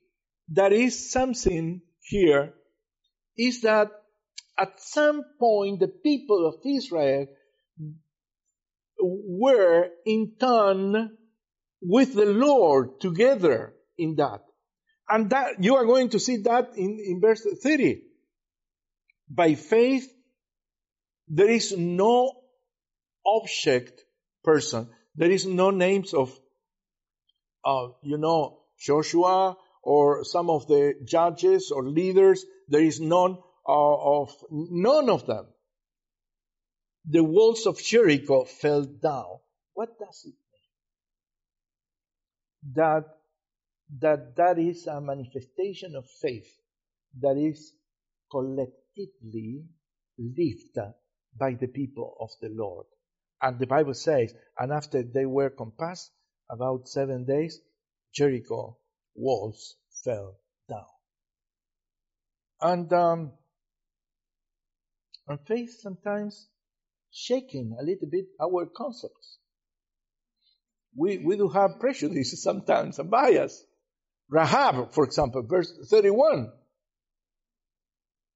there 0.48 0.74
is 0.74 1.12
something 1.12 1.82
here, 2.02 2.54
is 3.38 3.62
that 3.62 3.90
at 4.60 4.80
some 4.80 5.24
point 5.40 5.80
the 5.80 5.88
people 5.88 6.48
of 6.48 6.56
Israel 6.66 7.28
were 9.02 9.90
in 10.06 10.34
turn 10.40 11.18
with 11.82 12.14
the 12.14 12.26
Lord 12.26 13.02
together 13.02 13.74
in 13.98 14.16
that. 14.16 14.42
And 15.10 15.30
that, 15.32 15.64
you 15.64 15.76
are 15.76 15.86
going 15.86 16.10
to 16.10 16.20
see 16.20 16.38
that 16.38 16.72
in, 16.76 17.00
in 17.04 17.20
verse 17.20 17.46
30. 17.64 18.04
By 19.30 19.56
faith, 19.56 20.12
there 21.28 21.50
is 21.50 21.76
no 21.78 22.32
object 23.26 24.02
person. 24.44 24.90
There 25.16 25.32
is 25.32 25.46
no 25.46 25.72
names 25.72 26.14
of, 26.14 26.38
uh, 27.66 27.88
you 28.02 28.18
know, 28.18 28.60
Joshua 28.80 29.58
or 29.84 30.24
some 30.24 30.50
of 30.50 30.68
the 30.68 30.96
judges 31.04 31.72
or 31.72 31.88
leaders. 31.88 32.46
There 32.68 32.84
is 32.84 33.00
none 33.00 33.38
uh, 33.68 34.20
of 34.20 34.34
none 34.52 35.10
of 35.10 35.26
them. 35.26 35.48
The 37.06 37.24
walls 37.24 37.66
of 37.66 37.82
Jericho 37.82 38.46
fell 38.46 38.84
down. 38.84 39.40
What 39.74 39.98
does 40.00 40.22
it 40.26 40.36
mean? 40.52 40.70
That 42.76 43.06
that 44.00 44.36
that 44.38 44.60
is 44.60 44.88
a 44.88 45.02
manifestation 45.02 45.96
of 45.96 46.06
faith 46.22 46.48
that 47.20 47.38
is 47.38 47.74
collectively 48.30 49.66
lived 50.18 50.78
by 51.38 51.54
the 51.60 51.68
people 51.68 52.16
of 52.20 52.30
the 52.42 52.50
Lord. 52.50 52.86
And 53.42 53.60
the 53.60 53.68
Bible 53.68 53.96
says, 53.96 54.34
and 54.58 54.72
after 54.72 55.04
they 55.04 55.26
were 55.26 55.50
compassed, 55.50 56.12
about 56.52 56.88
seven 56.88 57.26
days, 57.26 57.60
Jericho 58.14 58.78
walls 59.16 59.76
fell 60.04 60.36
down. 60.70 60.86
And 62.62 62.94
um, 62.94 63.32
And 65.32 65.40
faith 65.48 65.80
sometimes 65.80 66.48
shaking 67.12 67.78
a 67.80 67.84
little 67.84 68.10
bit 68.10 68.26
our 68.42 68.66
concepts. 68.66 69.38
We, 70.96 71.20
we 71.20 71.38
do 71.38 71.48
have 71.48 71.80
prejudices 71.80 72.44
sometimes 72.44 73.00
and 73.00 73.10
bias. 73.10 73.64
Rahab, 74.30 74.94
for 74.94 75.06
example, 75.06 75.44
verse 75.44 75.72
31. 75.90 76.52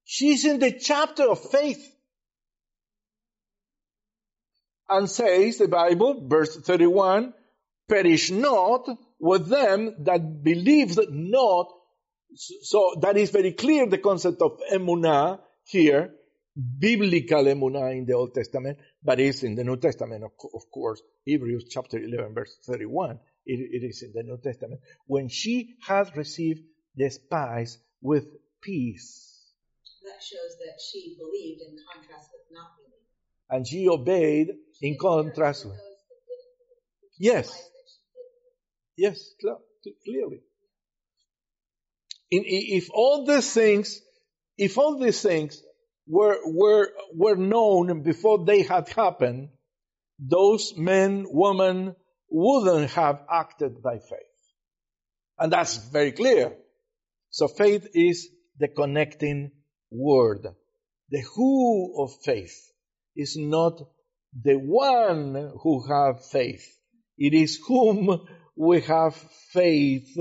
She's 0.04 0.46
in 0.46 0.58
the 0.58 0.72
chapter 0.72 1.28
of 1.28 1.50
faith. 1.50 1.84
And 4.88 5.10
says 5.10 5.58
the 5.58 5.68
Bible, 5.68 6.26
verse 6.26 6.56
31, 6.56 7.34
perish 7.88 8.30
not 8.30 8.88
with 9.18 9.48
them 9.48 9.94
that 10.04 10.42
believe 10.42 10.98
not. 11.10 11.68
So 12.34 12.96
that 13.00 13.16
is 13.16 13.30
very 13.30 13.52
clear, 13.52 13.86
the 13.86 13.98
concept 13.98 14.42
of 14.42 14.60
emunah 14.72 15.40
here, 15.64 16.12
biblical 16.78 17.44
emunah 17.44 17.96
in 17.96 18.06
the 18.06 18.14
Old 18.14 18.34
Testament, 18.34 18.78
but 19.02 19.20
it's 19.20 19.42
in 19.42 19.54
the 19.54 19.64
New 19.64 19.76
Testament, 19.76 20.24
of, 20.24 20.32
of 20.54 20.70
course, 20.70 21.00
Hebrews 21.24 21.66
chapter 21.70 21.98
11, 21.98 22.34
verse 22.34 22.56
31. 22.66 23.18
It, 23.46 23.82
it 23.82 23.86
is 23.86 24.02
in 24.02 24.12
the 24.14 24.22
New 24.22 24.38
Testament. 24.42 24.80
When 25.06 25.28
she 25.28 25.76
has 25.86 26.14
received 26.16 26.62
the 26.96 27.10
spies 27.10 27.78
with 28.00 28.26
peace. 28.60 29.32
That 30.04 30.22
shows 30.22 30.56
that 30.58 30.80
she 30.80 31.16
believed 31.18 31.60
in 31.60 31.76
contrast 31.92 32.30
with 32.32 32.46
not 32.52 32.70
believing. 32.76 32.96
And 33.50 33.66
she 33.66 33.88
obeyed 33.88 34.48
in 34.80 34.96
contrast 34.98 35.66
with. 35.66 35.80
Yes. 37.18 37.70
Yes, 38.96 39.34
clearly. 40.04 40.40
In, 42.30 42.42
if 42.46 42.88
all 42.92 43.24
these 43.26 43.52
things, 43.52 44.00
if 44.56 44.78
all 44.78 44.98
these 44.98 45.20
things 45.20 45.62
were, 46.08 46.38
were, 46.44 46.90
were 47.14 47.36
known 47.36 48.02
before 48.02 48.44
they 48.44 48.62
had 48.62 48.88
happened, 48.88 49.50
those 50.18 50.74
men, 50.76 51.26
women 51.28 51.94
wouldn't 52.30 52.90
have 52.92 53.20
acted 53.30 53.82
by 53.82 53.98
faith. 53.98 54.20
And 55.38 55.52
that's 55.52 55.76
very 55.76 56.12
clear. 56.12 56.56
So 57.30 57.48
faith 57.48 57.86
is 57.94 58.28
the 58.58 58.68
connecting 58.68 59.52
word. 59.90 60.46
The 61.10 61.22
who 61.34 62.02
of 62.02 62.10
faith 62.24 62.56
is 63.14 63.36
not 63.36 63.78
the 64.42 64.54
one 64.54 65.52
who 65.62 65.86
have 65.86 66.24
faith. 66.24 66.66
It 67.18 67.34
is 67.34 67.60
whom 67.66 68.26
we 68.56 68.80
have 68.82 69.14
faith 69.52 70.16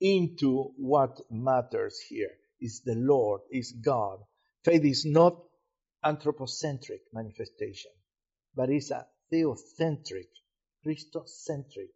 into 0.00 0.72
what 0.76 1.20
matters 1.30 1.98
here. 2.08 2.30
Is 2.60 2.82
the 2.84 2.94
Lord, 2.94 3.42
is 3.50 3.72
God. 3.72 4.20
Faith 4.64 4.84
is 4.84 5.04
not 5.04 5.36
anthropocentric 6.02 7.02
manifestation, 7.12 7.90
but 8.54 8.70
is 8.70 8.90
a 8.90 9.06
theocentric, 9.32 10.28
Christocentric, 10.86 11.90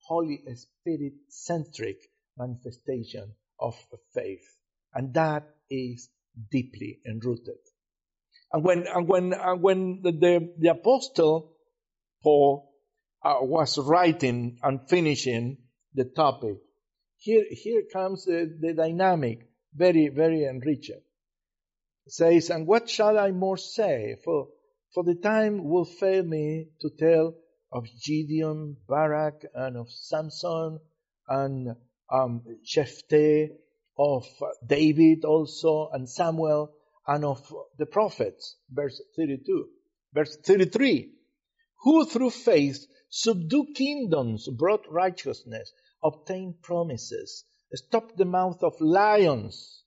Holy 0.00 0.42
Spirit 0.56 1.12
centric 1.28 1.98
manifestation 2.36 3.34
of 3.60 3.76
faith. 4.14 4.44
And 4.94 5.14
that 5.14 5.44
is 5.70 6.08
deeply 6.50 6.98
enrooted. 7.06 7.58
And 8.52 8.64
when, 8.64 8.86
and 8.88 9.06
when, 9.06 9.32
and 9.32 9.62
when 9.62 10.00
the, 10.02 10.12
the, 10.12 10.54
the 10.58 10.70
apostle 10.70 11.52
Paul 12.22 12.69
uh, 13.22 13.38
was 13.40 13.78
writing 13.78 14.58
and 14.62 14.88
finishing 14.88 15.58
the 15.94 16.04
topic, 16.04 16.56
here, 17.16 17.44
here 17.50 17.82
comes 17.92 18.24
the, 18.24 18.56
the 18.60 18.72
dynamic, 18.72 19.46
very, 19.74 20.08
very 20.08 20.44
enriched. 20.44 20.90
It 20.90 22.12
says, 22.12 22.50
and 22.50 22.66
what 22.66 22.88
shall 22.88 23.18
I 23.18 23.30
more 23.30 23.58
say? 23.58 24.16
For, 24.24 24.48
for 24.94 25.04
the 25.04 25.16
time 25.16 25.64
will 25.64 25.84
fail 25.84 26.24
me 26.24 26.68
to 26.80 26.90
tell 26.98 27.34
of 27.72 27.86
Gideon, 28.04 28.76
Barak, 28.88 29.44
and 29.54 29.76
of 29.76 29.90
Samson, 29.90 30.80
and 31.28 31.76
um, 32.10 32.42
Jephthah, 32.64 33.48
of 33.98 34.26
David 34.66 35.24
also, 35.24 35.90
and 35.92 36.08
Samuel, 36.08 36.72
and 37.06 37.24
of 37.24 37.40
the 37.78 37.86
prophets. 37.86 38.56
Verse 38.70 39.00
32. 39.16 39.66
Verse 40.14 40.36
33. 40.44 41.12
Who 41.82 42.06
through 42.06 42.30
faith 42.30 42.86
subdued 43.10 43.74
kingdoms, 43.74 44.48
brought 44.48 44.90
righteousness, 44.90 45.72
obtained 46.02 46.62
promises, 46.62 47.44
stopped 47.74 48.16
the 48.16 48.24
mouth 48.24 48.62
of 48.62 48.80
lions. 48.80 49.84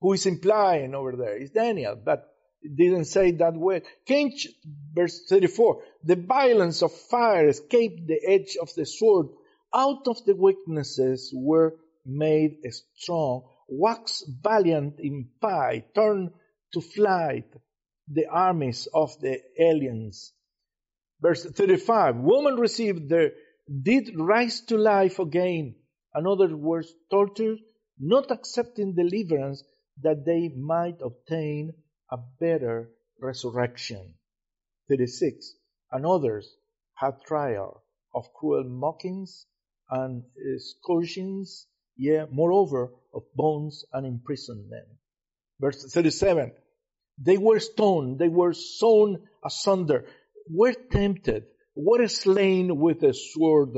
Who 0.00 0.12
is 0.12 0.26
implying 0.26 0.94
over 0.94 1.16
there 1.16 1.36
is 1.36 1.50
Daniel, 1.50 1.96
but 1.96 2.28
it 2.62 2.76
didn't 2.76 3.06
say 3.06 3.30
that 3.32 3.54
word. 3.54 3.84
King, 4.06 4.36
verse 4.92 5.26
34, 5.28 5.82
the 6.04 6.16
violence 6.16 6.82
of 6.82 6.92
fire 6.92 7.48
escaped 7.48 8.06
the 8.06 8.20
edge 8.26 8.56
of 8.60 8.72
the 8.74 8.86
sword. 8.86 9.28
Out 9.74 10.06
of 10.06 10.24
the 10.24 10.34
weaknesses 10.34 11.32
were 11.34 11.76
made 12.04 12.58
strong. 12.96 13.48
Wax 13.68 14.24
valiant 14.42 14.98
in 14.98 15.30
fight, 15.40 15.94
turn 15.94 16.32
to 16.72 16.80
flight 16.80 17.52
the 18.08 18.26
armies 18.26 18.88
of 18.94 19.18
the 19.20 19.40
aliens. 19.58 20.32
Verse 21.20 21.44
35, 21.44 22.16
woman 22.16 22.56
received 22.56 23.08
the, 23.08 23.32
did 23.82 24.10
rise 24.16 24.60
to 24.62 24.76
life 24.76 25.18
again. 25.18 25.74
Another 26.14 26.56
was 26.56 26.92
tortured, 27.10 27.58
not 27.98 28.30
accepting 28.30 28.94
deliverance 28.94 29.64
that 30.02 30.24
they 30.24 30.48
might 30.48 31.00
obtain 31.02 31.72
a 32.10 32.18
better 32.40 32.90
resurrection. 33.20 34.14
36, 34.88 35.54
and 35.92 36.06
others 36.06 36.54
had 36.94 37.20
trial 37.26 37.82
of 38.14 38.32
cruel 38.32 38.64
mockings 38.64 39.46
and 39.90 40.22
eh, 40.36 40.58
scourgings, 40.58 41.66
yea, 41.96 42.26
moreover, 42.30 42.92
of 43.12 43.22
bonds 43.34 43.84
and 43.92 44.06
imprisonment. 44.06 44.86
Verse 45.60 45.92
37, 45.92 46.52
they 47.18 47.36
were 47.36 47.58
stoned, 47.58 48.18
they 48.18 48.28
were 48.28 48.52
sawn 48.52 49.18
asunder, 49.44 50.04
were 50.50 50.74
tempted, 50.90 51.44
were 51.74 52.08
slain 52.08 52.78
with 52.78 53.02
a 53.02 53.14
sword. 53.14 53.70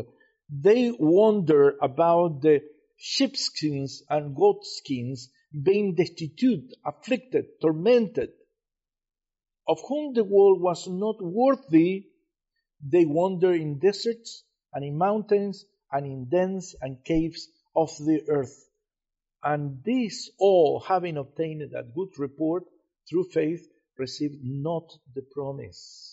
They 0.49 0.91
wander 0.91 1.77
about 1.81 2.43
the 2.43 2.62
sheepskins 2.97 4.03
and 4.09 4.35
goatskins, 4.35 5.31
being 5.62 5.95
destitute, 5.95 6.73
afflicted, 6.85 7.61
tormented, 7.61 8.31
of 9.66 9.81
whom 9.89 10.14
the 10.14 10.25
world 10.25 10.61
was 10.61 10.87
not 10.89 11.16
worthy. 11.21 12.07
They 12.83 13.05
wander 13.05 13.53
in 13.53 13.79
deserts 13.79 14.45
and 14.73 14.85
in 14.85 14.97
mountains 14.97 15.64
and 15.93 16.07
in 16.07 16.29
dens 16.29 16.75
and 16.81 17.05
caves 17.05 17.49
of 17.75 17.91
the 17.99 18.23
earth. 18.29 18.68
And 19.43 19.83
these 19.85 20.31
all, 20.39 20.81
having 20.81 21.16
obtained 21.16 21.62
a 21.75 21.83
good 21.83 22.18
report 22.18 22.64
through 23.09 23.31
faith, 23.33 23.66
received 23.99 24.39
not 24.43 24.91
the 25.14 25.23
promise. 25.23 26.10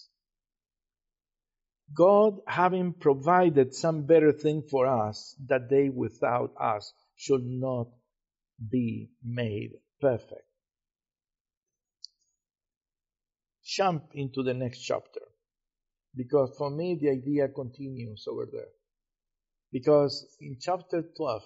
God 1.94 2.40
having 2.48 2.94
provided 2.94 3.74
some 3.74 4.06
better 4.06 4.32
thing 4.32 4.64
for 4.70 4.86
us, 4.86 5.36
that 5.48 5.70
they 5.70 5.90
without 5.90 6.54
us 6.60 6.92
should 7.16 7.46
not 7.46 7.88
be 8.70 9.10
made 9.24 9.72
perfect. 10.02 10.44
Jump 13.64 14.12
into 14.14 14.44
the 14.44 14.54
next 14.54 14.80
chapter. 14.82 15.22
Because 16.16 16.54
for 16.58 16.70
me, 16.70 16.98
the 17.00 17.10
idea 17.10 17.48
continues 17.48 18.26
over 18.28 18.48
there. 18.52 18.70
Because 19.72 20.26
in 20.40 20.58
chapter 20.60 21.04
12, 21.16 21.42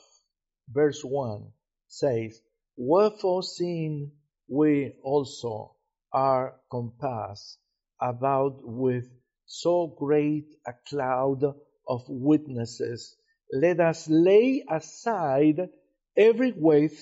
verse 0.70 1.02
1 1.04 1.52
says, 1.88 2.40
Wherefore 2.78 3.44
seeing 3.44 4.12
we 4.48 4.94
also 5.04 5.76
are 6.14 6.56
compassed 6.70 7.58
about 8.02 8.60
with 8.64 9.10
so 9.46 9.88
great 9.98 10.46
a 10.68 10.74
cloud 10.88 11.44
of 11.88 12.04
witnesses, 12.08 13.16
let 13.52 13.80
us 13.80 14.08
lay 14.10 14.64
aside 14.70 15.70
every 16.18 16.54
weight 16.56 16.98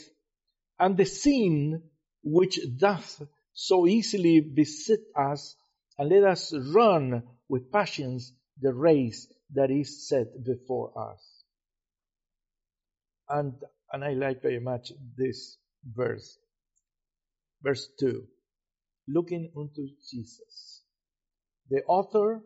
and 0.80 0.98
the 0.98 1.06
sin 1.06 1.84
which 2.24 2.60
doth 2.78 3.22
so 3.54 3.86
easily 3.88 4.40
beset 4.40 5.00
us, 5.16 5.56
and 5.98 6.10
let 6.10 6.24
us 6.24 6.54
run 6.74 7.24
with 7.50 7.72
patience 7.72 8.32
the 8.62 8.74
race 8.74 9.28
that 9.54 9.70
is 9.70 10.08
set 10.08 10.28
before 10.46 10.94
us. 11.12 11.44
And, 13.28 13.54
and 13.92 14.04
I 14.04 14.14
like 14.14 14.42
very 14.42 14.60
much 14.60 14.92
this 15.18 15.58
verse. 15.86 16.38
Verse 17.62 17.90
2. 18.00 18.24
Looking 19.10 19.52
unto 19.58 19.88
Jesus, 20.10 20.79
the 21.70 21.84
author 21.88 22.42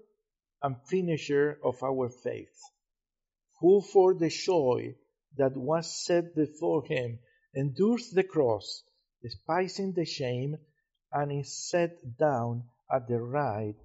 and 0.61 0.75
finisher 0.87 1.59
of 1.63 1.81
our 1.83 2.09
faith, 2.09 2.59
who 3.59 3.81
for 3.81 4.13
the 4.13 4.29
joy 4.29 4.95
that 5.37 5.55
was 5.55 6.05
set 6.05 6.35
before 6.35 6.85
him 6.85 7.19
endures 7.55 8.09
the 8.11 8.23
cross, 8.23 8.83
despising 9.21 9.93
the 9.93 10.05
shame, 10.05 10.57
and 11.11 11.31
is 11.31 11.69
set 11.69 12.17
down 12.17 12.63
at 12.91 13.07
the 13.07 13.19
right 13.19 13.75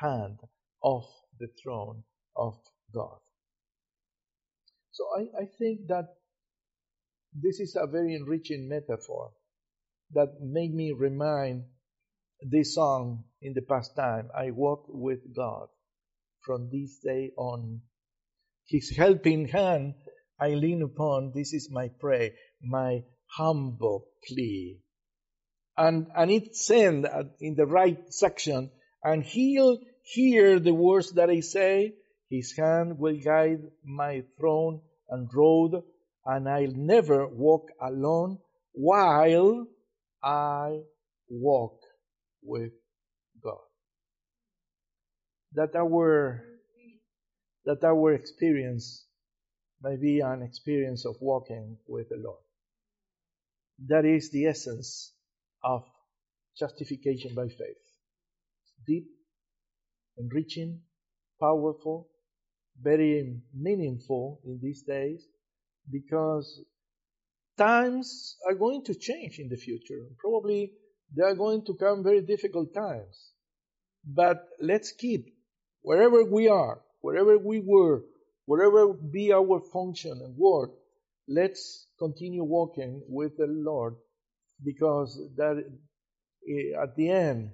hand 0.00 0.38
of 0.82 1.04
the 1.38 1.48
throne 1.62 2.02
of 2.36 2.54
God. 2.92 3.18
So 4.92 5.04
I, 5.16 5.42
I 5.42 5.44
think 5.58 5.86
that 5.88 6.16
this 7.32 7.60
is 7.60 7.76
a 7.76 7.86
very 7.86 8.14
enriching 8.14 8.68
metaphor 8.68 9.30
that 10.12 10.40
made 10.40 10.74
me 10.74 10.92
remind 10.92 11.64
this 12.42 12.74
song 12.74 13.24
in 13.42 13.54
the 13.54 13.62
past 13.62 13.96
time. 13.96 14.30
I 14.36 14.50
walk 14.50 14.84
with 14.88 15.34
God 15.34 15.68
from 16.40 16.70
this 16.70 16.98
day 17.04 17.32
on. 17.36 17.82
His 18.66 18.94
helping 18.96 19.48
hand 19.48 19.94
I 20.38 20.50
lean 20.50 20.82
upon. 20.82 21.32
This 21.34 21.52
is 21.52 21.70
my 21.70 21.88
prayer, 21.88 22.32
my 22.62 23.02
humble 23.26 24.06
plea. 24.26 24.78
And, 25.76 26.08
and 26.16 26.30
it's 26.30 26.70
in, 26.70 27.06
uh, 27.06 27.24
in 27.40 27.54
the 27.54 27.66
right 27.66 28.12
section. 28.12 28.70
And 29.02 29.22
he'll 29.24 29.78
hear 30.02 30.58
the 30.58 30.74
words 30.74 31.12
that 31.12 31.30
I 31.30 31.40
say. 31.40 31.94
His 32.30 32.54
hand 32.56 32.98
will 32.98 33.18
guide 33.24 33.62
my 33.84 34.22
throne 34.38 34.82
and 35.08 35.28
road, 35.32 35.82
and 36.26 36.48
I'll 36.48 36.74
never 36.74 37.26
walk 37.26 37.68
alone 37.80 38.38
while 38.72 39.66
I 40.22 40.80
walk 41.28 41.77
with 42.42 42.72
God. 43.42 43.58
That 45.52 45.74
our, 45.76 46.44
that 47.64 47.84
our 47.84 48.12
experience 48.12 49.04
may 49.82 49.96
be 49.96 50.20
an 50.20 50.42
experience 50.42 51.04
of 51.06 51.16
walking 51.20 51.78
with 51.86 52.08
the 52.08 52.16
Lord. 52.16 52.42
That 53.86 54.04
is 54.04 54.30
the 54.30 54.46
essence 54.46 55.12
of 55.62 55.84
justification 56.58 57.34
by 57.34 57.48
faith. 57.48 57.84
Deep, 58.86 59.06
enriching, 60.18 60.80
powerful, 61.40 62.08
very 62.80 63.40
meaningful 63.54 64.40
in 64.44 64.58
these 64.62 64.82
days 64.82 65.24
because 65.90 66.60
times 67.56 68.36
are 68.48 68.54
going 68.54 68.84
to 68.84 68.94
change 68.94 69.38
in 69.38 69.48
the 69.48 69.56
future. 69.56 70.06
Probably 70.18 70.72
there 71.14 71.28
are 71.28 71.34
going 71.34 71.64
to 71.66 71.74
come 71.74 72.02
very 72.02 72.22
difficult 72.22 72.74
times. 72.74 73.32
But 74.04 74.44
let's 74.60 74.92
keep 74.92 75.26
wherever 75.82 76.24
we 76.24 76.48
are, 76.48 76.80
wherever 77.00 77.38
we 77.38 77.60
were, 77.64 78.02
wherever 78.46 78.92
be 78.94 79.32
our 79.32 79.60
function 79.72 80.12
and 80.12 80.36
work, 80.36 80.70
let's 81.28 81.86
continue 81.98 82.44
walking 82.44 83.02
with 83.08 83.36
the 83.36 83.46
Lord 83.46 83.96
because 84.64 85.20
that 85.36 85.62
eh, 86.48 86.82
at 86.82 86.96
the 86.96 87.10
end, 87.10 87.50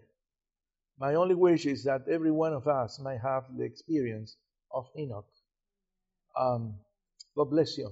my 0.99 1.15
only 1.15 1.35
wish 1.35 1.67
is 1.67 1.85
that 1.85 2.03
every 2.11 2.31
one 2.31 2.53
of 2.53 2.69
us 2.69 3.01
may 3.03 3.17
have 3.23 3.45
the 3.57 3.65
experience 3.65 4.37
of 4.73 4.87
Enoch. 4.97 5.27
Um, 6.39 6.77
God 7.37 7.51
bless 7.51 7.77
you. 7.79 7.91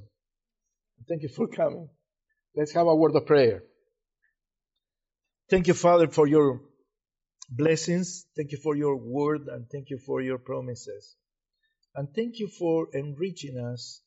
Thank 1.09 1.23
you 1.23 1.29
for 1.29 1.49
coming. 1.49 1.89
Let's 2.57 2.73
have 2.75 2.87
a 2.87 2.95
word 2.95 3.17
of 3.17 3.27
prayer. 3.27 3.63
Thank 5.53 5.69
you, 5.69 5.75
Father, 5.75 6.09
for 6.09 6.27
your 6.27 6.63
blessings. 7.51 8.25
Thank 8.35 8.53
you 8.53 8.59
for 8.63 8.75
your 8.75 8.97
word 8.97 9.49
and 9.49 9.67
thank 9.71 9.91
you 9.91 9.99
for 9.99 10.23
your 10.23 10.39
promises. 10.39 11.15
And 11.95 12.09
thank 12.17 12.39
you 12.39 12.49
for 12.49 12.87
enriching 12.95 13.59
us 13.59 14.01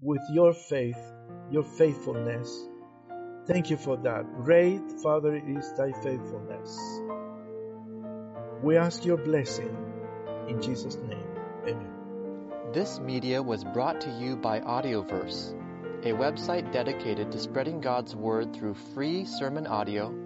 with 0.00 0.22
your 0.32 0.54
faith, 0.54 0.96
your 1.50 1.64
faithfulness. 1.64 2.50
Thank 3.46 3.68
you 3.68 3.76
for 3.76 3.98
that. 3.98 4.24
Great, 4.42 4.80
Father, 5.02 5.36
is 5.36 5.70
thy 5.76 5.92
faithfulness. 6.02 6.80
We 8.62 8.78
ask 8.78 9.04
your 9.04 9.18
blessing 9.18 9.76
in 10.48 10.62
Jesus' 10.62 10.96
name. 10.96 11.28
Amen. 11.68 12.72
This 12.72 13.00
media 13.00 13.42
was 13.42 13.64
brought 13.64 14.00
to 14.00 14.10
you 14.12 14.34
by 14.34 14.60
Audioverse, 14.60 15.52
a 16.04 16.12
website 16.12 16.72
dedicated 16.72 17.32
to 17.32 17.38
spreading 17.38 17.82
God's 17.82 18.16
Word 18.16 18.56
through 18.56 18.76
free 18.94 19.26
sermon 19.26 19.66
audio 19.66 20.25